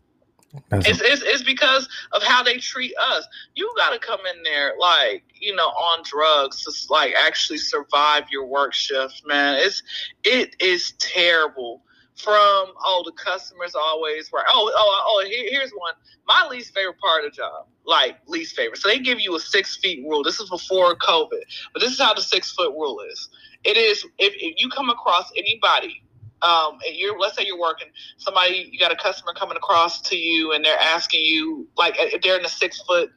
It's, 0.73 1.01
it's, 1.01 1.23
it's 1.23 1.43
because 1.45 1.89
of 2.11 2.25
how 2.25 2.43
they 2.43 2.57
treat 2.57 2.93
us. 3.01 3.25
You 3.55 3.73
got 3.77 3.91
to 3.91 4.01
come 4.01 4.19
in 4.35 4.43
there 4.43 4.75
like 4.81 5.23
you 5.35 5.55
know 5.55 5.69
on 5.69 6.03
drugs 6.05 6.65
to 6.65 6.93
like 6.93 7.15
actually 7.15 7.59
survive 7.59 8.25
your 8.31 8.47
work 8.47 8.75
shift, 8.75 9.23
man. 9.27 9.57
It's 9.59 9.83
it 10.25 10.57
is 10.61 10.93
terrible 10.99 11.83
from 12.17 12.73
oh 12.85 13.03
the 13.05 13.13
customers 13.13 13.75
always 13.75 14.31
were 14.33 14.45
oh 14.49 14.73
oh 14.75 15.03
oh 15.07 15.27
here, 15.27 15.47
here's 15.51 15.71
one. 15.73 15.95
My 16.27 16.47
least 16.51 16.75
favorite 16.75 16.99
part 16.99 17.25
of 17.25 17.33
the 17.33 17.37
job 17.37 17.67
like 17.87 18.19
least 18.27 18.57
favorite. 18.57 18.79
So 18.79 18.89
they 18.89 18.99
give 18.99 19.21
you 19.21 19.37
a 19.37 19.41
six 19.41 19.77
feet 19.77 20.05
rule. 20.07 20.23
This 20.23 20.41
is 20.41 20.51
before 20.51 20.95
covid 20.97 21.43
but 21.73 21.81
this 21.81 21.93
is 21.93 22.01
how 22.01 22.15
the 22.15 22.23
six 22.23 22.53
foot 22.53 22.73
rule 22.73 23.01
is. 23.11 23.29
It 23.65 23.77
is 23.77 24.05
if, 24.19 24.35
if 24.37 24.55
you 24.59 24.69
come 24.71 24.91
across 24.91 25.31
anybody 25.37 26.03
um 26.43 26.79
and 26.87 26.97
you're 26.97 27.19
let's 27.19 27.37
say 27.37 27.45
you're 27.45 27.61
working 27.61 27.89
somebody 28.17 28.69
you 28.73 28.79
got 28.79 28.93
a 28.93 28.97
customer 28.97 29.35
coming 29.35 29.57
across 29.57 30.01
to 30.01 30.17
you 30.17 30.53
and 30.53 30.65
they're 30.65 30.79
asking 30.79 31.21
you 31.23 31.69
like 31.77 31.95
if 31.99 32.23
they're 32.23 32.39
in 32.39 32.45
a 32.45 32.49
six 32.49 32.81
foot 32.83 33.11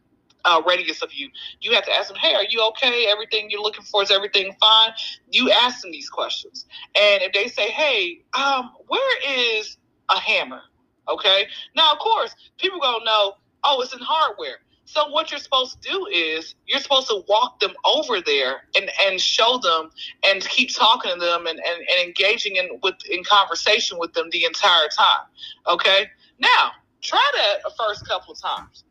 uh, 0.45 0.61
radius 0.67 1.01
of 1.01 1.13
you. 1.13 1.29
You 1.61 1.73
have 1.73 1.85
to 1.85 1.91
ask 1.91 2.07
them, 2.07 2.17
hey, 2.17 2.33
are 2.35 2.45
you 2.49 2.65
okay? 2.69 3.07
Everything 3.09 3.49
you're 3.49 3.61
looking 3.61 3.83
for 3.85 4.03
is 4.03 4.11
everything 4.11 4.55
fine? 4.59 4.91
You 5.29 5.51
ask 5.51 5.81
them 5.81 5.91
these 5.91 6.09
questions. 6.09 6.65
And 6.95 7.21
if 7.21 7.33
they 7.33 7.47
say, 7.47 7.69
hey, 7.69 8.21
um, 8.33 8.71
where 8.87 9.57
is 9.57 9.77
a 10.09 10.19
hammer? 10.19 10.61
Okay. 11.07 11.47
Now, 11.75 11.91
of 11.91 11.99
course, 11.99 12.35
people 12.57 12.79
gonna 12.79 13.03
know, 13.05 13.33
oh, 13.63 13.81
it's 13.81 13.93
in 13.93 13.99
hardware. 13.99 14.57
So 14.85 15.07
what 15.09 15.31
you're 15.31 15.39
supposed 15.39 15.81
to 15.81 15.89
do 15.89 16.07
is 16.07 16.55
you're 16.67 16.79
supposed 16.79 17.07
to 17.07 17.23
walk 17.27 17.59
them 17.59 17.73
over 17.85 18.21
there 18.21 18.63
and, 18.75 18.91
and 19.05 19.19
show 19.19 19.57
them 19.57 19.91
and 20.25 20.41
keep 20.47 20.73
talking 20.75 21.13
to 21.13 21.19
them 21.19 21.47
and, 21.47 21.59
and, 21.59 21.79
and 21.79 22.07
engaging 22.07 22.57
in 22.57 22.79
with 22.83 22.95
in 23.09 23.23
conversation 23.23 23.97
with 23.97 24.13
them 24.13 24.29
the 24.31 24.43
entire 24.45 24.89
time. 24.89 25.25
Okay. 25.67 26.07
Now 26.37 26.71
try 27.01 27.31
that 27.33 27.59
a 27.65 27.71
first 27.75 28.07
couple 28.07 28.33
of 28.33 28.41
times 28.41 28.83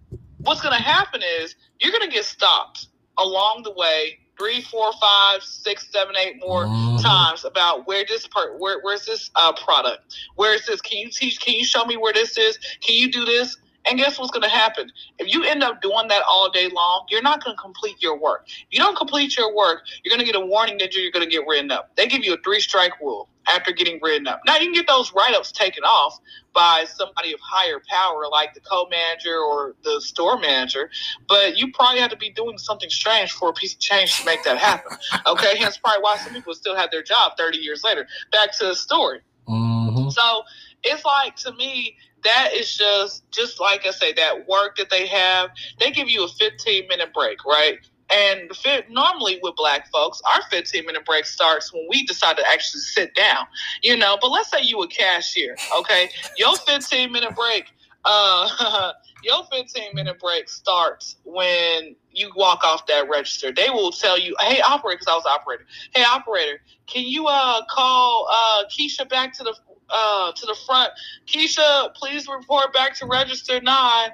what's 0.43 0.61
going 0.61 0.77
to 0.77 0.83
happen 0.83 1.23
is 1.41 1.57
you're 1.81 1.93
going 1.93 2.09
to 2.09 2.15
get 2.15 2.25
stopped 2.25 2.89
along 3.19 3.63
the 3.65 3.73
way 3.73 4.19
three, 4.39 4.63
four, 4.63 4.91
five, 5.01 5.43
six, 5.43 5.89
seven, 5.93 6.17
eight 6.17 6.41
more 6.41 6.65
mm-hmm. 6.65 7.03
times 7.03 7.45
about 7.45 7.87
where 7.87 8.05
this 8.09 8.27
part, 8.27 8.59
where, 8.59 8.81
where's 8.81 9.05
this 9.05 9.31
uh, 9.37 9.53
product? 9.53 10.17
Where 10.37 10.55
is 10.55 10.67
this? 10.67 10.81
Can 10.81 10.99
you 10.99 11.11
teach? 11.11 11.41
Can 11.41 11.55
you 11.55 11.65
show 11.65 11.85
me 11.85 11.97
where 11.97 12.13
this 12.13 12.37
is? 12.37 12.59
Can 12.81 12.97
you 12.97 13.11
do 13.11 13.25
this? 13.25 13.57
And 13.87 13.99
guess 13.99 14.19
what's 14.19 14.31
going 14.31 14.43
to 14.43 14.49
happen? 14.49 14.91
If 15.19 15.33
you 15.33 15.45
end 15.45 15.63
up 15.63 15.83
doing 15.83 16.09
that 16.09 16.23
all 16.29 16.51
day 16.51 16.69
long, 16.69 17.07
you're 17.11 17.23
not 17.23 17.45
going 17.45 17.57
to 17.57 17.61
complete 17.61 18.01
your 18.01 18.19
work. 18.19 18.45
If 18.47 18.67
you 18.71 18.79
don't 18.79 18.97
complete 18.97 19.37
your 19.37 19.55
work, 19.55 19.83
you're 20.05 20.11
going 20.17 20.25
to 20.25 20.31
get 20.31 20.41
a 20.41 20.45
warning 20.45 20.79
that 20.79 20.95
you're 20.95 21.11
going 21.11 21.25
to 21.25 21.31
get 21.31 21.47
written 21.47 21.71
up. 21.71 21.91
They 21.97 22.07
give 22.07 22.25
you 22.25 22.35
a 22.35 22.39
three 22.45 22.61
strike 22.61 23.01
rule 23.01 23.29
after 23.53 23.73
getting 23.73 23.99
written 24.03 24.27
up. 24.29 24.41
Now, 24.47 24.55
you 24.55 24.67
can 24.67 24.73
get 24.73 24.87
those 24.87 25.13
write 25.13 25.35
ups 25.35 25.51
taken 25.51 25.83
off 25.85 26.19
by 26.55 26.85
somebody 26.89 27.33
of 27.33 27.41
higher 27.41 27.81
power, 27.89 28.29
like 28.31 28.55
the 28.55 28.61
co 28.61 28.87
manager 28.89 29.37
or 29.37 29.75
the 29.83 30.01
store 30.01 30.39
manager, 30.39 30.91
but 31.29 31.57
you 31.57 31.73
probably 31.73 32.01
have 32.01 32.11
to 32.11 32.17
be 32.17 32.31
doing 32.31 32.59
something 32.59 32.91
strange 32.91 33.33
for 33.33 33.49
a 33.49 33.53
piece 33.53 33.75
of 33.75 33.81
change 33.81 34.19
to 34.21 34.27
make 34.27 34.43
that 34.45 34.59
happen. 34.59 34.97
Okay, 35.27 35.57
hence 35.57 35.77
probably 35.77 36.03
why 36.03 36.17
some 36.19 36.33
people 36.33 36.53
still 36.55 36.77
have 36.77 36.91
their 36.91 37.03
job 37.03 37.33
30 37.39 37.59
years 37.59 37.85
later. 37.85 38.07
Back 38.33 38.53
to 38.59 38.67
the 38.67 38.75
story. 38.75 39.21
Mm-hmm. 39.49 40.11
So 40.11 40.43
it's 40.83 41.05
like, 41.05 41.37
to 41.37 41.53
me, 41.53 41.97
that 42.25 42.51
is 42.55 42.77
just 42.77 43.31
just 43.31 43.61
like 43.61 43.87
I 43.87 43.91
say, 43.91 44.13
that 44.15 44.49
work 44.49 44.77
that 44.77 44.91
they 44.91 45.07
have, 45.09 45.51
they 45.79 45.91
give 45.91 46.09
you 46.09 46.25
a 46.25 46.29
15 46.29 46.89
minute 46.89 47.13
break, 47.15 47.45
right? 47.45 47.79
And 48.15 48.55
fit, 48.57 48.91
normally 48.91 49.41
with 49.43 49.55
black 49.57 49.91
folks, 49.91 50.21
our 50.35 50.43
15 50.51 50.85
minute 50.87 51.05
break 51.07 51.25
starts 51.25 51.73
when 51.73 51.87
we 51.89 52.05
decide 52.05 52.37
to 52.37 52.45
actually 52.49 52.81
sit 52.81 53.15
down, 53.15 53.47
you 53.83 53.97
know. 53.97 54.19
But 54.21 54.31
let's 54.31 54.51
say 54.51 54.59
you 54.63 54.83
a 54.83 54.89
cashier, 54.89 55.61
okay? 55.77 56.11
Your 56.37 56.59
15 56.67 57.11
minute 57.11 57.35
break, 57.35 57.67
uh, 58.05 58.93
your 59.23 59.45
15 59.51 59.95
minute 59.95 60.19
break 60.21 60.49
starts 60.49 61.17
when 61.25 61.97
you 62.11 62.31
walk 62.37 62.65
off 62.65 62.87
that 62.87 63.09
register. 63.09 63.53
They 63.53 63.71
will 63.71 63.93
tell 63.93 64.19
you, 64.19 64.37
"Hey, 64.41 64.61
operator," 64.61 64.99
because 64.99 65.13
I 65.13 65.17
was 65.17 65.27
operator. 65.27 65.65
Hey, 65.95 66.05
operator, 66.05 66.61
can 66.87 67.05
you 67.05 67.27
uh 67.29 67.65
call 67.71 68.29
uh 68.31 68.65
Keisha 68.69 69.09
back 69.09 69.33
to 69.39 69.45
the 69.45 69.55
uh 69.93 70.33
to 70.33 70.47
the 70.47 70.57
front? 70.67 70.91
Keisha, 71.27 71.95
please 71.95 72.27
report 72.29 72.73
back 72.73 72.95
to 72.97 73.07
register 73.07 73.61
nine. 73.61 74.11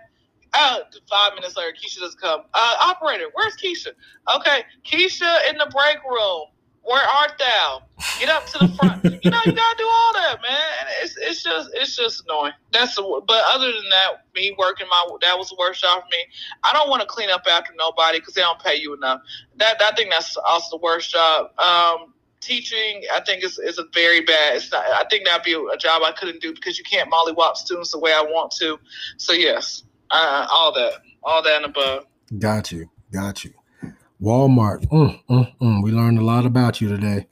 Uh, 0.54 0.78
five 1.08 1.34
minutes 1.34 1.56
later, 1.56 1.72
Keisha 1.72 2.00
doesn't 2.00 2.20
come. 2.20 2.40
Uh, 2.54 2.74
operator, 2.82 3.26
where's 3.34 3.56
Keisha? 3.56 3.92
Okay, 4.36 4.62
Keisha 4.84 5.50
in 5.50 5.58
the 5.58 5.66
break 5.66 6.02
room. 6.04 6.46
Where 6.82 7.02
art 7.02 7.32
thou? 7.38 7.82
Get 8.18 8.30
up 8.30 8.46
to 8.46 8.58
the 8.58 8.68
front. 8.76 9.04
you 9.04 9.30
know, 9.30 9.38
you 9.44 9.54
gotta 9.54 9.76
do 9.78 9.86
all 9.88 10.12
that, 10.14 10.38
man. 10.42 10.86
It's 11.02 11.16
it's 11.18 11.42
just 11.42 11.70
it's 11.74 11.94
just 11.94 12.24
annoying. 12.24 12.52
That's 12.72 12.96
the, 12.96 13.22
but 13.26 13.44
other 13.54 13.66
than 13.66 13.88
that, 13.90 14.24
me 14.34 14.56
working 14.58 14.86
my 14.88 15.16
that 15.20 15.38
was 15.38 15.50
the 15.50 15.56
worst 15.56 15.82
job 15.82 16.02
for 16.02 16.08
me. 16.10 16.18
I 16.64 16.72
don't 16.72 16.88
want 16.88 17.02
to 17.02 17.06
clean 17.06 17.30
up 17.30 17.42
after 17.48 17.72
nobody 17.78 18.18
because 18.18 18.34
they 18.34 18.40
don't 18.40 18.58
pay 18.58 18.74
you 18.76 18.94
enough. 18.94 19.20
That 19.56 19.80
I 19.80 19.94
think 19.94 20.10
that's 20.10 20.36
also 20.36 20.78
the 20.78 20.82
worst 20.82 21.10
job. 21.10 21.56
Um, 21.58 22.14
teaching, 22.40 23.02
I 23.12 23.20
think 23.20 23.44
is 23.44 23.58
is 23.58 23.78
a 23.78 23.84
very 23.94 24.20
bad. 24.20 24.56
It's 24.56 24.70
not. 24.72 24.84
I 24.84 25.04
think 25.10 25.26
that'd 25.26 25.44
be 25.44 25.54
a 25.54 25.76
job 25.76 26.02
I 26.04 26.12
couldn't 26.12 26.40
do 26.40 26.52
because 26.54 26.78
you 26.78 26.84
can't 26.84 27.10
mollywop 27.10 27.56
students 27.56 27.92
the 27.92 27.98
way 27.98 28.12
I 28.12 28.22
want 28.22 28.52
to. 28.60 28.78
So 29.16 29.32
yes, 29.32 29.84
uh, 30.10 30.46
all 30.50 30.72
that, 30.74 30.94
all 31.22 31.42
that 31.42 31.56
and 31.56 31.66
above. 31.66 32.06
Got 32.38 32.72
you, 32.72 32.90
got 33.12 33.44
you. 33.44 33.52
Walmart. 34.20 34.86
Mm, 34.88 35.20
mm, 35.30 35.52
mm. 35.60 35.82
We 35.82 35.92
learned 35.92 36.18
a 36.18 36.24
lot 36.24 36.44
about 36.44 36.80
you 36.80 36.88
today. 36.88 37.26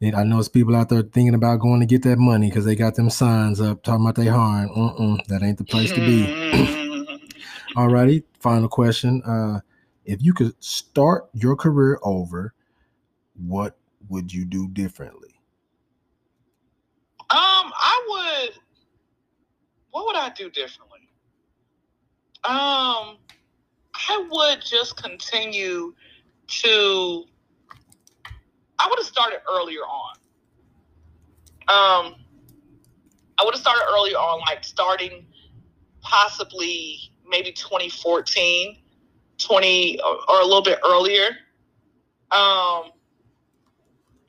And 0.00 0.14
I 0.16 0.22
know 0.22 0.38
it's 0.38 0.48
people 0.48 0.74
out 0.76 0.88
there 0.88 1.02
thinking 1.02 1.34
about 1.34 1.60
going 1.60 1.80
to 1.80 1.86
get 1.86 2.02
that 2.02 2.18
money 2.18 2.48
because 2.48 2.64
they 2.64 2.74
got 2.74 2.94
them 2.94 3.08
signs 3.08 3.60
up 3.60 3.82
talking 3.82 4.04
about 4.04 4.16
they 4.16 4.26
harm. 4.26 4.68
Mm-mm, 4.68 5.24
that 5.26 5.42
ain't 5.42 5.58
the 5.58 5.64
place 5.64 5.90
to 5.92 6.00
be. 6.00 6.24
Alrighty, 7.76 8.24
final 8.40 8.68
question. 8.68 9.22
Uh, 9.22 9.60
if 10.04 10.22
you 10.22 10.34
could 10.34 10.52
start 10.62 11.28
your 11.32 11.56
career 11.56 11.98
over, 12.02 12.54
what 13.34 13.78
would 14.08 14.32
you 14.32 14.44
do 14.44 14.68
differently? 14.68 15.34
Um, 17.30 17.72
I 17.74 18.44
would. 18.46 18.58
What 19.90 20.06
would 20.06 20.16
I 20.16 20.30
do 20.30 20.50
differently? 20.50 21.08
Um, 22.44 23.16
I 23.94 24.26
would 24.30 24.60
just 24.62 25.02
continue 25.02 25.94
to. 26.46 27.24
I 28.78 28.88
would 28.88 28.98
have 28.98 29.06
started 29.06 29.40
earlier 29.50 29.80
on. 29.80 30.16
Um, 31.66 32.14
I 33.38 33.44
would 33.44 33.54
have 33.54 33.60
started 33.60 33.84
earlier 33.90 34.16
on, 34.16 34.40
like 34.40 34.64
starting 34.64 35.26
possibly 36.02 36.98
maybe 37.26 37.52
2014, 37.52 38.76
20 39.38 40.00
or, 40.00 40.30
or 40.30 40.40
a 40.40 40.44
little 40.44 40.62
bit 40.62 40.78
earlier. 40.84 41.28
Um, 42.30 42.90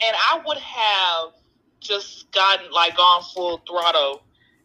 and 0.02 0.16
I 0.16 0.42
would 0.46 0.58
have 0.58 1.34
just 1.80 2.32
gotten 2.32 2.72
like 2.72 2.98
gone 2.98 3.24
full 3.34 3.62
throttle 3.68 4.24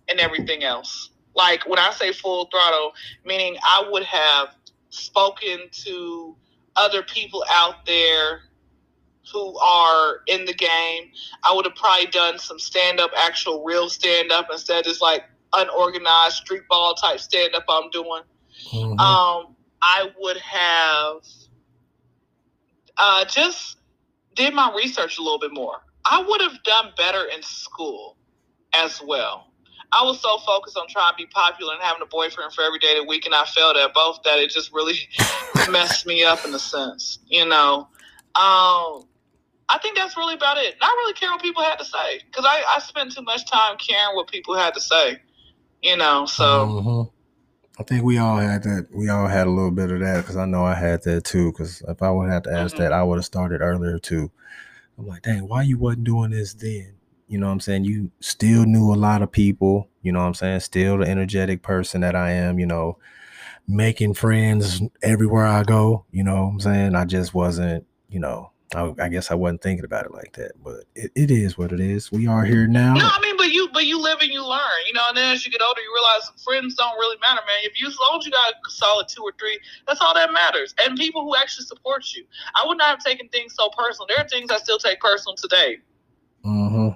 and 0.08 0.18
everything 0.18 0.64
else. 0.64 1.10
Like 1.34 1.68
when 1.68 1.78
I 1.78 1.90
say 1.92 2.12
full 2.12 2.46
throttle, 2.46 2.92
meaning 3.24 3.56
I 3.62 3.86
would 3.88 4.04
have 4.04 4.48
spoken 4.90 5.68
to 5.84 6.36
other 6.76 7.02
people 7.02 7.44
out 7.50 7.86
there 7.86 8.42
who 9.32 9.56
are 9.58 10.22
in 10.26 10.44
the 10.44 10.54
game. 10.54 11.10
I 11.44 11.54
would 11.54 11.64
have 11.64 11.74
probably 11.76 12.06
done 12.06 12.38
some 12.38 12.58
stand 12.58 12.98
up, 12.98 13.10
actual 13.16 13.62
real 13.64 13.88
stand 13.88 14.32
up 14.32 14.48
instead 14.50 14.80
of 14.80 14.84
just 14.86 15.00
like 15.00 15.24
unorganized 15.52 16.36
street 16.36 16.62
ball 16.68 16.94
type 16.94 17.20
stand 17.20 17.54
up 17.54 17.64
I'm 17.68 17.90
doing. 17.90 18.22
Mhm. 18.72 18.98
Um, 18.98 19.56
I 19.82 20.10
would 20.18 20.36
have 20.38 21.22
uh, 22.96 23.24
just 23.24 23.78
did 24.34 24.54
my 24.54 24.72
research 24.76 25.18
a 25.18 25.22
little 25.22 25.38
bit 25.38 25.52
more. 25.52 25.76
I 26.04 26.22
would 26.22 26.40
have 26.40 26.62
done 26.62 26.92
better 26.96 27.24
in 27.24 27.42
school 27.42 28.16
as 28.72 29.00
well. 29.02 29.46
I 29.92 30.04
was 30.04 30.20
so 30.20 30.38
focused 30.38 30.76
on 30.76 30.86
trying 30.88 31.12
to 31.12 31.16
be 31.16 31.26
popular 31.26 31.74
and 31.74 31.82
having 31.82 32.00
a 32.02 32.06
boyfriend 32.06 32.52
for 32.52 32.62
every 32.62 32.78
day 32.78 32.96
of 32.96 33.04
the 33.04 33.08
week, 33.08 33.26
and 33.26 33.34
I 33.34 33.44
failed 33.44 33.76
at 33.76 33.92
both 33.92 34.22
that 34.24 34.38
it 34.38 34.50
just 34.50 34.72
really 34.72 34.94
messed 35.70 36.06
me 36.06 36.22
up 36.22 36.44
in 36.44 36.54
a 36.54 36.58
sense, 36.58 37.18
you 37.26 37.44
know. 37.44 37.88
Um, 38.36 39.08
I 39.68 39.78
think 39.82 39.96
that's 39.96 40.16
really 40.16 40.34
about 40.34 40.58
it. 40.58 40.76
Not 40.80 40.92
really 40.92 41.14
care 41.14 41.30
what 41.30 41.42
people 41.42 41.62
had 41.62 41.78
to 41.80 41.84
say 41.84 42.20
because 42.24 42.44
I, 42.48 42.62
I 42.76 42.80
spent 42.80 43.12
too 43.14 43.22
much 43.22 43.50
time 43.50 43.76
caring 43.78 44.14
what 44.14 44.28
people 44.28 44.56
had 44.56 44.74
to 44.74 44.80
say, 44.80 45.18
you 45.82 45.96
know. 45.96 46.26
So. 46.26 46.44
Mhm. 46.44 47.10
I 47.80 47.82
think 47.82 48.04
we 48.04 48.18
all 48.18 48.36
had 48.36 48.62
that. 48.64 48.88
We 48.92 49.08
all 49.08 49.26
had 49.26 49.46
a 49.46 49.50
little 49.50 49.70
bit 49.70 49.90
of 49.90 50.00
that 50.00 50.18
because 50.18 50.36
I 50.36 50.44
know 50.44 50.64
I 50.64 50.74
had 50.74 51.02
that 51.04 51.24
too. 51.24 51.50
Because 51.50 51.82
if 51.88 52.02
I 52.02 52.10
would 52.10 52.28
have 52.28 52.42
to 52.42 52.52
ask 52.52 52.74
Mhm. 52.74 52.78
that, 52.78 52.92
I 52.92 53.02
would 53.02 53.16
have 53.16 53.24
started 53.24 53.62
earlier 53.62 53.98
too. 53.98 54.30
I'm 54.98 55.06
like, 55.06 55.22
dang, 55.22 55.48
why 55.48 55.62
you 55.62 55.78
wasn't 55.78 56.04
doing 56.04 56.30
this 56.30 56.52
then? 56.52 56.92
You 57.26 57.38
know 57.38 57.46
what 57.46 57.52
I'm 57.52 57.60
saying? 57.60 57.84
You 57.84 58.10
still 58.20 58.66
knew 58.66 58.92
a 58.92 58.96
lot 58.96 59.22
of 59.22 59.32
people. 59.32 59.88
You 60.02 60.12
know 60.12 60.18
what 60.20 60.26
I'm 60.26 60.34
saying? 60.34 60.60
Still 60.60 60.98
the 60.98 61.08
energetic 61.08 61.62
person 61.62 62.02
that 62.02 62.14
I 62.14 62.32
am. 62.32 62.58
You 62.58 62.66
know, 62.66 62.98
making 63.66 64.14
friends 64.14 64.82
everywhere 65.02 65.46
I 65.46 65.62
go. 65.62 66.04
You 66.10 66.24
know 66.24 66.34
what 66.44 66.50
I'm 66.52 66.60
saying? 66.60 66.94
I 66.94 67.04
just 67.06 67.32
wasn't. 67.32 67.86
You 68.10 68.20
know, 68.20 68.50
I, 68.74 68.92
I 68.98 69.08
guess 69.08 69.30
I 69.30 69.34
wasn't 69.36 69.62
thinking 69.62 69.84
about 69.86 70.04
it 70.04 70.12
like 70.12 70.32
that. 70.34 70.52
But 70.62 70.84
it, 70.94 71.12
it 71.14 71.30
is 71.30 71.56
what 71.56 71.72
it 71.72 71.80
is. 71.80 72.12
We 72.12 72.26
are 72.26 72.44
here 72.44 72.66
now. 72.66 72.94
No, 72.94 73.08
I 73.10 73.20
mean, 73.22 73.36
but 73.36 73.49
but 73.72 73.86
you 73.86 74.00
live 74.00 74.18
and 74.20 74.30
you 74.30 74.46
learn, 74.46 74.80
you 74.86 74.92
know. 74.92 75.02
And 75.08 75.16
then 75.16 75.34
as 75.34 75.44
you 75.44 75.50
get 75.52 75.62
older, 75.62 75.80
you 75.80 75.92
realize 75.94 76.30
friends 76.44 76.74
don't 76.74 76.94
really 76.98 77.16
matter, 77.20 77.40
man. 77.46 77.58
If 77.62 77.80
you 77.80 77.88
as 77.88 77.96
long 77.98 78.18
as 78.20 78.26
you 78.26 78.32
got 78.32 78.52
a 78.54 78.70
solid 78.70 79.08
two 79.08 79.22
or 79.22 79.32
three, 79.38 79.58
that's 79.86 80.00
all 80.00 80.14
that 80.14 80.32
matters. 80.32 80.74
And 80.84 80.96
people 80.96 81.22
who 81.22 81.36
actually 81.36 81.66
support 81.66 82.04
you. 82.14 82.24
I 82.54 82.66
would 82.66 82.78
not 82.78 82.88
have 82.88 82.98
taken 83.04 83.28
things 83.28 83.54
so 83.54 83.70
personal. 83.76 84.06
There 84.08 84.18
are 84.24 84.28
things 84.28 84.50
I 84.50 84.58
still 84.58 84.78
take 84.78 85.00
personal 85.00 85.36
today. 85.36 85.78
hmm 86.44 86.88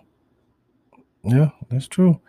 Yeah, 1.25 1.51
that's 1.71 1.89
true. 1.89 2.21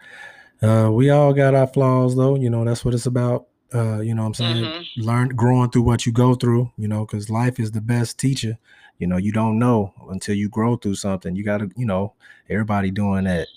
Uh, 0.62 0.90
we 0.92 1.10
all 1.10 1.34
got 1.34 1.54
our 1.54 1.68
flaws, 1.68 2.16
though. 2.16 2.36
You 2.36 2.50
know, 2.50 2.64
that's 2.64 2.86
what 2.86 2.94
it's 2.94 3.06
about. 3.06 3.48
Uh, 3.74 4.00
you 4.00 4.16
know 4.16 4.22
what 4.22 4.28
I'm 4.28 4.34
saying? 4.36 4.66
Mhm. 4.66 4.86
Learn, 4.98 5.30
growing 5.30 5.70
through 5.70 5.82
what 5.82 6.06
you 6.06 6.12
go 6.12 6.36
through, 6.36 6.72
you 6.78 6.88
know, 6.88 7.06
because 7.06 7.30
life 7.30 7.60
is 7.60 7.72
the 7.72 7.82
best 7.82 8.18
teacher. 8.18 8.58
You 8.98 9.08
know, 9.08 9.18
you 9.18 9.34
don't 9.34 9.60
know 9.60 9.94
until 10.10 10.36
you 10.36 10.48
grow 10.48 10.78
through 10.78 10.96
something. 10.96 11.36
You 11.36 11.44
got 11.44 11.58
to, 11.58 11.70
you 11.76 11.86
know, 11.86 12.14
everybody 12.50 12.92
doing 12.92 13.26
that. 13.26 13.48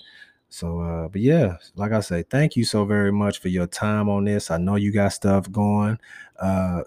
So, 0.48 0.80
uh, 0.80 1.08
but 1.08 1.20
yeah, 1.20 1.56
like 1.76 1.92
I 1.92 2.00
say, 2.00 2.22
thank 2.22 2.56
you 2.56 2.64
so 2.64 2.84
very 2.84 3.12
much 3.12 3.38
for 3.38 3.48
your 3.48 3.66
time 3.66 4.08
on 4.08 4.24
this. 4.24 4.50
I 4.50 4.56
know 4.56 4.76
you 4.76 4.92
got 4.92 5.12
stuff 5.12 5.50
going. 5.50 5.98
Uh, 6.38 6.82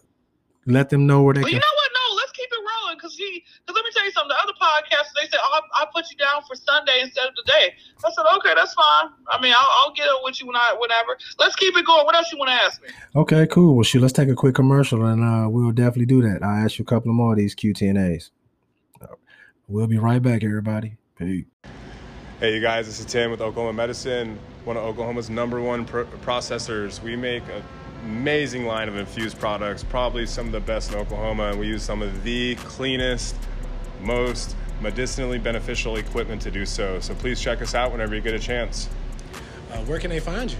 let 0.66 0.90
them 0.90 1.06
know 1.06 1.22
where 1.22 1.34
they 1.34 1.42
Well, 1.42 1.50
you 1.50 1.60
know 1.60 1.76
what? 1.76 1.92
No, 1.94 2.16
let's 2.16 2.32
keep 2.32 2.50
it 2.52 2.58
rolling 2.58 2.98
because 2.98 3.16
he. 3.16 3.44
Because 3.66 3.76
let 3.76 3.86
me 3.86 3.92
tell 3.94 4.06
you 4.06 4.12
something. 4.12 4.30
The 4.30 4.44
other 4.44 4.54
podcasts 4.62 5.14
they 5.16 5.28
said, 5.30 5.40
"Oh, 5.42 5.62
I, 5.76 5.84
I 5.84 5.86
put 5.94 6.10
you 6.10 6.18
down 6.18 6.42
for 6.48 6.56
Sunday 6.56 7.02
instead 7.02 7.28
of 7.28 7.36
today." 7.36 7.74
I 8.04 8.12
said, 8.12 8.26
"Okay, 8.38 8.54
that's 8.56 8.74
fine. 8.74 9.12
I 9.30 9.42
mean, 9.42 9.54
I'll, 9.56 9.70
I'll 9.80 9.94
get 9.94 10.08
up 10.08 10.22
with 10.24 10.40
you 10.40 10.48
when 10.48 10.56
I 10.56 10.76
whenever. 10.80 11.18
Let's 11.40 11.56
keep 11.56 11.76
it 11.76 11.86
going. 11.86 12.06
What 12.06 12.16
else 12.16 12.32
you 12.32 12.38
want 12.38 12.50
to 12.50 12.56
ask 12.56 12.82
me?" 12.82 12.90
Okay, 13.16 13.48
cool. 13.48 13.76
Well, 13.76 13.84
shoot, 13.84 14.02
let's 14.02 14.14
take 14.14 14.30
a 14.30 14.36
quick 14.36 14.56
commercial 14.56 15.06
and 15.06 15.24
uh, 15.24 15.50
we'll 15.50 15.72
definitely 15.72 16.08
do 16.08 16.22
that. 16.24 16.44
I'll 16.44 16.66
ask 16.66 16.80
you 16.80 16.84
a 16.84 16.86
couple 16.86 17.10
of 17.10 17.16
more 17.16 17.34
of 17.34 17.38
these 17.38 17.56
QTNAs. 17.56 18.32
We'll 19.68 19.88
be 19.88 19.98
right 19.98 20.22
back, 20.22 20.44
everybody. 20.44 20.98
Peace. 21.16 21.46
Hey, 22.42 22.54
you 22.56 22.60
guys, 22.60 22.88
this 22.88 23.00
is 23.00 23.06
Tim 23.06 23.30
with 23.30 23.40
Oklahoma 23.40 23.72
Medicine, 23.72 24.40
one 24.66 24.76
of 24.76 24.82
Oklahoma's 24.82 25.30
number 25.30 25.62
one 25.62 25.86
pr- 25.86 26.06
processors. 26.26 27.00
We 27.00 27.16
make 27.16 27.44
an 27.44 27.62
amazing 28.04 28.66
line 28.66 28.90
of 28.90 28.98
infused 28.98 29.38
products, 29.38 29.84
probably 29.84 30.26
some 30.26 30.48
of 30.48 30.52
the 30.52 30.60
best 30.60 30.92
in 30.92 30.98
Oklahoma, 30.98 31.52
and 31.52 31.60
we 31.60 31.68
use 31.68 31.84
some 31.84 32.02
of 32.02 32.24
the 32.24 32.56
cleanest, 32.56 33.36
most 34.02 34.56
medicinally 34.82 35.38
beneficial 35.38 35.98
equipment 35.98 36.42
to 36.42 36.50
do 36.50 36.66
so. 36.66 37.00
So 37.00 37.14
please 37.14 37.40
check 37.40 37.62
us 37.62 37.76
out 37.76 37.92
whenever 37.92 38.16
you 38.16 38.22
get 38.22 38.34
a 38.34 38.40
chance. 38.40 38.90
Uh, 39.72 39.78
where 39.82 40.00
can 40.00 40.10
they 40.10 40.20
find 40.20 40.50
you? 40.50 40.58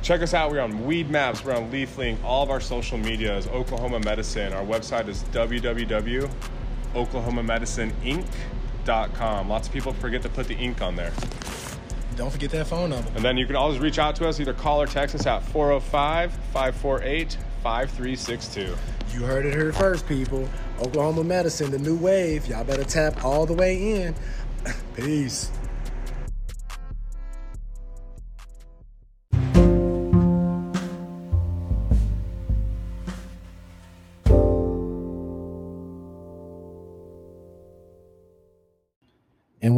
Check 0.00 0.22
us 0.22 0.32
out. 0.32 0.50
We're 0.50 0.62
on 0.62 0.84
Weedmaps, 0.84 1.44
we're 1.44 1.54
on 1.54 1.70
LeafLink. 1.70 2.24
All 2.24 2.42
of 2.42 2.48
our 2.48 2.60
social 2.60 2.96
media 2.96 3.36
is 3.36 3.46
Oklahoma 3.48 4.00
Medicine. 4.00 4.54
Our 4.54 4.64
website 4.64 5.08
is 5.08 5.22
www.oklahomamedicineinc.com. 5.24 8.24
Lots 8.88 9.68
of 9.68 9.72
people 9.72 9.92
forget 9.94 10.22
to 10.22 10.28
put 10.28 10.48
the 10.48 10.54
ink 10.54 10.82
on 10.82 10.96
there. 10.96 11.12
Don't 12.16 12.30
forget 12.30 12.50
that 12.50 12.66
phone 12.68 12.90
number. 12.90 13.10
And 13.16 13.24
then 13.24 13.36
you 13.36 13.46
can 13.46 13.56
always 13.56 13.80
reach 13.80 13.98
out 13.98 14.14
to 14.16 14.28
us, 14.28 14.38
either 14.38 14.52
call 14.52 14.80
or 14.80 14.86
text 14.86 15.14
us 15.14 15.26
at 15.26 15.42
405 15.42 16.32
548 16.52 17.36
5362. 17.62 18.76
You 19.12 19.20
heard 19.24 19.46
it 19.46 19.54
here 19.54 19.72
first, 19.72 20.06
people. 20.06 20.48
Oklahoma 20.80 21.24
Medicine, 21.24 21.70
the 21.70 21.78
new 21.78 21.96
wave. 21.96 22.46
Y'all 22.46 22.64
better 22.64 22.84
tap 22.84 23.24
all 23.24 23.46
the 23.46 23.52
way 23.52 24.02
in. 24.02 24.14
Peace. 24.94 25.50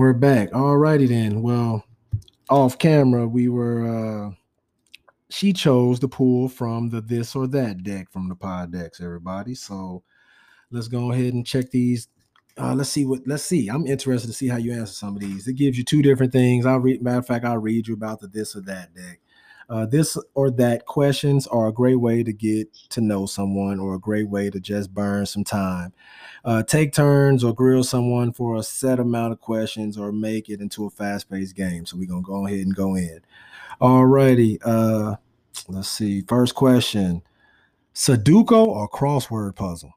We're 0.06 0.12
back. 0.12 0.54
All 0.54 0.76
righty 0.76 1.06
then. 1.06 1.42
Well, 1.42 1.84
off 2.48 2.78
camera, 2.78 3.26
we 3.26 3.48
were 3.48 4.28
uh 4.28 4.30
she 5.30 5.52
chose 5.52 5.98
to 5.98 6.06
pull 6.06 6.48
from 6.48 6.90
the 6.90 7.00
this 7.00 7.34
or 7.34 7.48
that 7.48 7.82
deck 7.82 8.12
from 8.12 8.28
the 8.28 8.36
pod 8.36 8.70
decks, 8.70 9.00
everybody. 9.00 9.56
So 9.56 10.04
let's 10.70 10.86
go 10.86 11.10
ahead 11.10 11.34
and 11.34 11.44
check 11.44 11.72
these. 11.72 12.06
Uh, 12.56 12.72
let's 12.72 12.88
see 12.88 13.04
what 13.04 13.22
let's 13.26 13.42
see. 13.42 13.66
I'm 13.66 13.84
interested 13.84 14.28
to 14.28 14.32
see 14.32 14.46
how 14.46 14.58
you 14.58 14.74
answer 14.74 14.92
some 14.92 15.16
of 15.16 15.20
these. 15.20 15.48
It 15.48 15.54
gives 15.54 15.76
you 15.76 15.82
two 15.82 16.02
different 16.02 16.30
things. 16.30 16.66
I'll 16.66 16.78
read 16.78 17.02
matter 17.02 17.18
of 17.18 17.26
fact, 17.26 17.44
I'll 17.44 17.58
read 17.58 17.88
you 17.88 17.94
about 17.94 18.20
the 18.20 18.28
this 18.28 18.54
or 18.54 18.60
that 18.60 18.94
deck. 18.94 19.18
Uh, 19.68 19.84
this 19.84 20.16
or 20.34 20.50
that 20.50 20.86
questions 20.86 21.46
are 21.48 21.66
a 21.66 21.72
great 21.72 21.96
way 21.96 22.22
to 22.22 22.32
get 22.32 22.72
to 22.88 23.00
know 23.00 23.26
someone 23.26 23.80
or 23.80 23.94
a 23.94 24.00
great 24.00 24.28
way 24.28 24.48
to 24.48 24.60
just 24.60 24.94
burn 24.94 25.26
some 25.26 25.42
time. 25.42 25.92
Uh, 26.44 26.62
take 26.62 26.92
turns 26.92 27.42
or 27.42 27.52
grill 27.52 27.82
someone 27.82 28.32
for 28.32 28.56
a 28.56 28.62
set 28.62 29.00
amount 29.00 29.32
of 29.32 29.40
questions 29.40 29.98
or 29.98 30.12
make 30.12 30.48
it 30.48 30.60
into 30.60 30.86
a 30.86 30.90
fast-paced 30.90 31.56
game. 31.56 31.84
So 31.84 31.96
we're 31.96 32.08
gonna 32.08 32.22
go 32.22 32.46
ahead 32.46 32.60
and 32.60 32.76
go 32.76 32.94
in. 32.94 33.20
All 33.80 34.06
righty. 34.06 34.60
Uh, 34.64 35.16
let's 35.68 35.88
see. 35.88 36.22
First 36.22 36.54
question: 36.54 37.22
Sudoku 37.94 38.66
or 38.66 38.88
crossword 38.88 39.56
puzzle? 39.56 39.92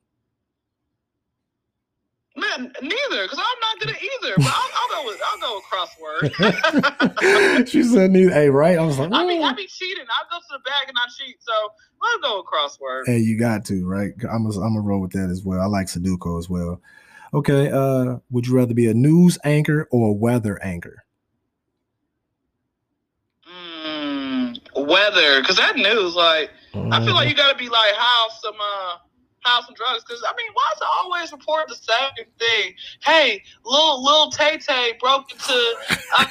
Man, 2.35 2.71
neither, 2.81 3.23
because 3.23 3.39
I'm 3.39 3.48
at 3.87 4.01
either. 4.01 4.33
But 4.37 4.47
I'll, 4.47 4.69
I'll 4.75 4.89
go 4.89 5.05
with 5.05 5.21
I'll 5.25 5.39
go 5.39 5.55
with 5.55 5.65
crossword. 5.71 7.67
she 7.67 7.83
said 7.83 8.11
neither. 8.11 8.31
Hey, 8.31 8.49
right? 8.49 8.77
I 8.77 8.83
was 8.83 8.99
like, 8.99 9.11
I 9.13 9.25
mean. 9.25 9.43
I 9.43 9.53
be 9.53 9.67
cheating. 9.67 10.05
I'll 10.19 10.29
go 10.29 10.39
to 10.39 10.45
the 10.51 10.59
bag 10.59 10.89
and 10.89 10.97
I 10.97 11.05
cheat. 11.17 11.37
So 11.39 11.53
I'll 12.01 12.19
go 12.19 12.37
with 12.37 12.47
crossword. 12.47 13.03
hey, 13.05 13.19
you 13.19 13.37
got 13.37 13.65
to 13.65 13.87
right. 13.87 14.11
I'm 14.31 14.49
gonna 14.49 14.65
I'm 14.65 14.73
gonna 14.73 14.81
roll 14.81 15.01
with 15.01 15.11
that 15.11 15.29
as 15.29 15.43
well. 15.43 15.61
I 15.61 15.65
like 15.65 15.87
Sudoku 15.87 16.37
as 16.39 16.49
well. 16.49 16.81
Okay. 17.33 17.69
Uh, 17.71 18.17
would 18.31 18.47
you 18.47 18.55
rather 18.55 18.73
be 18.73 18.87
a 18.87 18.93
news 18.93 19.37
anchor 19.43 19.87
or 19.91 20.09
a 20.09 20.13
weather 20.13 20.61
anchor? 20.63 21.03
Mm, 23.47 24.59
weather, 24.87 25.41
because 25.41 25.57
that 25.57 25.75
news, 25.75 26.15
like, 26.15 26.51
I 26.73 27.03
feel 27.03 27.13
like 27.13 27.29
you 27.29 27.35
got 27.35 27.51
to 27.51 27.57
be 27.57 27.69
like 27.69 27.93
house 27.95 28.41
some 28.41 28.55
uh 28.59 28.97
house 29.43 29.65
some 29.65 29.75
drugs. 29.75 30.03
Because 30.03 30.23
I 30.27 30.33
mean, 30.37 30.51
why 30.53 30.63
is 30.75 30.81
it 30.81 30.87
always 31.01 31.31
report 31.31 31.67
the 31.67 31.75
same 31.75 32.25
thing? 32.39 32.73
Hey, 33.03 33.43
little 33.65 34.03
little 34.03 34.29
Tay 34.31 34.57
Tay 34.57 34.93
broke 34.99 35.31
into 35.31 35.75
uh, 36.17 36.25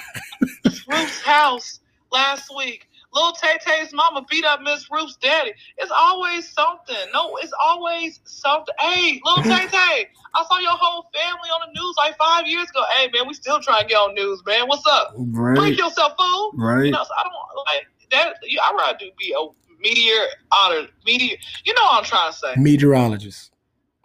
Ruth's 0.88 1.22
house 1.22 1.80
last 2.12 2.50
week. 2.56 2.86
Little 3.14 3.32
Tay 3.32 3.56
Tay's 3.64 3.92
mama 3.94 4.24
beat 4.28 4.44
up 4.44 4.60
Miss 4.60 4.86
Ruth's 4.90 5.16
daddy. 5.16 5.52
It's 5.78 5.90
always 5.90 6.46
something. 6.48 6.94
No, 7.14 7.36
it's 7.38 7.52
always 7.58 8.20
something. 8.24 8.74
Hey, 8.78 9.18
little 9.24 9.42
Tay 9.44 9.66
Tay, 9.66 10.08
I 10.34 10.44
saw 10.46 10.58
your 10.58 10.72
whole 10.72 11.08
family 11.14 11.48
on 11.48 11.68
the 11.72 11.80
news 11.80 11.94
like 11.96 12.18
five 12.18 12.46
years 12.46 12.68
ago. 12.68 12.84
Hey, 12.96 13.08
man, 13.14 13.26
we 13.26 13.32
still 13.32 13.60
trying 13.60 13.82
to 13.82 13.88
get 13.88 13.94
on 13.96 14.14
news, 14.14 14.42
man. 14.46 14.68
What's 14.68 14.86
up? 14.86 15.14
right, 15.16 15.56
Break 15.56 15.78
yourself, 15.78 16.12
fool. 16.18 16.52
right. 16.56 16.84
You 16.84 16.90
know, 16.90 17.02
so 17.02 17.10
I 17.18 17.22
don't 17.22 17.32
like 17.66 17.86
that. 18.10 18.34
You, 18.42 18.60
I'd 18.62 18.76
rather 18.76 18.98
do 18.98 19.10
be 19.18 19.32
a 19.32 19.40
meteor 19.78 20.26
otter 20.52 20.86
meteor. 21.06 21.36
You 21.64 21.74
know 21.74 21.82
what 21.82 21.98
I'm 21.98 22.04
trying 22.04 22.32
to 22.32 22.36
say. 22.36 22.54
Meteorologist. 22.56 23.52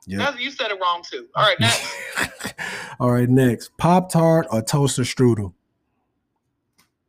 Yeah. 0.06 0.36
You 0.38 0.52
said 0.52 0.70
it 0.72 0.80
wrong 0.82 1.02
too. 1.10 1.28
All 1.36 1.44
right, 1.44 1.60
next. 1.60 2.56
All 3.00 3.10
right, 3.12 3.30
next. 3.30 3.76
Pop 3.78 4.12
Tart 4.12 4.48
or 4.52 4.62
toaster 4.62 5.04
strudel? 5.04 5.54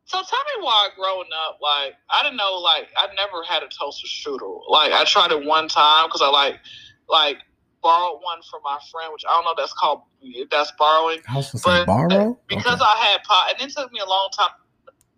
So 0.06 0.18
tell 0.18 0.38
me 0.58 0.62
why 0.64 0.88
growing 0.96 1.28
up, 1.48 1.58
like 1.60 1.94
I 2.10 2.22
didn't 2.22 2.36
know, 2.36 2.54
like 2.54 2.88
I 2.96 3.08
never 3.16 3.42
had 3.42 3.62
a 3.62 3.68
toaster 3.68 4.06
strudel. 4.06 4.60
Like 4.68 4.92
I 4.92 5.04
tried 5.04 5.32
it 5.32 5.44
one 5.44 5.66
time 5.66 6.06
because 6.06 6.22
I 6.22 6.28
like, 6.28 6.60
like 7.08 7.38
borrowed 7.82 8.20
one 8.22 8.38
from 8.48 8.60
my 8.62 8.78
friend, 8.92 9.12
which 9.12 9.24
I 9.28 9.32
don't 9.32 9.44
know 9.44 9.50
if 9.52 9.56
that's 9.56 9.72
called 9.72 10.02
if 10.22 10.48
that's 10.50 10.72
borrowing. 10.78 11.18
I 11.28 11.36
was 11.36 11.50
gonna 11.50 11.80
say 11.80 11.84
borrow. 11.84 12.30
Uh, 12.30 12.34
because 12.46 12.80
Okay. 12.80 12.84
I 12.84 13.06
had 13.10 13.24
pop, 13.24 13.48
and 13.50 13.68
it 13.68 13.74
took 13.74 13.92
me 13.92 14.00
a 14.00 14.08
long 14.08 14.28
time 14.36 14.50
to 14.50 14.63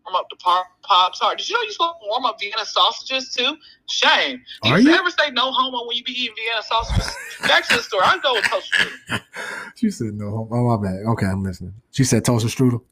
warm 0.07 0.17
up 0.17 0.29
the 0.31 0.37
pop 0.37 0.67
pop 0.83 1.13
tart. 1.19 1.39
Did 1.39 1.49
you 1.49 1.55
know 1.57 1.63
you're 1.63 1.73
supposed 1.73 1.95
to 2.03 2.09
warm 2.09 2.25
up 2.25 2.39
Vienna 2.41 2.65
sausages 2.65 3.31
too? 3.35 3.57
Shame. 3.89 4.41
Do 4.63 4.71
Are 4.71 4.81
you, 4.81 4.91
you? 4.91 4.95
ever 4.97 5.11
say 5.11 5.31
no 5.33 5.51
homo 5.53 5.87
when 5.87 5.97
you 5.97 6.05
be 6.05 6.13
eating 6.13 6.35
Vienna 6.37 6.63
sausages? 6.63 7.17
Back 7.43 7.67
to 7.69 7.77
the 7.77 7.83
story. 7.83 8.03
I 8.05 8.19
go 8.19 8.35
with 8.35 8.45
toaster 8.45 8.89
strudel. 9.09 9.23
she 9.77 9.91
said 9.91 10.15
no. 10.15 10.49
Oh 10.51 10.77
my 10.79 10.83
bad. 10.83 11.01
Okay, 11.07 11.27
I'm 11.27 11.43
listening. 11.43 11.75
She 11.91 12.05
said 12.05 12.25
toaster 12.25 12.49
strudel. 12.49 12.83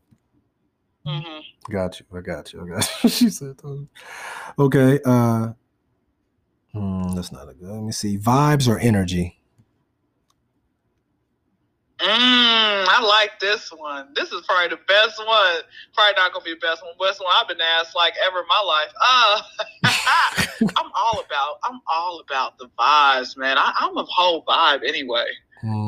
hmm 1.06 1.40
Got 1.70 2.00
you. 2.00 2.06
I 2.16 2.20
got 2.20 2.52
you. 2.52 2.62
I 2.62 2.68
got 2.76 3.04
you. 3.04 3.10
she 3.10 3.30
said 3.30 3.58
toaster. 3.58 3.86
Okay. 4.58 5.00
Uh. 5.04 5.52
hmm, 6.72 7.12
that's 7.14 7.32
not 7.32 7.48
a 7.48 7.54
good. 7.54 7.68
Let 7.68 7.82
me 7.82 7.92
see. 7.92 8.18
Vibes 8.18 8.68
or 8.68 8.78
energy? 8.78 9.38
Mm, 12.05 12.84
I 12.86 13.00
like 13.02 13.40
this 13.40 13.70
one. 13.70 14.09
This 14.14 14.30
is 14.30 14.42
probably 14.46 14.68
the 14.76 14.82
best 14.86 15.18
one. 15.18 15.57
Probably 15.94 16.12
not 16.16 16.34
gonna 16.34 16.44
be 16.44 16.52
the 16.52 16.61
best 16.61 16.82
one. 16.82 16.92
Best 17.00 17.18
one 17.20 17.32
I've 17.34 17.48
been 17.48 17.62
asked 17.62 17.96
like 17.96 18.12
ever 18.26 18.40
in 18.40 18.46
my 18.46 18.62
life. 18.66 18.92
Uh, 19.00 19.42
I'm 20.76 20.90
all 20.94 21.20
about. 21.24 21.61
I'm 21.64 21.80
all 21.90 22.20
about 22.20 22.59
the 22.59 22.68
vibes, 22.78 23.38
man. 23.38 23.57
I, 23.57 23.72
I'm 23.78 23.96
a 23.96 24.05
whole 24.05 24.44
vibe 24.44 24.86
anyway. 24.86 25.24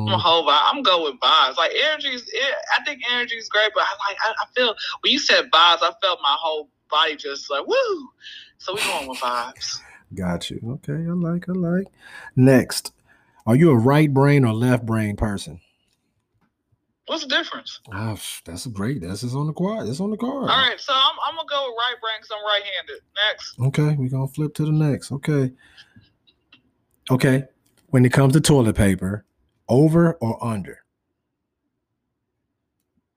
I'm 0.07 0.13
a 0.13 0.17
Hmm, 0.17 0.19
whole 0.19 0.43
vibe. 0.47 0.59
I'm 0.63 0.81
going 0.81 1.03
with 1.03 1.19
vibes. 1.21 1.57
Like 1.57 1.71
energy 1.83 2.07
is. 2.09 2.23
It, 2.23 2.55
I 2.79 2.83
think 2.83 3.01
energy 3.11 3.35
is 3.35 3.47
great, 3.47 3.69
but 3.75 3.83
I 3.83 3.91
like. 4.09 4.17
I, 4.23 4.31
I 4.41 4.45
feel 4.55 4.73
when 5.01 5.13
you 5.13 5.19
said 5.19 5.45
vibes, 5.51 5.83
I 5.83 5.93
felt 6.01 6.19
my 6.23 6.35
whole 6.39 6.69
body 6.89 7.15
just 7.15 7.51
like 7.51 7.67
woo. 7.67 8.09
So 8.57 8.73
we 8.73 8.81
going 8.81 9.07
with 9.07 9.19
vibes. 9.19 9.83
got 10.15 10.49
you. 10.49 10.59
Okay. 10.83 10.93
I 10.93 11.13
like. 11.13 11.47
I 11.47 11.51
like. 11.51 11.87
Next. 12.35 12.91
Are 13.45 13.55
you 13.55 13.69
a 13.69 13.77
right 13.77 14.11
brain 14.11 14.43
or 14.45 14.53
left 14.53 14.85
brain 14.85 15.15
person? 15.15 15.61
What's 17.07 17.23
the 17.23 17.29
difference? 17.29 17.79
Ah, 17.91 18.17
that's 18.45 18.65
a 18.65 18.69
great. 18.69 19.01
That's 19.01 19.23
is 19.23 19.33
on 19.33 19.47
the 19.47 19.53
quad. 19.53 19.87
It's 19.87 19.99
on 20.01 20.11
the 20.11 20.17
card. 20.17 20.33
All 20.35 20.47
right, 20.47 20.79
so 20.79 20.93
I'm, 20.93 21.15
I'm 21.27 21.35
gonna 21.35 21.47
go 21.49 21.69
with 21.69 21.77
right 21.77 21.95
brain 22.01 22.15
because 22.19 22.31
I'm 22.37 22.45
right-handed. 22.45 23.01
Next. 23.29 23.59
Okay, 23.59 23.95
we're 23.97 24.09
gonna 24.09 24.27
flip 24.27 24.53
to 24.55 24.65
the 24.65 24.71
next. 24.73 25.11
Okay. 25.13 25.51
Okay. 27.09 27.45
When 27.87 28.05
it 28.05 28.11
comes 28.11 28.33
to 28.33 28.41
toilet 28.41 28.75
paper, 28.75 29.23
over 29.69 30.13
or 30.15 30.43
under? 30.43 30.79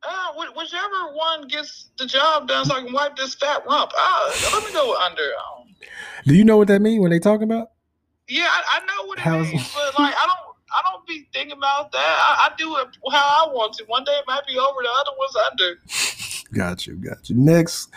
Uh, 0.03 0.33
wh- 0.35 0.57
whichever 0.57 1.13
one 1.15 1.47
gets 1.49 1.91
the 1.99 2.07
job 2.07 2.49
done, 2.49 2.65
so 2.65 2.75
I 2.77 2.83
can 2.85 2.93
wipe 2.93 3.17
this 3.17 3.35
fat 3.35 3.65
rump. 3.69 3.91
Uh, 3.99 4.33
let 4.55 4.65
me 4.67 4.73
go 4.73 4.97
under. 5.05 5.23
Um, 5.23 5.67
Do 6.27 6.35
you 6.35 6.45
know 6.45 6.57
what 6.57 6.69
that 6.69 6.81
means 6.81 7.01
when 7.03 7.11
they 7.11 7.19
talk 7.19 7.43
about? 7.43 7.69
yeah, 8.29 8.47
I, 8.49 8.81
I 8.81 8.87
know 8.87 9.07
what 9.09 9.19
it 9.19 9.23
How's- 9.23 9.51
means, 9.53 9.75
but 9.75 9.99
like 10.01 10.15
I 10.15 10.27
don't, 10.27 10.50
I 10.73 10.83
don't 10.91 11.07
be 11.07 11.29
thinking 11.33 11.57
about 11.57 11.93
that. 11.93 11.99
I, 11.99 12.51
I 12.51 12.57
do 12.57 12.77
it 12.77 12.89
how 13.11 13.47
I 13.47 13.53
want 13.53 13.75
to. 13.75 13.85
One 13.85 14.05
day 14.05 14.13
it 14.13 14.25
might 14.27 14.47
be 14.47 14.59
over, 14.59 14.81
the 14.83 14.89
other 14.89 15.11
one's 15.19 15.37
under. 15.51 15.79
Got 16.53 16.87
you, 16.87 16.95
got 16.95 17.31
you. 17.31 17.37
Next, 17.37 17.91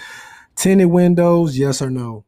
tinted 0.56 0.86
windows, 0.86 1.58
yes 1.58 1.82
or 1.82 1.90
no? 1.90 2.24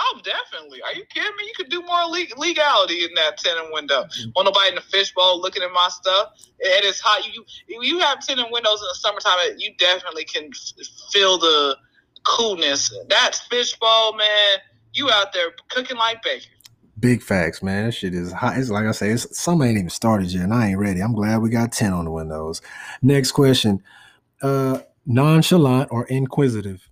Oh, 0.00 0.20
definitely. 0.22 0.80
Are 0.82 0.94
you 0.94 1.04
kidding 1.06 1.36
me? 1.36 1.44
You 1.44 1.52
could 1.56 1.70
do 1.70 1.82
more 1.82 2.04
le- 2.04 2.38
legality 2.38 3.04
in 3.04 3.12
that 3.16 3.36
tenant 3.38 3.72
window. 3.72 4.04
Mm-hmm. 4.04 4.30
Want 4.36 4.46
nobody 4.46 4.68
in 4.68 4.74
the 4.76 4.80
fishbowl 4.80 5.40
looking 5.40 5.62
at 5.62 5.72
my 5.72 5.88
stuff? 5.90 6.28
And 6.60 6.84
it's 6.84 7.00
hot. 7.00 7.26
You 7.26 7.44
you, 7.66 7.98
have 7.98 8.24
tenant 8.24 8.52
windows 8.52 8.80
in 8.80 8.88
the 8.88 8.94
summertime. 8.94 9.58
You 9.58 9.74
definitely 9.78 10.24
can 10.24 10.50
f- 10.54 10.86
feel 11.12 11.36
the 11.38 11.76
coolness. 12.24 12.96
That's 13.08 13.40
fishbowl, 13.48 14.14
man. 14.16 14.58
You 14.94 15.10
out 15.10 15.32
there 15.32 15.50
cooking 15.68 15.96
like 15.96 16.22
bacon. 16.22 16.48
Big 16.98 17.22
facts, 17.22 17.62
man. 17.62 17.86
That 17.86 17.92
shit 17.92 18.14
is 18.14 18.32
hot. 18.32 18.56
It's 18.58 18.70
like 18.70 18.86
I 18.86 18.92
say, 18.92 19.10
it's 19.10 19.38
summer 19.38 19.66
ain't 19.66 19.78
even 19.78 19.90
started 19.90 20.32
yet, 20.32 20.44
and 20.44 20.54
I 20.54 20.68
ain't 20.68 20.78
ready. 20.78 21.00
I'm 21.00 21.14
glad 21.14 21.42
we 21.42 21.50
got 21.50 21.72
10 21.72 21.92
on 21.92 22.04
the 22.04 22.10
windows. 22.10 22.60
Next 23.02 23.32
question. 23.32 23.82
Uh 24.42 24.80
nonchalant 25.08 25.88
or 25.90 26.04
inquisitive? 26.06 26.88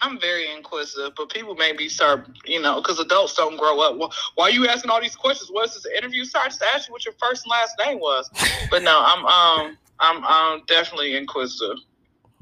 I'm 0.00 0.20
very 0.20 0.52
inquisitive, 0.54 1.12
but 1.16 1.28
people 1.30 1.56
maybe 1.56 1.88
start, 1.88 2.28
you 2.44 2.60
know, 2.60 2.80
because 2.80 3.00
adults 3.00 3.34
don't 3.34 3.56
grow 3.56 3.80
up. 3.80 4.12
Why, 4.36 4.44
are 4.44 4.50
you 4.50 4.68
asking 4.68 4.92
all 4.92 5.00
these 5.00 5.16
questions? 5.16 5.50
What's 5.50 5.74
this 5.74 5.86
interview? 5.96 6.24
Sorry, 6.24 6.48
just 6.50 6.62
ask 6.72 6.88
you 6.88 6.92
what 6.92 7.04
your 7.04 7.14
first 7.20 7.44
and 7.44 7.50
last 7.50 7.74
name 7.84 7.98
was. 7.98 8.30
But 8.70 8.82
no, 8.82 9.02
I'm 9.04 9.26
um 9.26 9.78
I'm 9.98 10.24
um 10.24 10.62
definitely 10.68 11.16
inquisitive. 11.16 11.78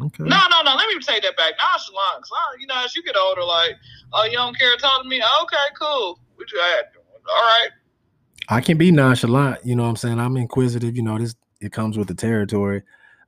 Okay. 0.02 0.24
No, 0.24 0.36
no, 0.50 0.62
no. 0.62 0.74
Let 0.74 0.88
me 0.88 1.00
take 1.00 1.22
that 1.22 1.36
back. 1.36 1.54
Nonchalant. 1.58 2.22
'cause, 2.22 2.30
uh, 2.32 2.56
you 2.60 2.66
know, 2.66 2.74
as 2.84 2.94
you 2.94 3.02
get 3.02 3.16
older, 3.16 3.42
like, 3.44 3.76
oh, 4.12 4.24
you 4.24 4.32
don't 4.32 4.56
care 4.58 4.74
to 4.74 4.80
talk 4.80 5.02
to 5.02 5.08
me? 5.08 5.22
Okay, 5.42 5.56
cool. 5.80 6.20
What 6.36 6.52
you 6.52 6.60
at? 6.60 6.92
All 7.28 7.42
right. 7.44 7.68
I 8.48 8.60
can 8.60 8.78
be 8.78 8.90
nonchalant, 8.92 9.64
you 9.64 9.74
know 9.74 9.82
what 9.84 9.88
I'm 9.88 9.96
saying? 9.96 10.20
I'm 10.20 10.36
inquisitive, 10.36 10.94
you 10.96 11.02
know, 11.02 11.18
this 11.18 11.34
it 11.60 11.72
comes 11.72 11.98
with 11.98 12.06
the 12.08 12.14
territory. 12.14 12.82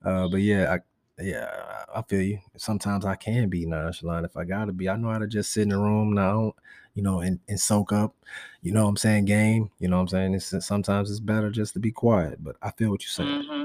Uh 0.05 0.29
but 0.29 0.43
yeah, 0.43 0.75
I 0.75 1.23
yeah, 1.23 1.51
I 1.93 2.03
feel 2.03 2.23
you. 2.23 2.39
Sometimes 2.57 3.05
I 3.05 3.17
can 3.17 3.49
be 3.49 3.67
nonchalant 3.67 4.25
if 4.27 4.37
I 4.37 4.45
gotta 4.45 4.73
be. 4.73 4.89
I 4.89 4.97
know 4.97 5.11
how 5.11 5.19
to 5.19 5.27
just 5.27 5.53
sit 5.53 5.63
in 5.63 5.71
the 5.71 5.79
room 5.79 6.13
now, 6.13 6.53
you 6.95 7.03
know, 7.03 7.21
and, 7.21 7.41
and 7.49 7.59
soak 7.59 7.93
up, 7.93 8.15
you 8.63 8.71
know 8.71 8.85
what 8.85 8.91
I'm 8.91 8.97
saying, 8.97 9.25
game. 9.25 9.71
You 9.81 9.89
know 9.89 9.97
what 9.97 10.03
I'm 10.03 10.09
saying? 10.09 10.35
It's 10.35 10.55
sometimes 10.65 11.11
it's 11.11 11.19
better 11.19 11.51
just 11.51 11.73
to 11.73 11.81
be 11.81 11.91
quiet, 11.91 12.45
but 12.45 12.55
I 12.63 12.71
feel 12.73 12.91
what 12.91 13.03
you're 13.03 13.09
saying. 13.09 13.43
hmm 13.49 13.65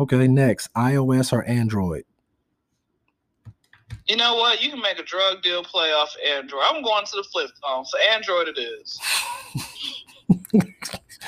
Okay, 0.00 0.26
next, 0.26 0.72
iOS 0.74 1.32
or 1.32 1.44
Android? 1.44 2.04
You 4.06 4.16
know 4.16 4.34
what? 4.34 4.62
You 4.62 4.70
can 4.70 4.80
make 4.80 4.98
a 4.98 5.04
drug 5.04 5.42
deal 5.42 5.62
play 5.62 5.88
off 5.88 6.14
Android. 6.26 6.62
I'm 6.64 6.82
going 6.82 7.04
to 7.06 7.16
the 7.16 7.24
flip 7.24 7.50
phone, 7.62 7.84
so 7.84 7.98
Android 8.10 8.48
it 8.48 8.58
is. 8.58 8.98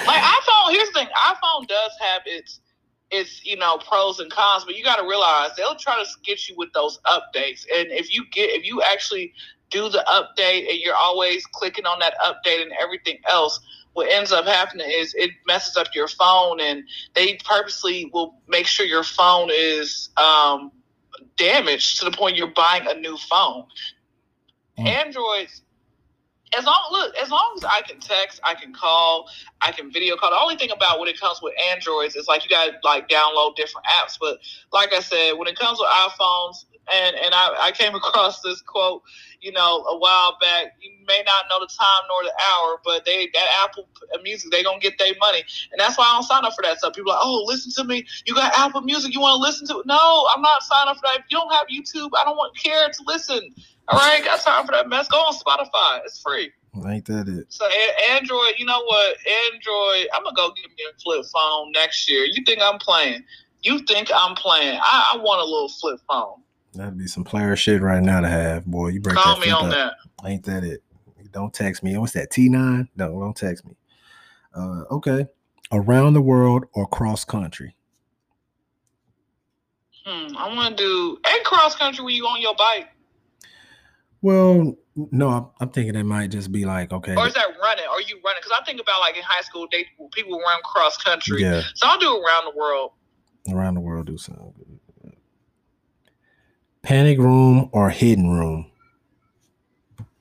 like 0.07 0.23
iPhone, 0.23 0.71
here's 0.71 0.89
the 0.89 0.95
thing: 0.95 1.09
iPhone 1.25 1.69
does 1.69 1.93
have 2.01 2.23
its 2.27 2.61
its 3.11 3.45
you 3.45 3.57
know 3.57 3.79
pros 3.79 4.19
and 4.19 4.31
cons, 4.31 4.65
but 4.65 4.77
you 4.77 4.83
got 4.83 4.97
to 4.97 5.07
realize 5.07 5.51
they'll 5.57 5.77
try 5.77 6.03
to 6.03 6.09
get 6.25 6.49
you 6.49 6.57
with 6.57 6.73
those 6.73 6.99
updates. 7.07 7.65
And 7.75 7.91
if 7.93 8.13
you 8.13 8.25
get 8.31 8.51
if 8.51 8.65
you 8.65 8.83
actually 8.83 9.33
do 9.71 9.89
the 9.89 10.05
update 10.09 10.69
and 10.69 10.79
you're 10.79 10.97
always 10.97 11.47
clicking 11.47 11.87
on 11.87 11.99
that 12.01 12.15
update 12.25 12.63
and 12.63 12.73
everything 12.81 13.19
else, 13.29 13.61
what 13.93 14.11
ends 14.11 14.33
up 14.33 14.47
happening 14.47 14.89
is 14.91 15.15
it 15.15 15.31
messes 15.47 15.77
up 15.77 15.89
your 15.95 16.09
phone, 16.09 16.61
and 16.61 16.83
they 17.15 17.39
purposely 17.45 18.11
will 18.13 18.41
make 18.49 18.67
sure 18.67 18.85
your 18.85 19.05
phone 19.05 19.49
is 19.53 20.11
um, 20.17 20.73
damaged 21.37 21.99
to 21.99 22.05
the 22.05 22.11
point 22.11 22.37
you're 22.37 22.49
buying 22.49 22.87
a 22.87 22.95
new 22.95 23.17
phone. 23.17 23.65
Mm. 24.79 24.87
Androids, 24.89 25.63
as 26.57 26.65
long 26.65 26.89
look, 26.93 27.15
as 27.17 27.31
long 27.31 27.55
as 27.57 27.65
I 27.65 27.83
can 27.83 27.99
text, 28.01 28.41
I 28.45 28.55
can 28.55 28.73
call, 28.73 29.29
I 29.61 29.73
can 29.73 29.93
video 29.93 30.17
call. 30.17 30.31
The 30.31 30.39
only 30.39 30.57
thing 30.57 30.71
about 30.71 31.01
when 31.01 31.09
it 31.09 31.19
comes 31.19 31.41
with 31.43 31.55
Androids 31.71 32.17
is 32.17 32.29
like 32.29 32.45
you 32.45 32.51
got 32.51 32.67
to 32.67 32.73
like 32.85 33.09
download 33.09 33.57
different 33.57 33.87
apps. 33.87 34.19
But 34.21 34.39
like 34.73 34.93
I 34.93 35.01
said, 35.01 35.33
when 35.33 35.49
it 35.49 35.59
comes 35.59 35.79
with 35.79 35.89
iPhones, 35.89 36.65
and 36.93 37.17
and 37.17 37.35
I, 37.35 37.69
I 37.69 37.73
came 37.73 37.95
across 37.95 38.41
this 38.41 38.61
quote, 38.61 39.03
you 39.41 39.53
know, 39.53 39.85
a 39.85 39.99
while 39.99 40.37
back. 40.41 40.75
You 40.81 40.91
may 41.07 41.23
not 41.25 41.47
know 41.51 41.61
the 41.61 41.67
time 41.67 42.03
nor 42.09 42.23
the 42.25 42.33
hour, 42.51 42.81
but 42.85 43.05
they 43.05 43.29
that 43.33 43.47
Apple 43.65 43.89
Music 44.23 44.51
they 44.51 44.63
gonna 44.63 44.79
get 44.81 44.99
their 44.99 45.15
money, 45.21 45.43
and 45.73 45.79
that's 45.81 45.97
why 45.99 46.05
I 46.05 46.15
don't 46.15 46.23
sign 46.25 46.45
up 46.45 46.55
for 46.55 46.63
that 46.63 46.79
stuff. 46.79 46.95
People 46.95 47.13
are 47.13 47.17
like, 47.17 47.25
oh, 47.25 47.45
listen 47.47 47.73
to 47.73 47.85
me. 47.85 48.07
You 48.27 48.35
got 48.35 48.57
Apple 48.59 48.83
Music. 48.83 49.15
You 49.15 49.21
want 49.21 49.39
to 49.39 49.43
listen 49.43 49.67
to 49.69 49.81
it? 49.81 49.87
No, 49.87 50.29
I'm 50.35 50.43
not 50.43 50.63
signing 50.63 50.91
up 50.91 50.97
for 50.97 51.03
that. 51.05 51.21
If 51.21 51.25
you 51.31 51.39
don't 51.39 51.53
have 51.53 51.67
YouTube, 51.69 52.11
I 52.19 52.25
don't 52.25 52.37
want 52.37 52.57
care 52.57 52.89
to 52.89 53.03
listen. 53.07 53.55
All 53.89 53.99
right, 53.99 54.25
got 54.25 54.41
time 54.41 54.65
for 54.67 54.73
that 54.73 54.89
mess. 54.89 55.09
Go 55.09 55.19
on 55.19 55.35
Spotify. 55.35 56.01
It's 56.05 56.21
free. 56.21 56.51
Ain't 56.87 57.05
that 57.07 57.29
it? 57.29 57.47
So 57.53 57.67
A- 57.67 58.11
Android, 58.13 58.55
you 58.59 58.67
know 58.67 58.83
what? 58.83 59.17
Android, 59.53 60.09
I'm 60.15 60.25
gonna 60.25 60.35
go 60.35 60.51
get 60.55 60.71
me 60.71 60.85
a 60.91 60.99
flip 61.01 61.25
phone 61.33 61.71
next 61.73 62.11
year. 62.11 62.25
You 62.25 62.43
think 62.45 62.61
I'm 62.63 62.79
playing? 62.79 63.25
You 63.63 63.79
think 63.81 64.11
I'm 64.15 64.35
playing? 64.35 64.79
I, 64.83 65.15
I 65.15 65.17
want 65.19 65.41
a 65.41 65.45
little 65.45 65.69
flip 65.69 66.01
phone. 66.09 66.43
That'd 66.75 66.99
be 66.99 67.07
some 67.07 67.25
player 67.25 67.55
shit 67.57 67.81
right 67.83 68.03
now 68.03 68.21
to 68.21 68.29
have, 68.29 68.67
boy. 68.67 68.89
You 68.89 69.01
break 69.01 69.17
Call 69.17 69.37
that 69.39 69.47
me 69.47 69.51
on 69.53 69.67
up. 69.67 69.71
that. 69.73 69.95
Ain't 70.29 70.45
that 70.45 70.65
it? 70.65 70.83
Don't 71.33 71.53
text 71.53 71.83
me. 71.83 71.97
What's 71.99 72.13
that? 72.13 72.31
T9? 72.31 72.89
No, 72.97 73.09
don't 73.21 73.37
text 73.37 73.65
me. 73.67 73.75
Uh, 74.55 74.83
okay. 74.91 75.27
Around 75.73 76.15
the 76.15 76.23
world 76.23 76.65
or 76.75 76.87
cross 76.87 77.25
country? 77.25 77.75
Hmm, 80.07 80.37
I 80.37 80.55
want 80.55 80.77
to 80.77 80.83
do 80.85 81.19
and 81.27 81.45
cross 81.45 81.75
country 81.75 82.05
when 82.05 82.15
you 82.15 82.25
on 82.27 82.41
your 82.41 82.55
bike, 82.57 82.89
Well, 84.21 84.75
no, 84.97 85.29
I'm, 85.31 85.47
I'm 85.61 85.69
thinking 85.71 85.95
it 85.97 86.05
might 86.05 86.31
just 86.31 86.53
be 86.53 86.65
like, 86.67 86.93
okay. 86.93 87.15
or 87.17 87.27
is 87.27 87.35
that 87.35 87.47
running? 87.63 87.85
Are 87.91 88.01
you 88.03 88.21
running? 88.25 88.41
Because 88.41 88.53
I 88.61 88.65
think 88.65 88.81
about 88.81 89.01
like 89.01 89.17
in 89.17 89.23
high 89.23 89.41
school, 89.41 89.67
they 89.73 89.87
people 90.13 90.39
run 90.39 90.61
cross 90.63 90.97
country. 90.99 91.43
Yeah, 91.43 91.63
So 91.75 91.87
I'll 91.89 91.99
do 91.99 92.09
around 92.23 92.53
the 92.53 92.57
world. 92.59 92.93
around 93.51 93.75
the 93.75 93.81
world 93.81 94.07
do 94.07 94.19
something. 94.19 94.53
Panic 96.85 97.19
room 97.19 97.71
or 97.73 97.89
hidden 97.89 98.31
room? 98.31 98.71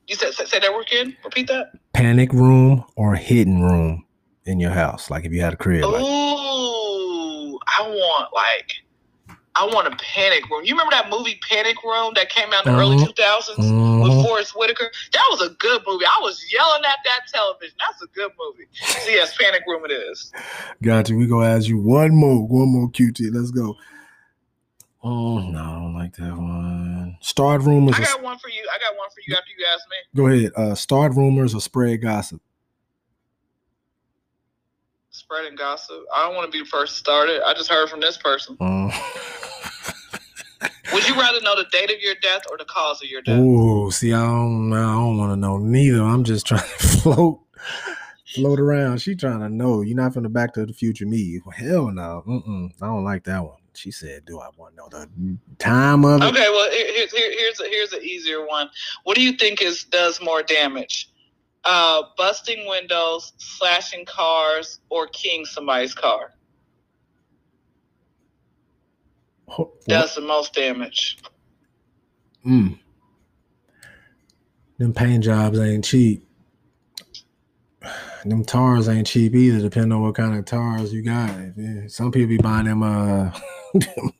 You 0.08 0.16
said 0.16 0.32
say, 0.32 0.46
say 0.46 0.60
that 0.60 0.72
word 0.72 0.86
again. 0.86 1.14
Repeat 1.22 1.48
that. 1.48 1.72
Panic 1.92 2.32
room 2.32 2.84
or 2.96 3.14
hidden 3.14 3.62
room 3.62 4.06
in 4.46 4.60
your 4.60 4.70
house? 4.70 5.10
Like 5.10 5.26
if 5.26 5.32
you 5.32 5.42
had 5.42 5.52
a 5.52 5.56
crib. 5.56 5.84
Like, 5.84 6.00
Ooh, 6.02 7.58
I 7.66 7.82
want 7.82 8.32
like 8.34 8.72
I 9.56 9.66
want 9.66 9.86
a 9.86 9.96
panic 9.96 10.48
room. 10.50 10.64
You 10.64 10.72
remember 10.74 10.90
that 10.92 11.10
movie 11.10 11.38
Panic 11.48 11.76
Room 11.84 12.12
that 12.16 12.28
came 12.28 12.52
out 12.52 12.66
in 12.66 12.72
the 12.72 12.78
early 12.78 12.96
Mhm. 12.96 13.06
two 13.06 13.12
thousands 13.12 13.58
Mhm. 13.60 14.02
with 14.02 14.26
Forest 14.26 14.56
Whitaker? 14.56 14.90
That 15.12 15.24
was 15.30 15.42
a 15.42 15.50
good 15.50 15.80
movie. 15.86 16.04
I 16.06 16.20
was 16.22 16.44
yelling 16.52 16.82
at 16.84 16.98
that 17.04 17.20
television. 17.32 17.76
That's 17.78 18.02
a 18.02 18.06
good 18.08 18.32
movie. 18.36 18.66
So 19.04 19.10
yes, 19.10 19.36
Panic 19.36 19.62
Room 19.68 19.84
it 19.84 19.92
is. 19.92 20.32
Got 20.82 21.08
you. 21.08 21.16
We 21.18 21.26
gonna 21.28 21.46
ask 21.50 21.68
you 21.68 21.78
one 21.78 22.16
more, 22.16 22.44
one 22.48 22.68
more 22.68 22.88
QT. 22.90 23.30
Let's 23.30 23.52
go. 23.52 23.76
Oh 25.06 25.38
no, 25.38 25.58
I 25.58 25.72
don't 25.80 25.94
like 25.94 26.16
that 26.16 26.34
one. 26.34 27.18
Start 27.20 27.60
rumors. 27.60 27.94
I 27.96 28.04
got 28.04 28.22
one 28.22 28.38
for 28.38 28.48
you. 28.48 28.66
I 28.74 28.78
got 28.78 28.96
one 28.96 29.10
for 29.10 29.20
you 29.26 29.36
after 29.36 29.50
you 29.56 29.66
ask 29.70 29.84
me. 29.90 29.96
go 30.16 30.26
ahead. 30.28 30.52
Uh, 30.56 30.74
start 30.74 31.14
rumors 31.14 31.54
or 31.54 31.60
spread 31.60 32.00
gossip. 32.00 32.40
Spreading 35.10 35.56
gossip. 35.56 36.04
I 36.14 36.24
don't 36.26 36.34
want 36.34 36.50
to 36.50 36.58
be 36.58 36.64
the 36.64 36.68
first 36.68 36.94
to 36.94 36.98
start 37.00 37.28
it. 37.28 37.42
I 37.44 37.52
just 37.52 37.70
heard 37.70 37.90
from 37.90 38.00
this 38.00 38.16
person. 38.16 38.56
Uh, 38.58 38.90
Would 40.92 41.06
you 41.08 41.14
rather 41.16 41.40
know 41.42 41.54
the 41.56 41.66
date 41.70 41.90
of 41.90 42.00
your 42.00 42.14
death 42.22 42.42
or 42.50 42.56
the 42.56 42.64
cause 42.64 43.02
of 43.02 43.08
your 43.10 43.20
death? 43.20 43.38
Ooh, 43.38 43.90
see, 43.90 44.12
I 44.12 44.22
don't, 44.22 44.72
I 44.72 44.80
don't 44.92 45.18
want 45.18 45.32
to 45.32 45.36
know 45.36 45.58
neither. 45.58 46.02
I'm 46.02 46.24
just 46.24 46.46
trying 46.46 46.60
to 46.60 46.66
float, 46.66 47.40
float 48.34 48.58
around. 48.60 49.02
She 49.02 49.14
trying 49.14 49.40
to 49.40 49.48
know. 49.50 49.82
You're 49.82 49.96
not 49.96 50.14
from 50.14 50.22
the 50.22 50.28
Back 50.30 50.54
to 50.54 50.64
the 50.64 50.72
Future 50.72 51.06
me. 51.06 51.40
Hell 51.54 51.90
no. 51.90 52.22
Mm-mm. 52.26 52.70
I 52.80 52.86
don't 52.86 53.04
like 53.04 53.24
that 53.24 53.42
one. 53.44 53.58
She 53.76 53.90
said, 53.90 54.24
"Do 54.24 54.40
I 54.40 54.48
want 54.56 54.72
to 54.72 54.76
know 54.76 54.88
the 54.88 55.08
time 55.58 56.04
of 56.04 56.22
it?" 56.22 56.26
Okay, 56.26 56.48
well 56.50 56.70
here, 56.70 56.86
here, 56.92 57.06
here- 57.12 57.32
here's 57.32 57.60
a, 57.60 57.64
here's 57.64 57.92
an 57.92 58.02
easier 58.02 58.46
one. 58.46 58.68
What 59.04 59.16
do 59.16 59.22
you 59.22 59.32
think 59.32 59.62
is 59.62 59.84
does 59.84 60.20
more 60.22 60.42
damage? 60.42 61.10
Uh, 61.64 62.02
busting 62.16 62.68
windows, 62.68 63.32
slashing 63.38 64.04
cars, 64.04 64.80
or 64.90 65.06
keying 65.08 65.44
somebody's 65.46 65.94
car? 65.94 66.34
What? 69.46 69.84
Does 69.86 70.14
the 70.14 70.20
most 70.20 70.54
damage? 70.54 71.18
Mm. 72.46 72.78
Them 74.78 74.92
paint 74.92 75.24
jobs 75.24 75.58
ain't 75.58 75.84
cheap. 75.84 76.28
Them 78.24 78.44
tars 78.44 78.88
ain't 78.88 79.06
cheap 79.06 79.34
either, 79.34 79.60
depending 79.60 79.92
on 79.92 80.02
what 80.02 80.14
kind 80.14 80.36
of 80.36 80.44
tars 80.46 80.92
you 80.92 81.02
got. 81.02 81.30
Yeah, 81.56 81.86
Some 81.88 82.10
people 82.10 82.28
be 82.28 82.36
buying 82.38 82.64
them 82.64 82.82
uh 82.82 83.30
them, 83.96 84.12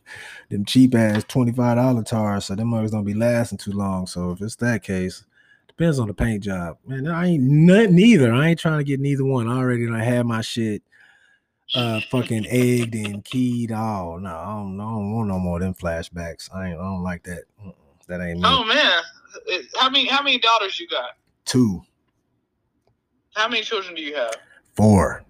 them 0.51 0.65
cheap 0.65 0.95
ass 0.95 1.25
twenty 1.25 1.53
five 1.53 1.77
dollar 1.77 2.03
tires, 2.03 2.47
so 2.47 2.55
them 2.55 2.69
mugs 2.69 2.91
don't 2.91 3.05
be 3.05 3.15
lasting 3.15 3.59
too 3.59 3.73
long. 3.73 4.07
So 4.07 4.33
if 4.33 4.41
it's 4.43 4.57
that 4.57 4.83
case, 4.83 5.25
depends 5.69 5.99
on 5.99 6.09
the 6.09 6.15
paint 6.15 6.43
job. 6.43 6.79
Man, 6.87 7.07
I 7.07 7.29
ain't 7.29 7.45
none, 7.45 7.95
neither. 7.95 8.33
I 8.33 8.49
ain't 8.49 8.59
trying 8.59 8.79
to 8.79 8.85
get 8.85 9.01
neither 9.01 9.25
one. 9.25 9.49
I 9.49 9.57
already 9.59 9.87
done 9.87 9.99
had 10.01 10.27
my 10.27 10.41
shit 10.41 10.83
uh 11.75 12.01
fucking 12.11 12.47
egged 12.49 12.95
and 12.95 13.25
keyed. 13.25 13.73
Oh 13.73 14.19
no, 14.19 14.29
I 14.29 14.45
don't, 14.57 14.81
I 14.81 14.85
don't 14.85 15.13
want 15.15 15.29
no 15.29 15.39
more 15.39 15.57
of 15.57 15.63
them 15.63 15.75
flashbacks. 15.75 16.55
I 16.55 16.71
ain't 16.71 16.79
I 16.79 16.83
don't 16.83 17.03
like 17.03 17.23
that. 17.25 17.45
That 18.09 18.21
ain't 18.21 18.41
me. 18.41 18.45
Oh 18.47 18.65
man, 18.65 19.03
how 19.77 19.89
many 19.89 20.07
how 20.07 20.23
many 20.23 20.39
daughters 20.39 20.79
you 20.79 20.87
got? 20.89 21.11
Two, 21.45 21.83
How 23.35 23.49
many 23.49 23.63
children 23.63 23.95
do 23.95 24.03
you 24.03 24.17
have? 24.17 24.35
four. 24.75 25.25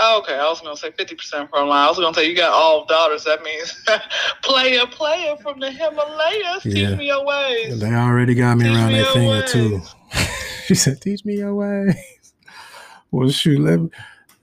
Oh, 0.00 0.20
okay, 0.20 0.34
I 0.34 0.44
was 0.48 0.60
gonna 0.60 0.76
say 0.76 0.92
fifty 0.92 1.16
percent 1.16 1.50
from 1.50 1.68
line. 1.68 1.84
I 1.84 1.88
was 1.88 1.98
gonna 1.98 2.14
say 2.14 2.28
you 2.28 2.36
got 2.36 2.52
all 2.52 2.84
daughters. 2.84 3.24
That 3.24 3.42
means 3.42 3.74
player, 4.42 4.86
player 4.86 5.36
from 5.38 5.58
the 5.58 5.70
Himalayas. 5.70 6.64
Yeah. 6.64 6.90
Teach 6.90 6.98
me 6.98 7.06
your 7.06 7.24
ways. 7.26 7.80
They 7.80 7.92
already 7.92 8.34
got 8.34 8.58
me 8.58 8.66
Teach 8.66 8.74
around 8.76 8.92
me 8.92 8.98
that 8.98 9.04
your 9.04 9.12
finger 9.14 9.46
too. 9.46 9.74
ways. 9.76 9.94
she 10.66 10.74
said, 10.76 11.00
"Teach 11.00 11.24
me 11.24 11.36
your 11.38 11.54
ways." 11.54 11.94
Well, 13.10 13.30
shoot, 13.30 13.58
let 13.60 13.80
me, 13.80 13.88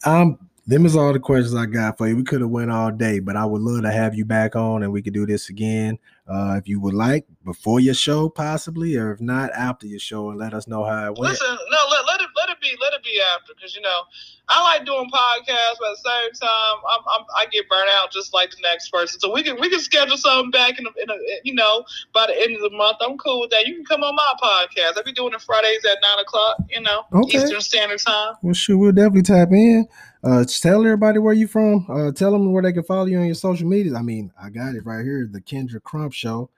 um, 0.05 0.39
them 0.65 0.87
is 0.87 0.95
all 0.95 1.13
the 1.13 1.19
questions 1.19 1.53
I 1.53 1.67
got 1.67 1.99
for 1.99 2.07
you. 2.07 2.15
We 2.15 2.23
could 2.23 2.41
have 2.41 2.49
went 2.49 2.71
all 2.71 2.89
day, 2.89 3.19
but 3.19 3.35
I 3.35 3.45
would 3.45 3.61
love 3.61 3.83
to 3.83 3.91
have 3.91 4.15
you 4.15 4.25
back 4.25 4.55
on 4.55 4.81
and 4.81 4.91
we 4.91 5.03
could 5.03 5.13
do 5.13 5.27
this 5.27 5.49
again. 5.51 5.99
Uh, 6.27 6.55
if 6.57 6.67
you 6.67 6.79
would 6.79 6.95
like, 6.95 7.27
before 7.43 7.79
your 7.79 7.93
show, 7.93 8.27
possibly, 8.27 8.95
or 8.97 9.11
if 9.11 9.21
not, 9.21 9.51
after 9.51 9.85
your 9.85 9.99
show, 9.99 10.31
and 10.31 10.39
let 10.39 10.55
us 10.55 10.67
know 10.67 10.83
how 10.83 11.05
it 11.05 11.19
went. 11.19 11.33
Listen, 11.33 11.55
no, 11.69 11.77
let, 11.91 12.05
let 12.07 12.15
let 12.15 12.21
it 12.21 12.24
be 12.65 12.75
let 12.81 12.93
it 12.93 13.03
be 13.03 13.21
after 13.35 13.53
because 13.53 13.75
you 13.75 13.81
know 13.81 14.01
I 14.49 14.61
like 14.63 14.85
doing 14.85 15.09
podcasts, 15.09 15.77
but 15.79 15.93
at 15.93 15.97
the 16.01 16.05
same 16.05 16.31
time 16.41 16.77
I'm, 16.89 17.03
I'm 17.13 17.25
I 17.37 17.45
get 17.51 17.69
burnt 17.69 17.89
out 18.01 18.11
just 18.11 18.33
like 18.33 18.49
the 18.51 18.61
next 18.63 18.89
person. 18.89 19.19
So 19.19 19.31
we 19.33 19.43
can 19.43 19.59
we 19.59 19.69
can 19.69 19.79
schedule 19.79 20.17
something 20.17 20.51
back 20.51 20.79
in, 20.79 20.85
a, 20.85 20.89
in 21.01 21.09
a, 21.09 21.17
you 21.43 21.53
know 21.53 21.85
by 22.13 22.27
the 22.27 22.35
end 22.41 22.55
of 22.55 22.61
the 22.61 22.75
month. 22.75 22.97
I'm 23.01 23.17
cool 23.17 23.41
with 23.41 23.51
that. 23.51 23.67
You 23.67 23.75
can 23.75 23.85
come 23.85 24.03
on 24.03 24.15
my 24.15 24.33
podcast. 24.41 24.97
I 24.97 25.03
be 25.05 25.13
doing 25.13 25.33
it 25.33 25.41
Fridays 25.41 25.85
at 25.85 25.97
nine 26.01 26.19
o'clock. 26.19 26.57
You 26.69 26.81
know 26.81 27.05
Okay. 27.13 27.43
Eastern 27.43 27.61
Standard 27.61 27.99
Time. 27.99 28.35
Well, 28.41 28.53
sure, 28.53 28.77
we'll 28.77 28.91
definitely 28.91 29.23
tap 29.23 29.51
in. 29.51 29.87
Uh, 30.23 30.43
tell 30.43 30.83
everybody 30.83 31.19
where 31.19 31.33
you're 31.33 31.47
from. 31.47 31.85
Uh, 31.87 32.11
tell 32.11 32.31
them 32.31 32.51
where 32.51 32.63
they 32.63 32.73
can 32.73 32.83
follow 32.83 33.05
you 33.05 33.19
on 33.19 33.25
your 33.27 33.35
social 33.35 33.67
medias. 33.67 33.93
I 33.93 34.01
mean, 34.01 34.31
I 34.41 34.49
got 34.49 34.73
it 34.75 34.85
right 34.85 35.03
here. 35.03 35.29
The 35.31 35.39
Kendra 35.39 35.81
Crump 35.81 36.13
Show, 36.13 36.49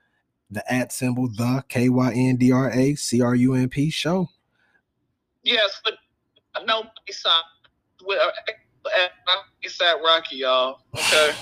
the 0.50 0.72
at 0.72 0.90
symbol, 0.92 1.28
the 1.28 1.62
K 1.68 1.88
Y 1.88 2.12
N 2.14 2.36
D 2.36 2.50
R 2.50 2.70
A 2.70 2.94
C 2.94 3.20
R 3.20 3.34
U 3.34 3.54
M 3.54 3.68
P 3.68 3.90
show. 3.90 4.28
Yes, 5.48 5.80
but 5.82 5.94
no 6.66 6.84
it's 9.62 9.80
at 9.82 9.96
Rocky, 10.04 10.36
y'all. 10.36 10.80
Okay. 10.94 11.32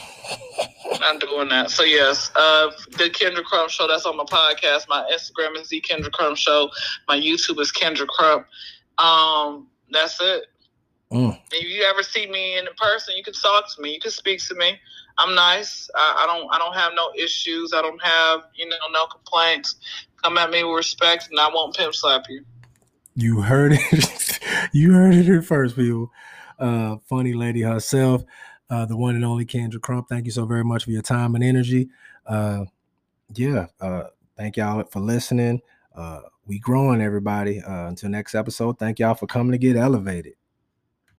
I'm 1.02 1.18
doing 1.18 1.48
that. 1.48 1.70
So 1.70 1.82
yes, 1.82 2.30
uh, 2.34 2.70
the 2.92 3.10
Kendra 3.10 3.44
Crump 3.44 3.70
Show. 3.70 3.86
That's 3.86 4.06
on 4.06 4.16
my 4.16 4.24
podcast. 4.24 4.88
My 4.88 5.08
Instagram 5.12 5.60
is 5.60 5.68
the 5.68 5.80
Kendra 5.80 6.10
Crump 6.10 6.36
Show. 6.36 6.70
My 7.08 7.18
YouTube 7.18 7.60
is 7.60 7.72
Kendra 7.72 8.06
Crump. 8.06 8.46
Um, 8.98 9.68
that's 9.90 10.20
it. 10.20 10.46
Mm. 11.12 11.38
If 11.52 11.68
you 11.68 11.84
ever 11.84 12.02
see 12.02 12.26
me 12.26 12.58
in 12.58 12.64
person, 12.76 13.14
you 13.16 13.22
can 13.22 13.34
talk 13.34 13.72
to 13.74 13.82
me. 13.82 13.92
You 13.92 14.00
can 14.00 14.10
speak 14.10 14.44
to 14.48 14.54
me. 14.54 14.78
I'm 15.18 15.34
nice. 15.34 15.88
I, 15.94 16.24
I 16.24 16.26
don't. 16.26 16.52
I 16.52 16.58
don't 16.58 16.74
have 16.74 16.92
no 16.94 17.10
issues. 17.16 17.72
I 17.72 17.80
don't 17.82 18.02
have 18.02 18.40
you 18.54 18.68
know 18.68 18.76
no 18.92 19.06
complaints. 19.06 19.76
Come 20.22 20.38
at 20.38 20.50
me 20.50 20.64
with 20.64 20.76
respect, 20.76 21.28
and 21.30 21.38
I 21.38 21.48
won't 21.52 21.76
pimp 21.76 21.94
slap 21.94 22.24
you. 22.28 22.44
You 23.18 23.40
heard 23.40 23.72
it. 23.72 24.40
you 24.72 24.92
heard 24.92 25.14
it 25.14 25.24
here 25.24 25.40
first, 25.40 25.74
people. 25.74 26.12
Uh, 26.58 26.96
funny 27.06 27.32
lady 27.32 27.62
herself, 27.62 28.22
uh, 28.68 28.84
the 28.84 28.96
one 28.96 29.14
and 29.14 29.24
only 29.24 29.46
Kendra 29.46 29.80
Crump. 29.80 30.08
Thank 30.08 30.26
you 30.26 30.32
so 30.32 30.44
very 30.44 30.64
much 30.64 30.84
for 30.84 30.90
your 30.90 31.00
time 31.00 31.34
and 31.34 31.42
energy. 31.42 31.88
Uh, 32.26 32.66
yeah. 33.34 33.68
Uh, 33.80 34.04
thank 34.36 34.58
y'all 34.58 34.84
for 34.84 35.00
listening. 35.00 35.62
Uh, 35.94 36.20
we 36.46 36.58
growing, 36.58 37.00
everybody. 37.00 37.62
Uh, 37.62 37.88
until 37.88 38.10
next 38.10 38.34
episode, 38.34 38.78
thank 38.78 38.98
y'all 38.98 39.14
for 39.14 39.26
coming 39.26 39.52
to 39.52 39.58
get 39.58 39.76
elevated. 39.76 40.34